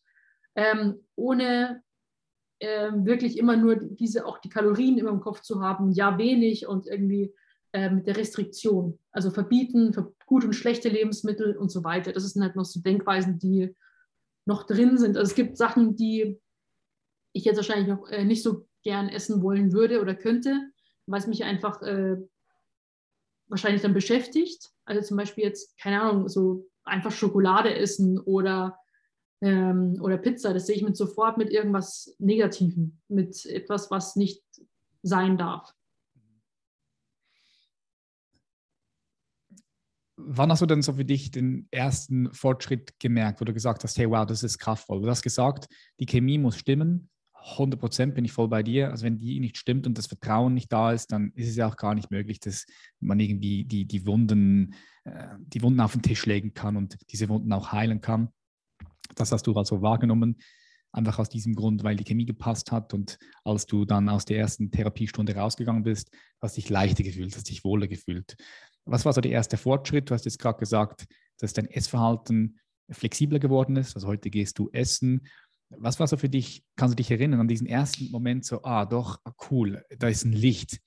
[0.54, 1.82] ähm, ohne
[2.60, 6.66] ähm, wirklich immer nur diese, auch die Kalorien immer im Kopf zu haben, ja wenig
[6.66, 7.34] und irgendwie
[7.72, 8.98] äh, mit der Restriktion.
[9.10, 12.12] Also verbieten für gut und schlechte Lebensmittel und so weiter.
[12.12, 13.74] Das sind halt noch so Denkweisen, die
[14.44, 15.16] noch drin sind.
[15.16, 16.40] Also es gibt Sachen, die
[17.32, 20.70] ich jetzt wahrscheinlich noch äh, nicht so gern essen wollen würde oder könnte,
[21.06, 22.16] weil es mich einfach äh,
[23.48, 24.70] wahrscheinlich dann beschäftigt.
[24.84, 28.78] Also zum Beispiel jetzt, keine Ahnung, so einfach Schokolade essen oder,
[29.40, 30.52] ähm, oder Pizza.
[30.52, 34.42] Das sehe ich mit sofort mit irgendwas Negativem, mit etwas, was nicht
[35.02, 35.72] sein darf.
[40.24, 43.98] Wann hast du denn so für dich den ersten Fortschritt gemerkt, wo du gesagt hast,
[43.98, 45.02] hey, wow, das ist kraftvoll?
[45.02, 45.68] Du hast gesagt,
[45.98, 47.08] die Chemie muss stimmen.
[47.34, 48.90] 100 Prozent bin ich voll bei dir.
[48.90, 51.68] Also wenn die nicht stimmt und das Vertrauen nicht da ist, dann ist es ja
[51.68, 52.66] auch gar nicht möglich, dass
[53.00, 57.28] man irgendwie die, die, Wunden, äh, die Wunden auf den Tisch legen kann und diese
[57.28, 58.28] Wunden auch heilen kann.
[59.16, 60.36] Das hast du also wahrgenommen,
[60.92, 64.38] einfach aus diesem Grund, weil die Chemie gepasst hat und als du dann aus der
[64.38, 66.10] ersten Therapiestunde rausgegangen bist,
[66.40, 68.36] hast dich leichter gefühlt, hast dich wohler gefühlt.
[68.84, 70.10] Was war so der erste Fortschritt?
[70.10, 71.06] Du hast jetzt gerade gesagt,
[71.38, 72.58] dass dein Essverhalten
[72.90, 73.94] flexibler geworden ist.
[73.94, 75.26] Also heute gehst du essen.
[75.70, 78.84] Was war so für dich, kannst du dich erinnern an diesen ersten Moment so, ah
[78.84, 80.80] doch, ah, cool, da ist ein Licht,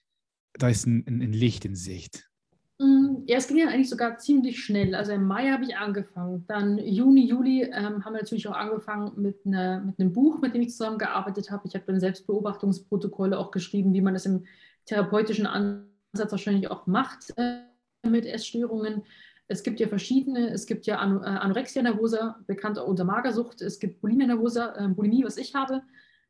[0.53, 2.29] da ist ein, ein, Licht in Sicht?
[2.77, 4.93] Mm, ja, es ging ja eigentlich sogar ziemlich schnell.
[4.93, 6.45] Also im Mai habe ich angefangen.
[6.47, 10.53] Dann Juni, Juli ähm, haben wir natürlich auch angefangen mit, eine, mit einem Buch, mit
[10.53, 11.67] dem ich zusammengearbeitet habe.
[11.67, 14.45] Ich habe dann Selbstbeobachtungsprotokolle auch geschrieben, wie man das im
[14.85, 17.33] therapeutischen Ansatz wahrscheinlich auch macht.
[17.37, 17.61] Äh,
[18.09, 19.03] mit Essstörungen.
[19.47, 24.01] Es gibt ja verschiedene, es gibt ja äh, Anorexia nervosa, bekannt unter Magersucht, es gibt
[24.01, 25.83] Bulimia nervosa, äh, Bulimie, was ich habe,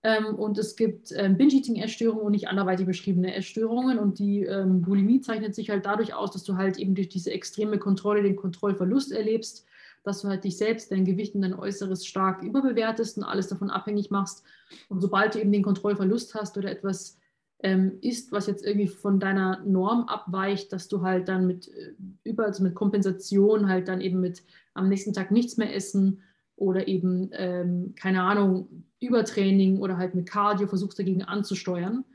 [0.05, 3.97] ähm, und es gibt ähm, Binge-Eating-Essstörungen und nicht anderweitig beschriebene Essstörungen.
[3.97, 7.32] Und die ähm, Bulimie zeichnet sich halt dadurch aus, dass du halt eben durch diese
[7.32, 9.65] extreme Kontrolle den Kontrollverlust erlebst,
[10.03, 13.71] dass du halt dich selbst, dein Gewicht und dein Äußeres stark überbewertest und alles davon
[13.71, 14.43] abhängig machst.
[14.89, 17.17] Und sobald du eben den Kontrollverlust hast oder etwas
[17.59, 21.93] ähm, ist, was jetzt irgendwie von deiner Norm abweicht, dass du halt dann mit äh,
[22.23, 24.43] über, also mit Kompensation halt dann eben mit
[24.73, 26.21] am nächsten Tag nichts mehr essen
[26.55, 32.05] oder eben, ähm, keine Ahnung, Übertraining oder halt mit Cardio versuchst dagegen anzusteuern.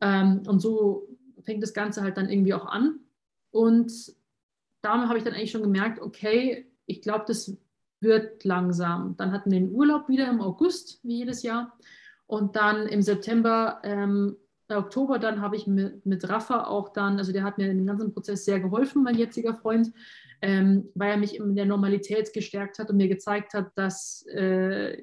[0.00, 1.08] Ähm, und so
[1.42, 3.00] fängt das Ganze halt dann irgendwie auch an.
[3.50, 3.92] Und
[4.80, 7.56] damit habe ich dann eigentlich schon gemerkt, okay, ich glaube, das
[8.00, 9.16] wird langsam.
[9.16, 11.76] Dann hatten wir den Urlaub wieder im August, wie jedes Jahr.
[12.26, 14.36] Und dann im September ähm,
[14.68, 17.86] Oktober dann habe ich mit, mit Rafa auch dann, also der hat mir in dem
[17.86, 19.92] ganzen Prozess sehr geholfen, mein jetziger Freund,
[20.40, 25.02] ähm, weil er mich in der Normalität gestärkt hat und mir gezeigt hat, dass äh,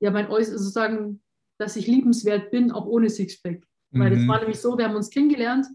[0.00, 1.22] ja mein Äußeres sozusagen,
[1.58, 3.66] dass ich liebenswert bin, auch ohne Sixpack.
[3.90, 4.00] Mhm.
[4.00, 4.28] Weil das mhm.
[4.28, 5.66] war nämlich so, wir haben uns kennengelernt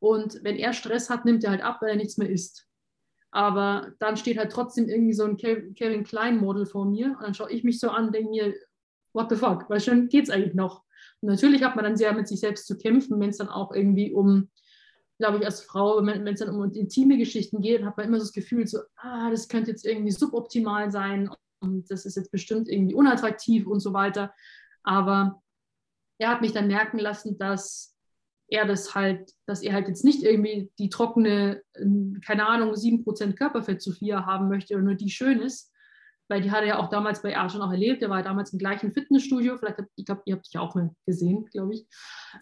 [0.00, 2.66] und wenn er Stress hat, nimmt er halt ab, weil er nichts mehr isst.
[3.30, 7.34] Aber dann steht halt trotzdem irgendwie so ein Kevin Klein Model vor mir und dann
[7.34, 8.54] schaue ich mich so an und denke mir,
[9.12, 10.82] what the fuck, weil schon geht es eigentlich noch.
[11.20, 14.12] Natürlich hat man dann sehr mit sich selbst zu kämpfen, wenn es dann auch irgendwie
[14.12, 14.50] um,
[15.18, 18.24] glaube ich, als Frau, wenn es dann um intime Geschichten geht, hat man immer so
[18.24, 22.68] das Gefühl, so, ah, das könnte jetzt irgendwie suboptimal sein und das ist jetzt bestimmt
[22.68, 24.32] irgendwie unattraktiv und so weiter.
[24.84, 25.42] Aber
[26.18, 27.96] er hat mich dann merken lassen, dass
[28.48, 31.62] er das halt, dass er halt jetzt nicht irgendwie die trockene,
[32.24, 35.72] keine Ahnung, 7% Körperfett zu viel haben möchte oder nur die schön ist,
[36.28, 38.02] weil die hat er ja auch damals bei R schon auch erlebt.
[38.02, 39.56] Der war ja damals im gleichen Fitnessstudio.
[39.56, 41.86] Vielleicht, ich glaube, ihr habt dich auch mal gesehen, glaube ich.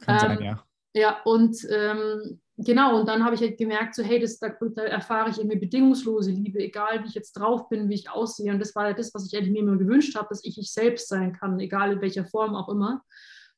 [0.00, 0.64] Kann ähm, sein, ja.
[0.96, 4.82] Ja, und ähm, genau, und dann habe ich halt gemerkt, so, hey, das, da, da,
[4.82, 8.50] erfahre ich irgendwie bedingungslose Liebe, egal wie ich jetzt drauf bin, wie ich aussehe.
[8.50, 10.72] Und das war ja das, was ich eigentlich mir immer gewünscht habe, dass ich ich
[10.72, 13.02] selbst sein kann, egal in welcher Form auch immer.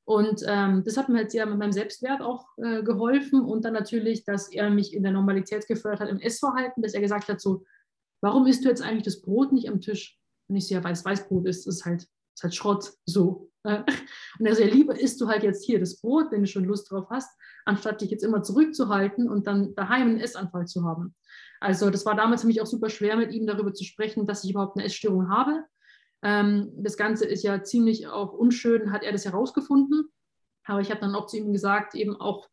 [0.03, 3.43] Und ähm, das hat mir halt sehr mit meinem Selbstwert auch äh, geholfen.
[3.43, 7.03] Und dann natürlich, dass er mich in der Normalität gefördert hat im Essverhalten, dass er
[7.03, 7.63] gesagt hat, so,
[8.21, 10.19] warum isst du jetzt eigentlich das Brot nicht am Tisch?
[10.49, 13.51] Und ich so, ja, weil es Weißbrot ist, ist halt, ist halt Schrott, so.
[13.65, 16.65] Und er so, ja, lieber isst du halt jetzt hier das Brot, wenn du schon
[16.65, 17.31] Lust drauf hast,
[17.65, 21.15] anstatt dich jetzt immer zurückzuhalten und dann daheim einen Essanfall zu haben.
[21.61, 24.45] Also das war damals für mich auch super schwer, mit ihm darüber zu sprechen, dass
[24.45, 25.65] ich überhaupt eine Essstörung habe.
[26.23, 30.09] Ähm, das Ganze ist ja ziemlich auch unschön, hat er das herausgefunden.
[30.65, 32.49] Aber ich habe dann auch zu ihm gesagt, eben auch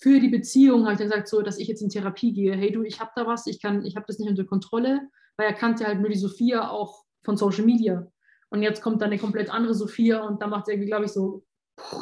[0.00, 2.54] für die Beziehung habe ich dann gesagt, so, dass ich jetzt in Therapie gehe.
[2.54, 5.08] Hey du, ich habe da was, ich kann, ich habe das nicht unter Kontrolle
[5.40, 8.06] weil er kannte halt nur die Sophia auch von Social Media.
[8.50, 11.46] Und jetzt kommt dann eine komplett andere Sophia und da macht er, glaube ich, so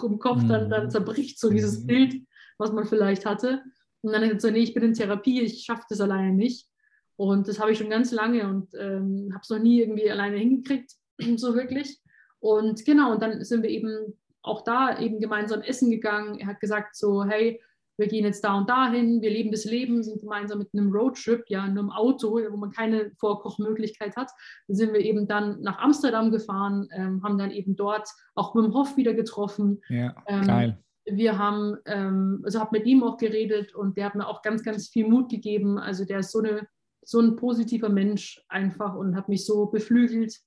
[0.03, 0.91] im Kopf dann, dann mhm.
[0.91, 1.87] zerbricht, so dieses mhm.
[1.87, 2.15] Bild,
[2.59, 3.63] was man vielleicht hatte.
[4.01, 6.67] Und dann hat er gesagt, nee, ich bin in Therapie, ich schaffe das alleine nicht.
[7.15, 10.39] Und das habe ich schon ganz lange und ähm, habe es noch nie irgendwie alleine
[10.39, 10.93] hingekriegt,
[11.37, 12.01] so wirklich.
[12.41, 16.41] Und genau, und dann sind wir eben auch da eben gemeinsam essen gegangen.
[16.41, 17.63] Er hat gesagt so, hey,
[17.99, 21.45] wir gehen jetzt da und dahin, wir leben das Leben, sind gemeinsam mit einem Roadtrip,
[21.49, 24.31] ja, in einem Auto, wo man keine Vorkochmöglichkeit hat.
[24.69, 28.97] Sind wir eben dann nach Amsterdam gefahren, ähm, haben dann eben dort auch Wim Hof
[28.97, 29.81] wieder getroffen.
[29.89, 30.79] Ja, ähm, geil.
[31.05, 34.63] Wir haben, ähm, also habe mit ihm auch geredet und der hat mir auch ganz,
[34.63, 35.79] ganz viel Mut gegeben.
[35.79, 36.69] Also der ist so, eine,
[37.03, 40.39] so ein positiver Mensch einfach und hat mich so beflügelt.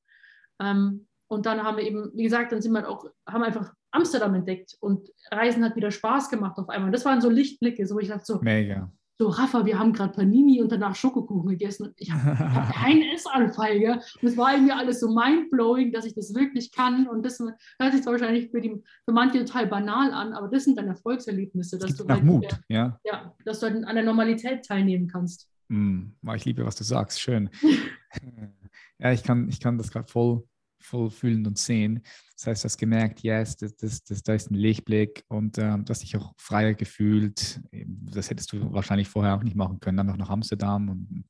[0.61, 4.33] Ähm, und dann haben wir eben, wie gesagt, dann sind wir auch, haben einfach Amsterdam
[4.35, 6.91] entdeckt und Reisen hat wieder Spaß gemacht auf einmal.
[6.91, 8.91] Das waren so Lichtblicke, so wo ich dachte so, Mega.
[9.19, 13.03] so Rafa, wir haben gerade Panini und danach Schokokuchen gegessen und ich habe hab keinen
[13.13, 13.79] Essanfall.
[13.79, 14.01] Gell?
[14.21, 17.93] Und es war irgendwie alles so mindblowing, dass ich das wirklich kann und das hört
[17.93, 21.77] sich zwar wahrscheinlich für, die, für manche total banal an, aber das sind dann Erfolgserlebnisse,
[21.77, 22.99] dass du, halt Mut, ja.
[23.03, 25.49] Ja, dass du halt an der Normalität teilnehmen kannst.
[25.67, 27.49] Mm, ich liebe, was du sagst, schön.
[28.99, 30.43] ja, ich kann, ich kann das gerade voll
[30.83, 32.01] voll fühlen und sehen.
[32.35, 35.77] Das heißt, du hast gemerkt, yes, das, das, das, da ist ein Lichtblick und äh,
[35.77, 37.61] du hast dich auch freier gefühlt.
[37.71, 39.97] Das hättest du wahrscheinlich vorher auch nicht machen können.
[39.97, 41.25] Dann noch nach Amsterdam und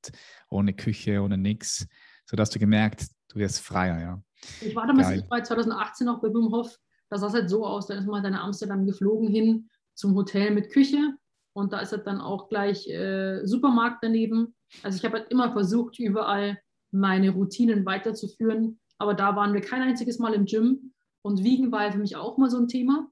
[0.49, 1.87] ohne Küche, ohne nichts,
[2.25, 4.23] sodass du gemerkt, du wirst freier, ja.
[4.61, 6.77] Ich war damals ich war 2018 auch bei Bumhof.
[7.09, 10.15] Da sah es halt so aus, da ist man dann nach Amsterdam geflogen hin zum
[10.15, 11.15] Hotel mit Küche
[11.53, 14.55] und da ist halt dann auch gleich äh, Supermarkt daneben.
[14.83, 16.57] Also ich habe halt immer versucht, überall
[16.91, 20.93] meine Routinen weiterzuführen aber da waren wir kein einziges Mal im Gym.
[21.23, 23.09] Und Wiegen war für mich auch mal so ein Thema,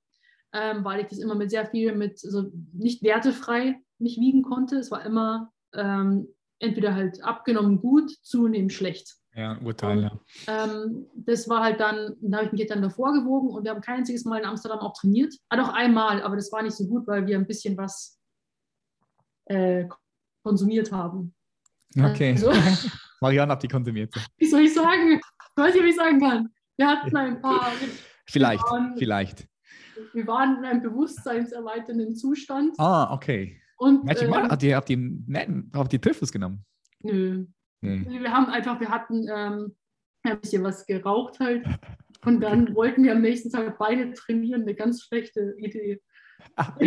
[0.54, 4.78] ähm, weil ich das immer mit sehr viel, mit, also nicht wertefrei mich wiegen konnte.
[4.78, 6.28] Es war immer ähm,
[6.60, 9.16] entweder halt abgenommen gut, zunehmend schlecht.
[9.36, 10.20] Ja, Urteil, ja.
[10.48, 13.82] Ähm, das war halt dann, da habe ich mich dann davor gewogen und wir haben
[13.82, 15.34] kein einziges Mal in Amsterdam auch trainiert.
[15.50, 18.20] Ah, doch einmal, aber das war nicht so gut, weil wir ein bisschen was
[19.46, 19.86] äh,
[20.44, 21.34] konsumiert haben.
[21.98, 22.32] Okay.
[22.32, 22.52] Also,
[23.22, 24.14] Marianne hat die konsumiert.
[24.38, 25.20] Wie soll ich sagen?
[25.56, 26.50] Ich weiß nicht, wie ich sagen kann.
[26.78, 27.72] Wir hatten ein paar.
[28.26, 29.48] vielleicht, waren, vielleicht.
[30.14, 32.80] Wir waren in einem bewusstseinserweiternden Zustand.
[32.80, 33.62] Ah, okay.
[33.78, 35.00] Und, äh, mal, habt ihr, habt ihr,
[35.74, 36.66] habt ihr Töffels genommen?
[37.02, 37.46] Nö.
[37.82, 38.06] Nee.
[38.08, 39.76] Wir haben einfach, wir hatten ähm,
[40.24, 41.66] ein bisschen was geraucht halt.
[42.26, 44.64] Und dann wollten wir am nächsten Tag Beine trainieren.
[44.64, 46.02] Eine ganz schlechte Idee.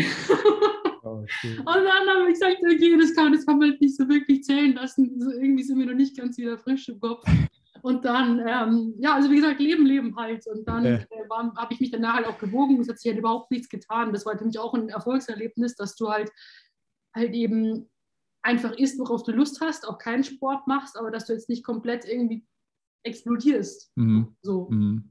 [1.05, 1.27] Oh, und
[1.67, 5.11] dann habe ich gesagt, okay, das kann, das kann man nicht so wirklich zählen lassen.
[5.19, 7.25] Also irgendwie sind wir noch nicht ganz wieder frisch im Kopf.
[7.83, 10.47] Und dann, ähm, ja, also wie gesagt, Leben, Leben halt.
[10.47, 10.95] Und dann äh.
[11.03, 12.81] äh, habe ich mich danach halt auch gewogen.
[12.81, 14.13] Es hat sich halt überhaupt nichts getan.
[14.13, 16.31] Das war für mich auch ein Erfolgserlebnis, dass du halt
[17.15, 17.91] halt eben
[18.43, 21.65] einfach isst, worauf du Lust hast, auch keinen Sport machst, aber dass du jetzt nicht
[21.65, 22.45] komplett irgendwie
[23.05, 23.93] explodierst.
[23.97, 24.37] Mhm.
[24.43, 24.69] So.
[24.71, 25.11] Mhm.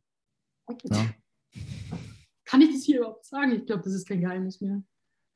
[0.86, 1.05] Ja.
[2.45, 3.53] Kann ich das hier überhaupt sagen?
[3.53, 4.84] Ich glaube, das ist kein Geheimnis mehr.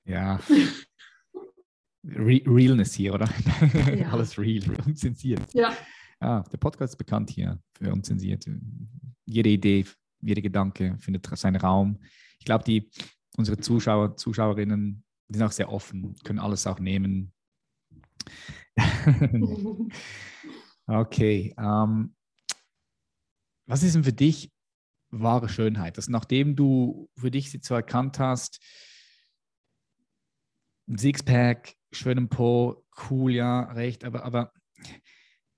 [0.05, 0.39] Ja.
[2.07, 3.27] Re Realness hier, oder?
[3.95, 4.09] Ja.
[4.11, 5.41] Alles real, unzensiert.
[5.53, 5.75] Ja.
[6.19, 8.45] Ah, der Podcast ist bekannt hier für unzensiert.
[9.25, 9.85] Jede Idee,
[10.21, 11.99] jeder Gedanke findet seinen Raum.
[12.39, 12.89] Ich glaube, die
[13.37, 17.33] unsere Zuschauer, Zuschauerinnen, die sind auch sehr offen, können alles auch nehmen.
[20.87, 21.53] okay.
[21.57, 22.15] Ähm,
[23.67, 24.51] was ist denn für dich
[25.09, 25.97] wahre Schönheit?
[25.97, 28.59] Dass nachdem du für dich sie zwar erkannt hast,
[30.87, 34.53] ein Sixpack, schönen Po, cool, ja, recht, aber, aber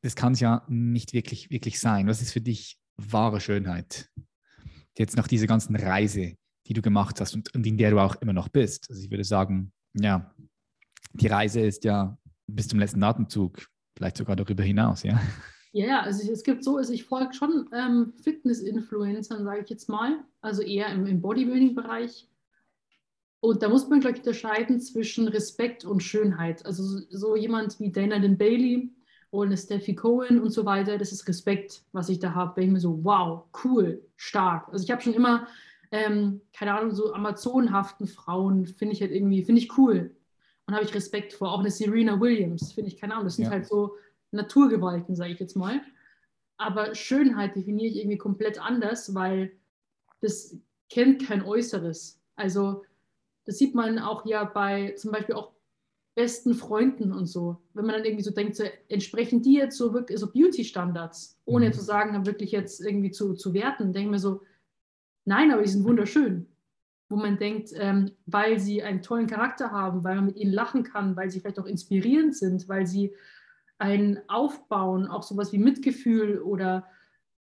[0.02, 2.08] das kann es ja nicht wirklich, wirklich sein.
[2.08, 4.10] Was ist für dich wahre Schönheit?
[4.98, 6.36] Jetzt nach dieser ganzen Reise,
[6.68, 8.90] die du gemacht hast und, und in der du auch immer noch bist.
[8.90, 10.34] Also ich würde sagen, ja,
[11.14, 12.18] die Reise ist ja
[12.48, 15.20] bis zum letzten Atemzug, vielleicht sogar darüber hinaus, ja.
[15.74, 20.24] Ja, also es gibt so, also ich folge schon ähm, Fitness-Influencern, sage ich jetzt mal,
[20.42, 22.28] also eher im, im Bodybuilding-Bereich.
[23.42, 26.66] Und da muss man, glaube ich, unterscheiden zwischen Respekt und Schönheit.
[26.66, 28.90] Also so jemand wie Dana Den Bailey
[29.38, 32.56] oder Steffi Cohen und so weiter, das ist Respekt, was ich da habe.
[32.56, 34.68] Bin ich mir so, wow, cool, stark.
[34.72, 35.48] Also ich habe schon immer,
[35.92, 40.16] ähm, keine Ahnung, so amazonhaften Frauen finde ich halt irgendwie, finde ich cool.
[40.66, 41.52] Und habe ich Respekt vor.
[41.52, 43.52] Auch eine Serena Williams, finde ich, keine Ahnung, das sind ja.
[43.52, 43.96] halt so
[44.32, 45.82] Naturgewalten, sage ich jetzt mal.
[46.58, 49.52] Aber Schönheit definiere ich irgendwie komplett anders, weil
[50.20, 50.58] das
[50.90, 52.20] kennt kein Äußeres.
[52.36, 52.84] Also
[53.46, 55.52] das sieht man auch ja bei zum Beispiel auch
[56.18, 57.62] besten Freunden und so.
[57.76, 61.68] Wenn man dann irgendwie so denkt, so, entsprechen die jetzt so wirklich so Beauty-Standards, ohne
[61.68, 61.74] mhm.
[61.74, 64.42] zu sagen, dann wirklich jetzt irgendwie zu, zu werten, denke mir so,
[65.26, 66.48] nein, aber die sind wunderschön.
[67.08, 70.84] Wo man denkt, ähm, weil sie einen tollen Charakter haben, weil man mit ihnen lachen
[70.84, 73.14] kann, weil sie vielleicht auch inspirierend sind, weil sie
[73.78, 76.88] einen aufbauen, auch sowas wie Mitgefühl oder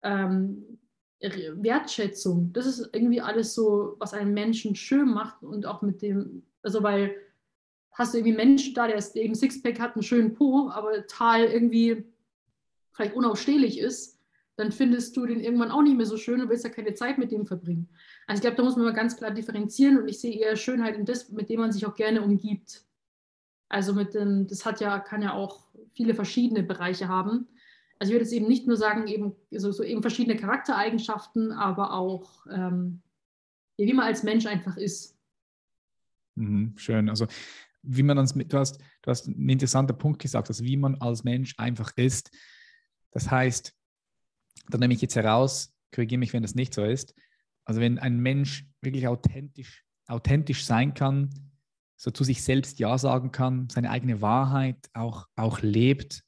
[0.02, 0.80] ähm,
[1.22, 2.52] Wertschätzung.
[2.52, 6.82] Das ist irgendwie alles so, was einen Menschen schön macht und auch mit dem, also
[6.82, 7.16] weil
[7.96, 11.46] hast du irgendwie einen Menschen da, der eben Sixpack hat, einen schönen Po, aber total
[11.46, 12.06] irgendwie
[12.92, 14.20] vielleicht unausstehlich ist,
[14.58, 17.18] dann findest du den irgendwann auch nicht mehr so schön und willst ja keine Zeit
[17.18, 17.90] mit dem verbringen.
[18.28, 20.96] Also ich glaube, da muss man mal ganz klar differenzieren und ich sehe eher Schönheit
[20.96, 22.86] in das, mit dem man sich auch gerne umgibt.
[23.68, 27.48] Also mit dem, das hat ja, kann ja auch viele verschiedene Bereiche haben.
[28.00, 31.94] Also ich würde jetzt eben nicht nur sagen, eben so, so eben verschiedene Charaktereigenschaften, aber
[31.94, 33.02] auch ähm,
[33.78, 35.18] wie man als Mensch einfach ist.
[36.36, 37.10] Mhm, schön.
[37.10, 37.28] Also
[37.88, 41.24] wie man dann, du hast, du hast einen interessanten Punkt gesagt, also wie man als
[41.24, 42.32] Mensch einfach ist.
[43.12, 43.74] Das heißt,
[44.70, 47.14] da nehme ich jetzt heraus, korrigiere mich, wenn das nicht so ist.
[47.66, 51.30] Also wenn ein Mensch wirklich authentisch, authentisch sein kann,
[51.98, 56.24] so zu sich selbst Ja sagen kann, seine eigene Wahrheit auch, auch lebt,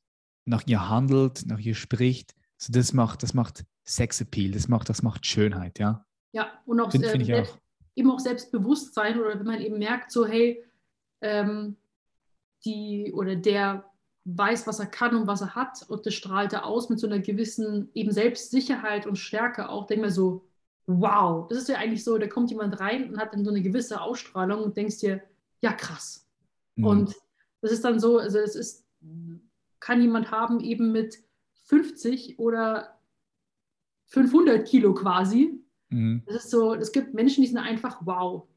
[0.45, 5.03] nach ihr handelt, nach ihr spricht, so das macht, das macht Sexappeal, das macht, das
[5.03, 6.05] macht Schönheit, ja.
[6.31, 7.57] Ja, und auch, find, äh, auch.
[7.95, 10.63] eben auch Selbstbewusstsein oder wenn man eben merkt, so hey,
[11.21, 11.75] ähm,
[12.65, 13.85] die oder der
[14.25, 17.07] weiß, was er kann und was er hat und das strahlt er aus mit so
[17.07, 20.45] einer gewissen eben Selbstsicherheit und Stärke auch, denke mir so,
[20.85, 23.61] wow, das ist ja eigentlich so, da kommt jemand rein und hat dann so eine
[23.61, 25.21] gewisse Ausstrahlung und denkst dir,
[25.61, 26.27] ja krass.
[26.75, 26.85] Mhm.
[26.85, 27.15] Und
[27.61, 28.85] das ist dann so, also es ist,
[29.79, 31.17] kann jemand haben eben mit
[31.65, 32.99] 50 oder
[34.07, 35.61] 500 Kilo quasi.
[35.89, 36.23] Mhm.
[36.25, 38.47] Das ist so, es gibt Menschen, die sind einfach wow.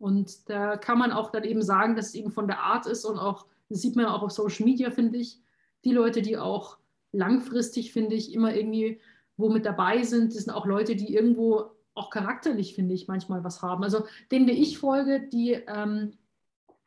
[0.00, 3.04] Und da kann man auch dann eben sagen, dass es eben von der Art ist
[3.04, 5.38] und auch, das sieht man auch auf Social Media, finde ich,
[5.84, 6.78] die Leute, die auch
[7.12, 9.00] langfristig, finde ich, immer irgendwie
[9.40, 13.42] wo mit dabei sind, das sind auch Leute, die irgendwo auch charakterlich, finde ich, manchmal
[13.42, 13.82] was haben.
[13.82, 16.12] Also denen, die ich folge, die, ähm,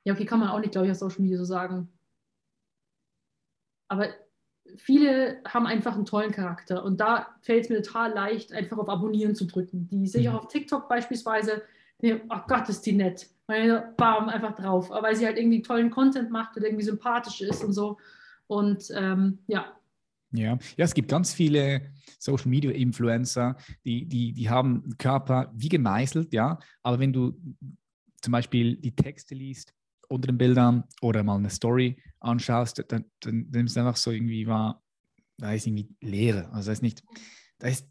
[0.04, 1.90] ja, okay, kann man auch nicht, glaube ich, auf Social Media so sagen.
[3.88, 4.08] Aber
[4.78, 8.90] viele haben einfach einen tollen Charakter und da fällt es mir total leicht, einfach auf
[8.90, 9.88] Abonnieren zu drücken.
[9.90, 10.36] Die sehe ich mhm.
[10.36, 11.62] auch auf TikTok beispielsweise,
[12.04, 13.30] nee, oh Gott, ist die nett.
[13.48, 14.90] Bam, einfach drauf.
[14.90, 17.98] Weil sie halt irgendwie tollen Content macht oder irgendwie sympathisch ist und so.
[18.48, 19.74] Und ähm, ja.
[20.32, 20.58] Ja.
[20.78, 26.34] ja, es gibt ganz viele Social Media Influencer, die, die, die haben Körper wie gemeißelt,
[26.34, 26.60] ja.
[26.82, 27.40] Aber wenn du
[28.22, 29.74] zum Beispiel die Texte liest
[30.10, 34.48] unter den Bildern oder mal eine Story anschaust, dann, dann nimmst du einfach so irgendwie
[34.48, 34.82] wahr,
[35.38, 36.52] da ist irgendwie Leere.
[36.52, 37.04] Also da ist nicht,
[37.60, 37.88] da ist,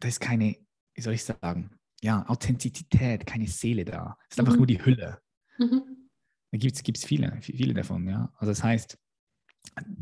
[0.00, 0.56] da ist keine,
[0.94, 1.70] wie soll ich sagen,
[2.04, 4.18] ja, Authentizität, keine Seele da.
[4.28, 4.58] Es ist einfach mhm.
[4.58, 5.22] nur die Hülle.
[5.56, 6.10] Mhm.
[6.52, 8.30] Da gibt es viele, viele davon, ja.
[8.36, 8.98] Also das heißt,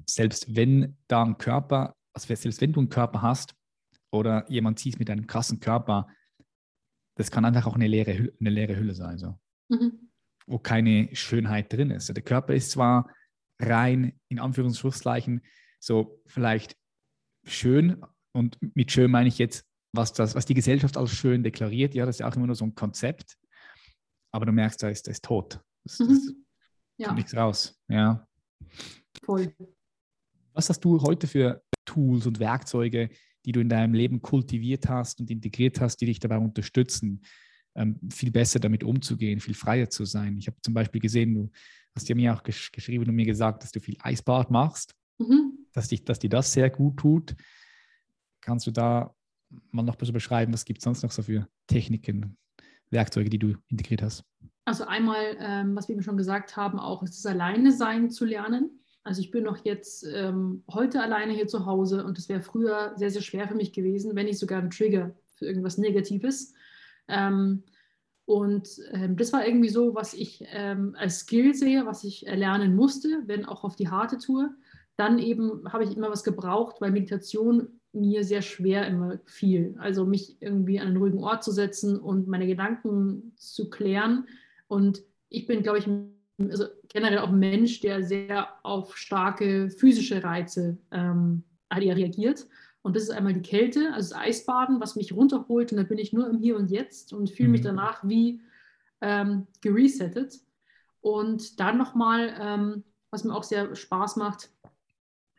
[0.06, 3.54] selbst wenn da ein Körper, also selbst wenn du einen Körper hast
[4.10, 6.08] oder jemand siehst mit einem krassen Körper,
[7.14, 9.38] das kann einfach auch eine leere, eine leere Hülle sein, so.
[9.68, 10.10] Mhm.
[10.46, 12.08] wo keine Schönheit drin ist.
[12.08, 13.08] Der Körper ist zwar
[13.60, 15.40] rein, in Anführungszeichen,
[15.78, 16.76] so vielleicht
[17.44, 21.94] schön, und mit schön meine ich jetzt was, das, was die Gesellschaft als schön deklariert,
[21.94, 23.36] ja, das ist ja auch immer nur so ein Konzept,
[24.32, 25.60] aber du merkst, da ist, da ist tot.
[25.84, 26.08] Das, mhm.
[26.08, 26.34] das
[26.96, 27.06] ja.
[27.06, 27.78] kommt nichts raus.
[27.88, 28.26] Ja.
[29.22, 29.54] Voll.
[30.54, 33.10] Was hast du heute für Tools und Werkzeuge,
[33.44, 37.22] die du in deinem Leben kultiviert hast und integriert hast, die dich dabei unterstützen,
[37.74, 40.38] ähm, viel besser damit umzugehen, viel freier zu sein?
[40.38, 41.50] Ich habe zum Beispiel gesehen, du
[41.94, 45.66] hast ja mir auch gesch geschrieben und mir gesagt, dass du viel Eisbad machst, mhm.
[45.72, 47.34] dass, dich, dass dir das sehr gut tut.
[48.40, 49.14] Kannst du da
[49.70, 52.36] mal noch besser beschreiben, was gibt es sonst noch so für Techniken,
[52.90, 54.24] Werkzeuge, die du integriert hast?
[54.64, 58.24] Also einmal, ähm, was wir eben schon gesagt haben, auch ist das Alleine sein zu
[58.24, 58.82] lernen.
[59.04, 62.92] Also ich bin noch jetzt ähm, heute alleine hier zu Hause und es wäre früher
[62.96, 66.54] sehr, sehr schwer für mich gewesen, wenn nicht sogar ein Trigger für irgendwas Negatives.
[67.08, 67.64] Ähm,
[68.24, 72.76] und ähm, das war irgendwie so, was ich ähm, als Skill sehe, was ich erlernen
[72.76, 74.54] musste, wenn auch auf die harte Tour.
[74.96, 79.74] Dann eben habe ich immer was gebraucht, weil Meditation mir sehr schwer immer fiel.
[79.78, 84.26] Also mich irgendwie an einen ruhigen Ort zu setzen und meine Gedanken zu klären.
[84.68, 85.88] Und ich bin, glaube ich,
[86.50, 92.46] also generell auch ein Mensch, der sehr auf starke physische Reize ähm, reagiert.
[92.82, 95.70] Und das ist einmal die Kälte, also das Eisbaden, was mich runterholt.
[95.72, 97.52] Und da bin ich nur im Hier und Jetzt und fühle mhm.
[97.52, 98.40] mich danach wie
[99.00, 100.40] ähm, geresettet.
[101.00, 104.50] Und dann nochmal, ähm, was mir auch sehr Spaß macht,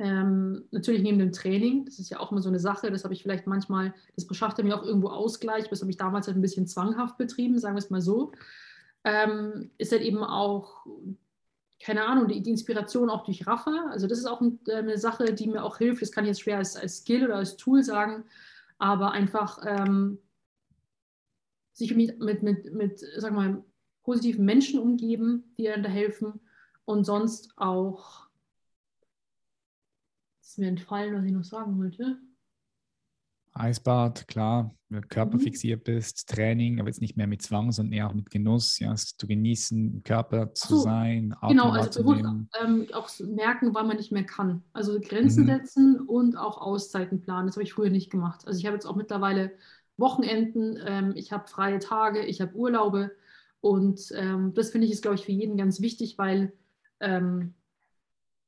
[0.04, 3.14] ähm, natürlich neben dem Training, das ist ja auch immer so eine Sache, das habe
[3.14, 6.42] ich vielleicht manchmal, das beschafft mir auch irgendwo Ausgleich, das habe ich damals halt ein
[6.42, 8.34] bisschen zwanghaft betrieben, sagen wir es mal so.
[9.06, 10.86] Ähm, ist halt eben auch,
[11.82, 13.88] keine Ahnung, die, die, Inspiration auch durch Rafa.
[13.92, 16.02] Also das ist auch ein, äh, eine Sache, die mir auch hilft.
[16.02, 18.26] Das kann ich jetzt schwer als, als Skill oder als Tool sagen,
[18.80, 20.20] aber einfach ähm,
[21.72, 23.64] sich mit, mit, mit, mit, sag mal,
[24.04, 26.42] positiven Menschen umgeben, die einem da helfen
[26.84, 28.28] und sonst auch
[30.54, 32.18] ist mir entfallen, was ich noch sagen wollte.
[33.56, 34.74] Eisbad, klar,
[35.10, 35.94] körperfixiert mhm.
[35.94, 39.28] bist, Training, aber jetzt nicht mehr mit Zwang, sondern eher auch mit Genuss, ja, zu
[39.28, 42.26] genießen, im Körper zu so, sein, Atem Genau, also bewusst
[42.64, 44.64] ähm, auch merken, wann man nicht mehr kann.
[44.74, 45.48] Also Grenzen mhm.
[45.48, 47.48] setzen und auch Auszeiten planen.
[47.48, 48.48] Das habe ich früher nicht gemacht.
[48.48, 49.52] Also ich habe jetzt auch mittlerweile
[49.98, 53.12] Wochenenden, ähm, ich habe freie Tage, ich habe Urlaube
[53.62, 56.54] und ähm, das finde ich ist, glaube ich, für jeden ganz wichtig, weil
[57.00, 57.54] ähm,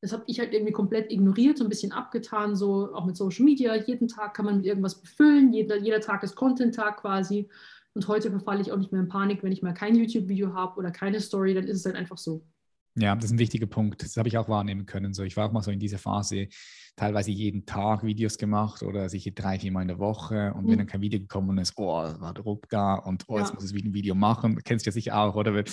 [0.01, 3.45] das habe ich halt irgendwie komplett ignoriert, so ein bisschen abgetan, so auch mit Social
[3.45, 3.75] Media.
[3.75, 7.49] Jeden Tag kann man mit irgendwas befüllen, jeder, jeder Tag ist Content-Tag quasi.
[7.93, 10.77] Und heute verfalle ich auch nicht mehr in Panik, wenn ich mal kein YouTube-Video habe
[10.77, 12.45] oder keine Story, dann ist es halt einfach so.
[12.97, 14.01] Ja, das ist ein wichtiger Punkt.
[14.03, 15.13] Das habe ich auch wahrnehmen können.
[15.13, 16.47] So, ich war auch mal so in dieser Phase,
[16.95, 20.53] teilweise jeden Tag Videos gemacht oder sicher drei, vier Mal in der Woche.
[20.53, 20.71] Und mhm.
[20.71, 23.75] wenn dann kein Video gekommen ist, oh, war Druck da und oh, jetzt muss ich
[23.75, 24.55] wieder ein Video machen.
[24.55, 25.53] Du kennst ja sicher auch, oder?
[25.53, 25.63] Ja.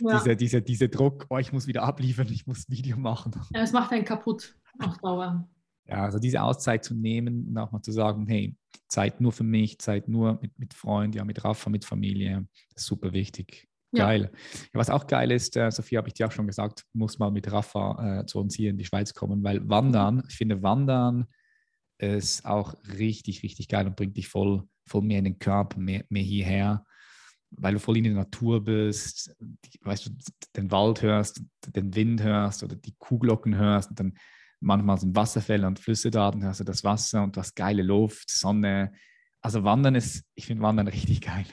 [0.00, 3.32] Dieser, dieser, dieser Druck, oh, ich muss wieder abliefern, ich muss ein Video machen.
[3.52, 5.48] Ja, es macht einen kaputt auf Dauer.
[5.88, 8.54] Ja, also diese Auszeit zu nehmen und auch mal zu sagen, hey,
[8.88, 12.86] Zeit nur für mich, Zeit nur mit, mit Freunden, ja, mit Rafa, mit Familie, ist
[12.86, 13.68] super wichtig.
[13.94, 14.30] Geil.
[14.32, 14.38] Ja.
[14.74, 17.50] was auch geil ist, äh, Sophie, habe ich dir auch schon gesagt, muss mal mit
[17.50, 21.26] Rafa äh, zu uns hier in die Schweiz kommen, weil Wandern, ich finde, Wandern
[21.98, 26.04] ist auch richtig, richtig geil und bringt dich voll, voll mehr in den Körper, mehr,
[26.10, 26.84] mehr hierher,
[27.50, 30.10] weil du voll in der Natur bist, die, weißt du,
[30.54, 34.14] den Wald hörst, den Wind hörst oder die Kuhglocken hörst und dann
[34.60, 37.82] manchmal sind Wasserfälle und Flüsse da, dann hörst du das Wasser und du hast geile
[37.82, 38.92] Luft, Sonne.
[39.40, 41.46] Also Wandern ist, ich finde Wandern richtig geil.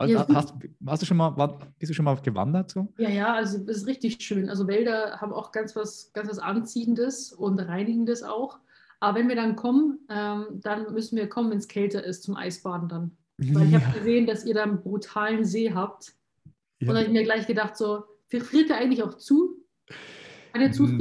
[0.00, 0.54] Ja, hast,
[0.86, 1.30] hast, du schon mal,
[1.78, 2.70] bist du schon mal gewandert?
[2.70, 2.92] So?
[2.98, 4.48] Ja, ja, also es ist richtig schön.
[4.48, 8.60] Also Wälder haben auch ganz was, ganz was Anziehendes und Reinigendes auch.
[9.00, 12.36] Aber wenn wir dann kommen, ähm, dann müssen wir kommen, wenn es kälter ist, zum
[12.36, 13.16] Eisbaden dann.
[13.38, 16.14] Weil ich habe gesehen, dass ihr da einen brutalen See habt.
[16.80, 16.88] Ja.
[16.88, 19.56] Und dann habe ich mir gleich gedacht, so, friert der eigentlich auch zu?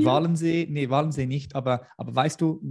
[0.06, 2.62] Walensee, nee, Walensee nicht, aber, aber weißt du,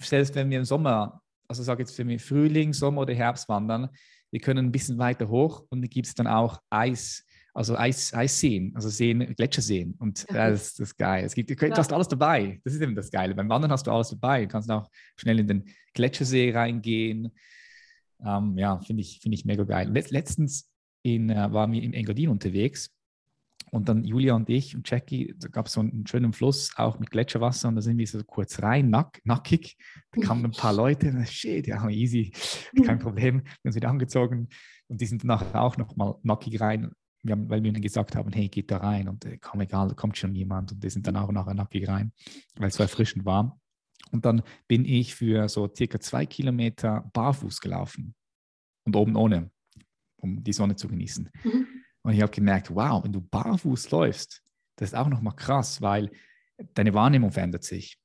[0.00, 3.88] selbst wenn wir im Sommer, also sag jetzt für mich Frühling, Sommer oder Herbst wandern,
[4.36, 7.24] wir können ein bisschen weiter hoch und da gibt es dann auch Eis,
[7.54, 9.94] also Eis, Eisseen, also Seen, Gletscherseen.
[9.98, 10.50] Und ja.
[10.50, 11.24] das, das ist geil.
[11.24, 12.60] Es gibt, du hast alles dabei.
[12.62, 13.34] Das ist eben das Geile.
[13.34, 14.42] Beim Wandern hast du alles dabei.
[14.42, 15.64] Du kannst auch schnell in den
[15.94, 17.32] Gletschersee reingehen.
[18.22, 19.88] Ähm, ja, finde ich, find ich mega geil.
[19.90, 20.70] Let, letztens
[21.00, 22.94] in, äh, waren wir in Engadin unterwegs
[23.70, 26.98] und dann Julia und ich und Jackie, da gab es so einen schönen Fluss, auch
[26.98, 27.68] mit Gletscherwasser.
[27.68, 29.76] Und da sind wir so kurz rein, nack, nackig.
[30.12, 32.32] Da kamen ein paar Leute, und shit, ja, easy,
[32.84, 33.42] kein Problem.
[33.42, 34.48] Wir haben uns wieder angezogen
[34.88, 36.92] und die sind nachher auch noch mal nackig rein,
[37.22, 39.94] wir haben, weil wir ihnen gesagt haben, hey, geht da rein und äh, komm, egal,
[39.94, 40.72] kommt schon jemand.
[40.72, 42.12] Und die sind dann auch nachher nackig rein,
[42.56, 43.58] weil es so erfrischend war.
[44.12, 48.14] Und dann bin ich für so circa zwei Kilometer barfuß gelaufen
[48.84, 49.50] und oben ohne,
[50.18, 51.28] um die Sonne zu genießen.
[51.42, 51.75] Mhm.
[52.06, 54.40] Und ich habe gemerkt, wow, wenn du barfuß läufst,
[54.76, 56.12] das ist auch nochmal krass, weil
[56.74, 57.98] deine Wahrnehmung verändert sich.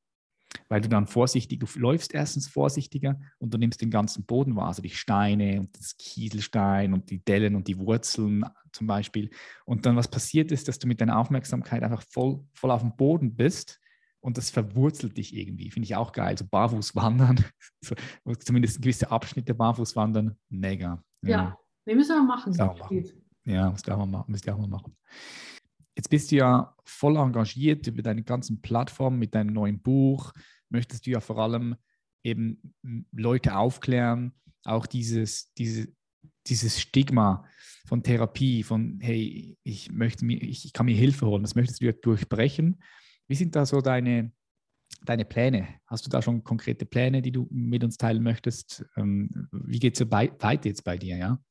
[0.69, 4.69] Weil du dann vorsichtig, du läufst erstens vorsichtiger und du nimmst den ganzen Boden wahr,
[4.69, 9.29] also die Steine und das Kieselstein und die Dellen und die Wurzeln zum Beispiel.
[9.65, 12.95] Und dann was passiert ist, dass du mit deiner Aufmerksamkeit einfach voll, voll auf dem
[12.95, 13.79] Boden bist
[14.19, 15.69] und das verwurzelt dich irgendwie.
[15.69, 16.35] Finde ich auch geil.
[16.39, 17.45] So barfuß wandern,
[17.81, 17.93] so,
[18.39, 21.03] zumindest gewisse Abschnitte barfuß wandern, mega.
[21.21, 22.55] Ja, ja wir müssen wir machen.
[22.57, 23.20] machen.
[23.45, 24.31] Ja, müsst ihr auch mal machen.
[24.31, 24.95] Müsst ihr auch machen.
[25.95, 30.33] Jetzt bist du ja voll engagiert über deine ganzen Plattformen mit deinem neuen Buch.
[30.69, 31.75] Möchtest du ja vor allem
[32.23, 32.73] eben
[33.11, 34.33] Leute aufklären,
[34.63, 35.87] auch dieses, diese,
[36.47, 37.45] dieses Stigma
[37.85, 41.85] von Therapie, von hey, ich möchte mir, ich, kann mir Hilfe holen, das möchtest du
[41.85, 42.81] ja durchbrechen.
[43.27, 44.31] Wie sind da so deine,
[45.03, 45.67] deine Pläne?
[45.87, 48.85] Hast du da schon konkrete Pläne, die du mit uns teilen möchtest?
[48.95, 51.43] Ähm, wie geht es so weiter jetzt bei dir, ja?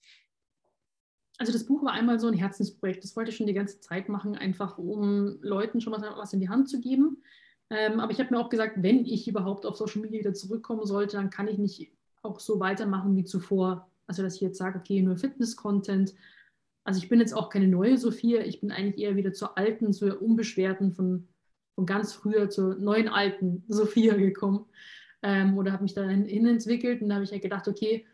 [1.41, 3.03] Also das Buch war einmal so ein Herzensprojekt.
[3.03, 6.51] Das wollte ich schon die ganze Zeit machen, einfach um Leuten schon was, in die
[6.51, 7.23] Hand zu geben.
[7.71, 10.85] Ähm, aber ich habe mir auch gesagt, wenn ich überhaupt auf Social Media wieder zurückkommen
[10.85, 13.91] sollte, dann kann ich nicht auch so weitermachen wie zuvor.
[14.07, 16.15] Also dass ich jetzt sage, okay, nur Fitness-Content.
[16.85, 19.95] Also ich bin jetzt auch keine neue Sophia, ich bin eigentlich eher wieder zur alten,
[19.95, 21.27] zur unbeschwerten, von,
[21.75, 24.67] von ganz früher zur neuen alten Sophia gekommen.
[25.23, 28.05] Ähm, oder habe mich da hin entwickelt und da habe ich halt gedacht, okay,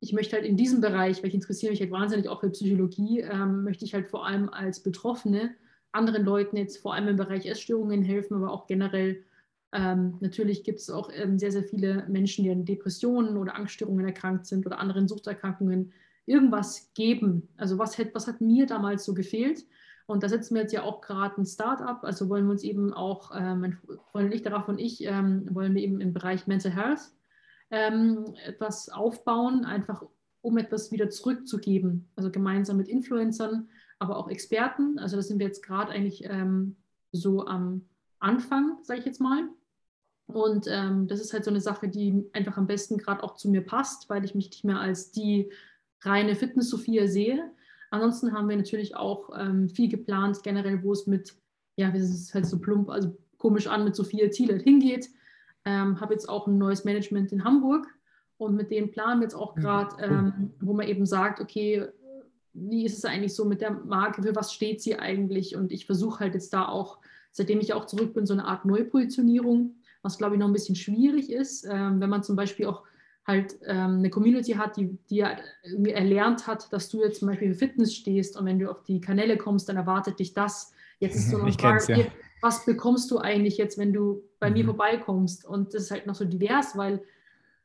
[0.00, 3.20] ich möchte halt in diesem Bereich, weil ich interessiere mich halt wahnsinnig auch für Psychologie,
[3.20, 5.54] ähm, möchte ich halt vor allem als Betroffene
[5.96, 9.24] anderen Leuten jetzt vor allem im Bereich Essstörungen helfen, aber auch generell.
[9.72, 14.06] Ähm, natürlich gibt es auch ähm, sehr, sehr viele Menschen, die an Depressionen oder Angststörungen
[14.06, 15.92] erkrankt sind oder anderen Suchterkrankungen
[16.26, 17.48] irgendwas geben.
[17.56, 19.64] Also was hat, was hat mir damals so gefehlt?
[20.06, 22.92] Und da setzen wir jetzt ja auch gerade ein Start-up, also wollen wir uns eben
[22.92, 23.72] auch, äh, mein
[24.12, 27.10] Freund und ich, darauf und ich, ähm, wollen wir eben im Bereich Mental Health
[27.70, 30.04] ähm, etwas aufbauen, einfach
[30.40, 32.08] um etwas wieder zurückzugeben.
[32.16, 33.68] Also gemeinsam mit Influencern,
[33.98, 34.98] aber auch Experten.
[34.98, 36.76] Also da sind wir jetzt gerade eigentlich ähm,
[37.12, 37.86] so am
[38.18, 39.48] Anfang, sage ich jetzt mal.
[40.26, 43.48] Und ähm, das ist halt so eine Sache, die einfach am besten gerade auch zu
[43.48, 45.50] mir passt, weil ich mich nicht mehr als die
[46.02, 47.50] reine Fitness-Sophia sehe.
[47.90, 51.34] Ansonsten haben wir natürlich auch ähm, viel geplant, generell, wo es mit,
[51.76, 55.08] ja, es ist halt so plump, also komisch an, mit Sophia Thiele hingeht.
[55.66, 57.86] Ähm, habe jetzt auch ein neues Management in Hamburg
[58.38, 61.86] und mit dem planen wir jetzt auch gerade, ähm, wo man eben sagt, okay,
[62.54, 65.56] wie ist es eigentlich so mit der Marke, für was steht sie eigentlich?
[65.56, 66.98] Und ich versuche halt jetzt da auch,
[67.32, 70.76] seitdem ich auch zurück bin, so eine Art Neupositionierung, was glaube ich noch ein bisschen
[70.76, 72.84] schwierig ist, ähm, wenn man zum Beispiel auch
[73.26, 75.24] halt ähm, eine Community hat, die, die
[75.64, 78.84] irgendwie erlernt hat, dass du jetzt zum Beispiel für Fitness stehst und wenn du auf
[78.84, 80.72] die Kanäle kommst, dann erwartet dich das.
[81.00, 82.06] Jetzt ist so eine Frage, ja.
[82.40, 84.56] Was bekommst du eigentlich jetzt, wenn du bei mhm.
[84.56, 85.44] mir vorbeikommst?
[85.44, 87.02] Und das ist halt noch so divers, weil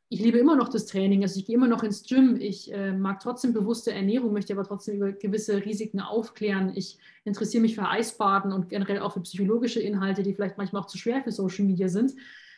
[0.10, 2.92] ich liebe immer noch das Training, also ich gehe immer noch ins Gym, ich äh,
[2.92, 6.74] mag trotzdem bewusste Ernährung, möchte aber trotzdem über gewisse Risiken aufklären.
[6.76, 10.88] Ich interessiere mich für Eisbaden und generell auch für psychologische Inhalte, die vielleicht manchmal auch
[10.88, 12.14] zu schwer für Social Media sind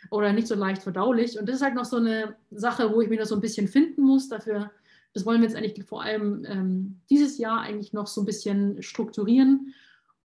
[0.10, 1.40] oder nicht so leicht verdaulich.
[1.40, 3.68] Und das ist halt noch so eine Sache, wo ich mich noch so ein bisschen
[3.68, 4.30] finden muss.
[4.30, 4.72] Dafür,
[5.14, 8.81] das wollen wir jetzt eigentlich vor allem ähm, dieses Jahr eigentlich noch so ein bisschen
[8.81, 9.76] strukturieren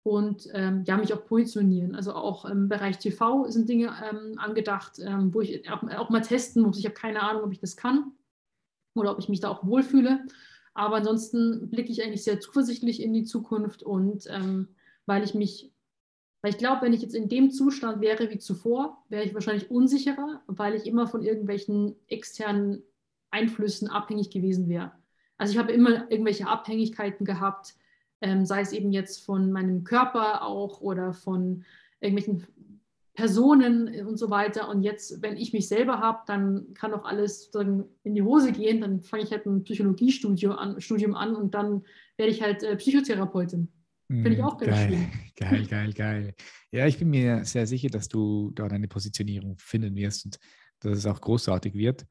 [0.04, 1.94] und ähm, ja, mich auch positionieren.
[1.94, 6.20] Also auch im Bereich TV sind Dinge ähm, angedacht, ähm, wo ich auch, auch, mal
[6.20, 6.78] testen muss.
[6.78, 8.12] Ich habe keine Ahnung, ob ich das kann
[8.94, 10.26] oder ob ich mich da auch wohlfühle.
[10.74, 14.68] Aber ansonsten blicke ich eigentlich sehr zuversichtlich in die Zukunft und ähm,
[15.06, 15.72] weil ich mich,
[16.42, 19.70] weil ich glaube, wenn ich jetzt in dem Zustand wäre wie zuvor, wäre ich wahrscheinlich
[19.70, 22.82] unsicherer, weil ich immer von irgendwelchen externen
[23.30, 24.92] Einflüssen abhängig gewesen wäre.
[25.38, 27.74] Also ich habe immer irgendwelche Abhängigkeiten gehabt,
[28.24, 31.64] ähm, sei es eben jetzt von meinem Körper auch oder von
[32.00, 32.46] irgendwelchen
[33.14, 34.68] Personen und so weiter.
[34.68, 37.50] Und jetzt, wenn ich mich selber habe, dann kann auch alles
[38.02, 38.80] in die Hose gehen.
[38.80, 41.84] Dann fange ich halt ein Psychologiestudium an, Studium an und dann
[42.16, 43.68] werde ich halt äh, Psychotherapeutin.
[44.08, 45.06] Finde ich auch ganz geil, schön.
[45.36, 46.34] Geil, geil, geil.
[46.70, 50.38] Ja, ich bin mir sehr sicher, dass du da deine Positionierung finden wirst und
[50.80, 52.06] dass es auch großartig wird,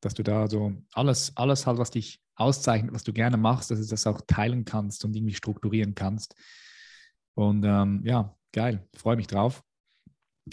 [0.00, 3.80] dass du da so alles, alles halt, was dich auszeichnet, was du gerne machst, dass
[3.80, 6.34] du das auch teilen kannst und irgendwie strukturieren kannst.
[7.34, 9.62] Und ähm, ja, geil, freue mich drauf.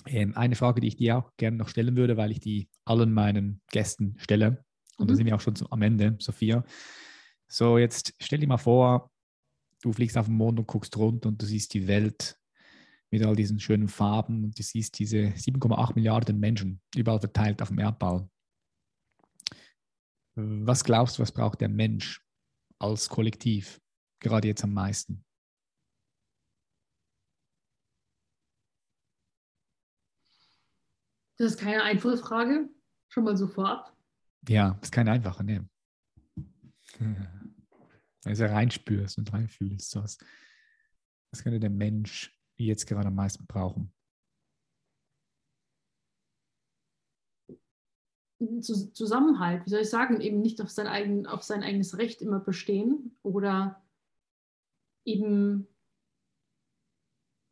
[0.07, 3.13] Ähm, eine Frage, die ich dir auch gerne noch stellen würde, weil ich die allen
[3.13, 4.63] meinen Gästen stelle.
[4.97, 5.09] Und mhm.
[5.09, 6.63] da sind wir auch schon am Ende, Sophia.
[7.47, 9.11] So, jetzt stell dir mal vor,
[9.81, 12.37] du fliegst auf den Mond und guckst runter und du siehst die Welt
[13.11, 17.67] mit all diesen schönen Farben und du siehst diese 7,8 Milliarden Menschen überall verteilt auf
[17.67, 18.27] dem Erdball.
[20.35, 22.25] Was glaubst du, was braucht der Mensch
[22.79, 23.79] als Kollektiv
[24.19, 25.23] gerade jetzt am meisten?
[31.37, 32.69] Das ist keine einfache Frage,
[33.09, 33.95] schon mal so vorab.
[34.47, 35.67] Ja, das ist keine einfache, ne.
[36.99, 40.17] Wenn du reinspürst und reinfühlst, was,
[41.31, 43.93] was könnte der Mensch jetzt gerade am meisten brauchen?
[48.61, 52.39] Zusammenhalt, wie soll ich sagen, eben nicht auf sein, eigen, auf sein eigenes Recht immer
[52.39, 53.81] bestehen oder
[55.05, 55.67] eben,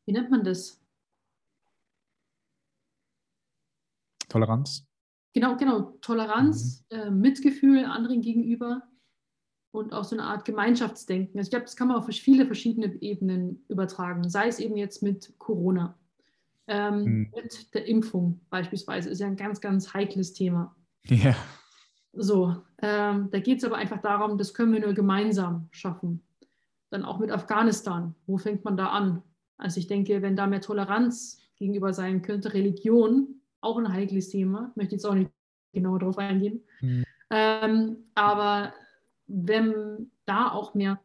[0.05, 0.79] wie nennt man das?
[4.29, 4.87] Toleranz.
[5.33, 6.97] Genau, genau, Toleranz, mhm.
[6.97, 8.83] äh, Mitgefühl anderen gegenüber
[9.71, 11.37] und auch so eine Art Gemeinschaftsdenken.
[11.37, 15.01] Also ich glaube, das kann man auf viele verschiedene Ebenen übertragen, sei es eben jetzt
[15.01, 15.97] mit Corona.
[16.67, 17.31] Ähm, mhm.
[17.35, 20.75] Mit der Impfung beispielsweise ist ja ein ganz, ganz heikles Thema.
[21.05, 21.35] Ja.
[22.13, 26.21] So, ähm, da geht es aber einfach darum, das können wir nur gemeinsam schaffen.
[26.89, 28.15] Dann auch mit Afghanistan.
[28.27, 29.23] Wo fängt man da an?
[29.57, 34.71] Also ich denke, wenn da mehr Toleranz gegenüber sein könnte, Religion, auch ein heikles Thema,
[34.75, 35.31] möchte jetzt auch nicht
[35.71, 36.61] genauer darauf eingehen.
[36.81, 37.05] Mhm.
[37.29, 38.73] Ähm, aber
[39.27, 40.99] wenn da auch mehr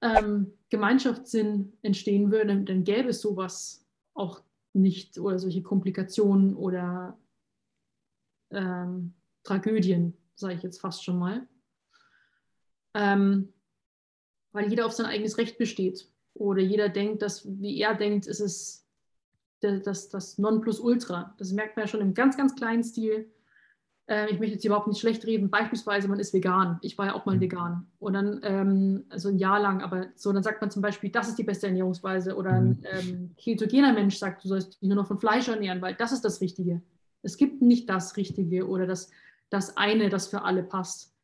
[0.00, 4.40] ähm, Gemeinschaftssinn entstehen würde, dann gäbe es sowas auch
[4.72, 7.18] nicht oder solche Komplikationen oder
[8.50, 11.46] ähm, Tragödien, sage ich jetzt fast schon mal.
[12.94, 13.52] Ähm,
[14.52, 16.08] weil jeder auf sein eigenes Recht besteht.
[16.34, 18.86] Oder jeder denkt, dass, wie er denkt, ist es
[19.60, 21.34] das, das Nonplusultra.
[21.38, 23.30] Das merkt man ja schon im ganz, ganz kleinen Stil.
[24.06, 25.50] Äh, ich möchte jetzt überhaupt nicht schlecht reden.
[25.50, 26.78] Beispielsweise, man ist vegan.
[26.82, 27.40] Ich war ja auch mal mhm.
[27.40, 27.86] vegan.
[27.98, 31.28] Und dann, ähm, also ein Jahr lang, aber so, dann sagt man zum Beispiel, das
[31.28, 32.36] ist die beste Ernährungsweise.
[32.36, 32.84] Oder ein mhm.
[32.90, 36.24] ähm, ketogener Mensch sagt, du sollst dich nur noch von Fleisch ernähren, weil das ist
[36.24, 36.82] das Richtige.
[37.22, 39.10] Es gibt nicht das Richtige oder das
[39.50, 41.14] das eine, das für alle passt.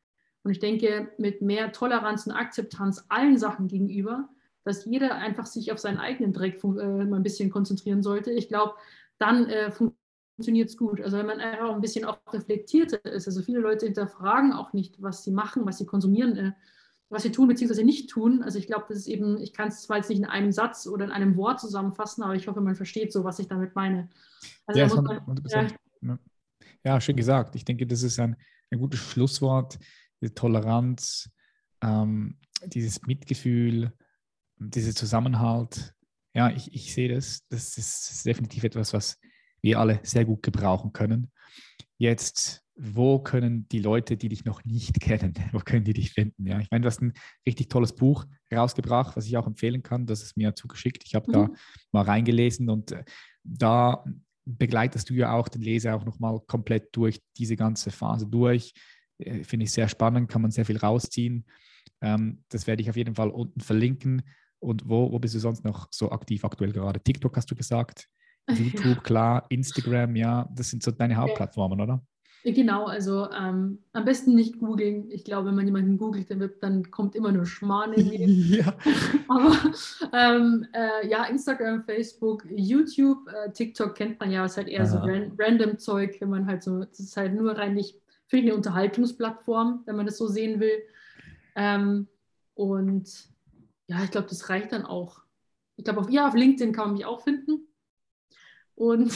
[0.43, 4.29] Und ich denke, mit mehr Toleranz und Akzeptanz allen Sachen gegenüber,
[4.63, 8.49] dass jeder einfach sich auf seinen eigenen Dreck äh, mal ein bisschen konzentrieren sollte, ich
[8.49, 8.75] glaube,
[9.17, 11.01] dann äh, funktioniert es gut.
[11.01, 13.27] Also wenn man einfach ein bisschen auch reflektierter ist.
[13.27, 16.51] Also viele Leute hinterfragen auch nicht, was sie machen, was sie konsumieren, äh,
[17.09, 17.83] was sie tun bzw.
[17.83, 18.43] nicht tun.
[18.43, 20.87] Also ich glaube, das ist eben, ich kann es zwar jetzt nicht in einem Satz
[20.87, 24.09] oder in einem Wort zusammenfassen, aber ich hoffe, man versteht so, was ich damit meine.
[24.65, 25.67] Also ja, da muss man,
[26.01, 26.17] ja,
[26.83, 27.55] Ja, schön gesagt.
[27.55, 28.35] Ich denke, das ist ein,
[28.71, 29.77] ein gutes Schlusswort.
[30.21, 31.29] Die Toleranz,
[31.81, 33.93] ähm, dieses Mitgefühl,
[34.57, 35.93] dieser Zusammenhalt.
[36.33, 37.45] Ja, ich, ich sehe das.
[37.49, 39.19] Das ist definitiv etwas, was
[39.61, 41.31] wir alle sehr gut gebrauchen können.
[41.97, 46.45] Jetzt, wo können die Leute, die dich noch nicht kennen, wo können die dich finden?
[46.45, 47.13] Ja, ich meine, du hast ein
[47.45, 50.05] richtig tolles Buch rausgebracht, was ich auch empfehlen kann.
[50.05, 51.03] Das ist mir zugeschickt.
[51.05, 51.33] Ich habe mhm.
[51.33, 51.49] da
[51.91, 53.03] mal reingelesen und äh,
[53.43, 54.03] da
[54.47, 58.73] begleitest du ja auch den Leser auch nochmal komplett durch diese ganze Phase durch.
[59.19, 61.45] Äh, finde ich sehr spannend, kann man sehr viel rausziehen.
[62.01, 64.23] Ähm, das werde ich auf jeden Fall unten verlinken.
[64.59, 67.01] Und wo, wo bist du sonst noch so aktiv aktuell gerade?
[67.01, 68.07] TikTok hast du gesagt,
[68.49, 72.01] YouTube, klar, Instagram, ja, das sind so deine Hauptplattformen, oder?
[72.43, 75.11] Genau, also ähm, am besten nicht googeln.
[75.11, 78.73] Ich glaube, wenn man jemanden googelt, dann, dann kommt immer nur Schmarrn ja.
[79.27, 79.55] Aber
[80.13, 84.87] ähm, äh, ja, Instagram, Facebook, YouTube, äh, TikTok kennt man ja, ist halt eher Aha.
[84.87, 88.45] so ran random Zeug, wenn man halt so, das ist halt nur rein nicht, finde
[88.45, 90.83] ich, eine Unterhaltungsplattform, wenn man das so sehen will.
[91.55, 92.07] Ähm,
[92.53, 93.09] und
[93.87, 95.21] ja, ich glaube, das reicht dann auch.
[95.75, 97.67] Ich glaube, auf, ja, auf LinkedIn kann man mich auch finden.
[98.75, 99.11] Und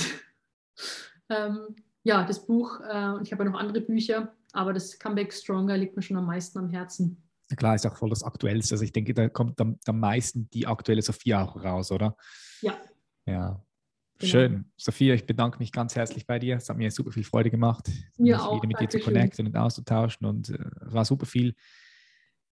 [1.30, 5.34] ähm, ja, das Buch, äh, und ich habe ja noch andere Bücher, aber das Comeback
[5.34, 7.24] Stronger liegt mir schon am meisten am Herzen.
[7.50, 8.76] Ja, klar, ist auch voll das Aktuellste.
[8.76, 12.16] Also ich denke, da kommt am, am meisten die aktuelle Sophia auch raus, oder?
[12.62, 12.78] Ja.
[13.26, 13.62] Ja.
[14.18, 14.32] Genau.
[14.32, 14.72] Schön.
[14.78, 16.56] Sophia, ich bedanke mich ganz herzlich bei dir.
[16.58, 19.58] Es hat mir super viel Freude gemacht, mich auch, wieder mit dir zu connecten und
[19.58, 20.28] auszutauschen.
[20.28, 21.56] Und äh, war super viel,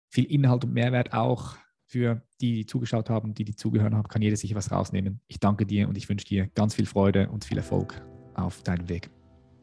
[0.09, 1.57] viel Inhalt und Mehrwert auch
[1.87, 5.21] für die, die zugeschaut haben, die, die zugehört haben, kann jeder sich was rausnehmen.
[5.27, 8.03] Ich danke dir und ich wünsche dir ganz viel Freude und viel Erfolg
[8.35, 9.11] auf deinem Weg.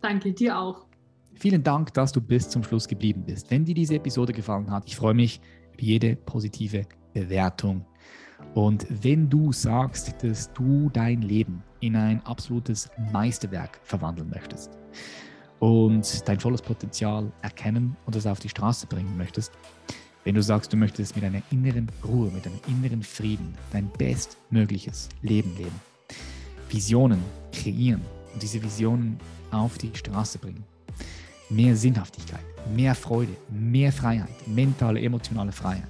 [0.05, 0.85] Danke dir auch.
[1.33, 3.49] Vielen Dank, dass du bis zum Schluss geblieben bist.
[3.49, 5.41] Wenn dir diese Episode gefallen hat, ich freue mich
[5.73, 7.83] über jede positive Bewertung.
[8.53, 14.77] Und wenn du sagst, dass du dein Leben in ein absolutes Meisterwerk verwandeln möchtest
[15.57, 19.53] und dein volles Potenzial erkennen und es auf die Straße bringen möchtest,
[20.23, 25.09] wenn du sagst, du möchtest mit einer inneren Ruhe, mit einem inneren Frieden dein bestmögliches
[25.23, 25.79] Leben leben,
[26.69, 28.01] Visionen kreieren
[28.35, 29.17] und diese Visionen
[29.55, 30.63] auf die Straße bringen,
[31.49, 35.89] mehr Sinnhaftigkeit, mehr Freude, mehr Freiheit, mentale, emotionale Freiheit.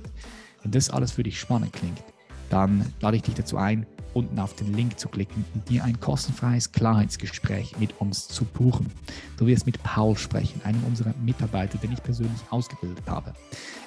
[0.61, 2.03] Wenn das alles für dich spannend klingt,
[2.49, 3.85] dann lade ich dich dazu ein,
[4.15, 8.89] unten auf den Link zu klicken und dir ein kostenfreies Klarheitsgespräch mit uns zu buchen.
[9.37, 13.33] Du wirst mit Paul sprechen, einem unserer Mitarbeiter, den ich persönlich ausgebildet habe.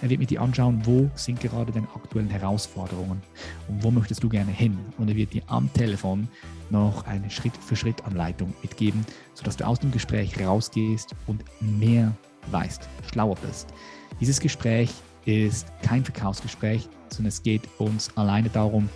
[0.03, 3.23] Er wird mit dir anschauen, wo sind gerade deine aktuellen Herausforderungen
[3.69, 4.79] und wo möchtest du gerne hin.
[4.99, 6.29] Und er wird dir am Telefon
[6.69, 12.15] noch eine Schritt-für-Schritt-Anleitung mitgeben, sodass du aus dem Gespräch rausgehst und mehr
[12.51, 13.73] weißt, schlauer bist.
[14.21, 14.93] Dieses Gespräch
[15.25, 18.89] ist kein Verkaufsgespräch, sondern es geht uns alleine darum,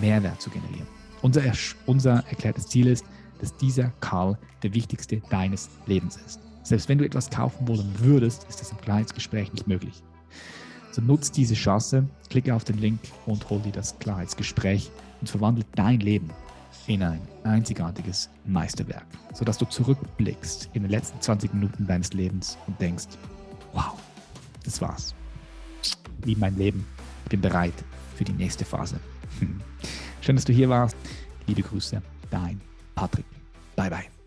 [0.00, 0.86] Mehrwert zu generieren.
[1.22, 1.42] Unser,
[1.86, 3.04] unser erklärtes Ziel ist,
[3.40, 6.40] dass dieser Karl der wichtigste deines Lebens ist.
[6.62, 10.02] Selbst wenn du etwas kaufen wollen würdest, ist das im Klarheitsgespräch nicht möglich.
[10.92, 14.90] So nutzt diese Chance, klicke auf den Link und hol dir das Klarheitsgespräch
[15.20, 16.30] und verwandle dein Leben
[16.86, 22.80] in ein einzigartiges Meisterwerk, sodass du zurückblickst in den letzten 20 Minuten deines Lebens und
[22.80, 23.06] denkst,
[23.72, 23.94] wow,
[24.64, 25.14] das war's.
[26.24, 26.86] Wie mein Leben,
[27.24, 27.84] ich bin bereit
[28.16, 28.98] für die nächste Phase.
[30.20, 30.96] Schön, dass du hier warst.
[31.46, 32.60] Liebe Grüße, dein
[32.94, 33.24] Patrick.
[33.76, 34.19] Bye, bye.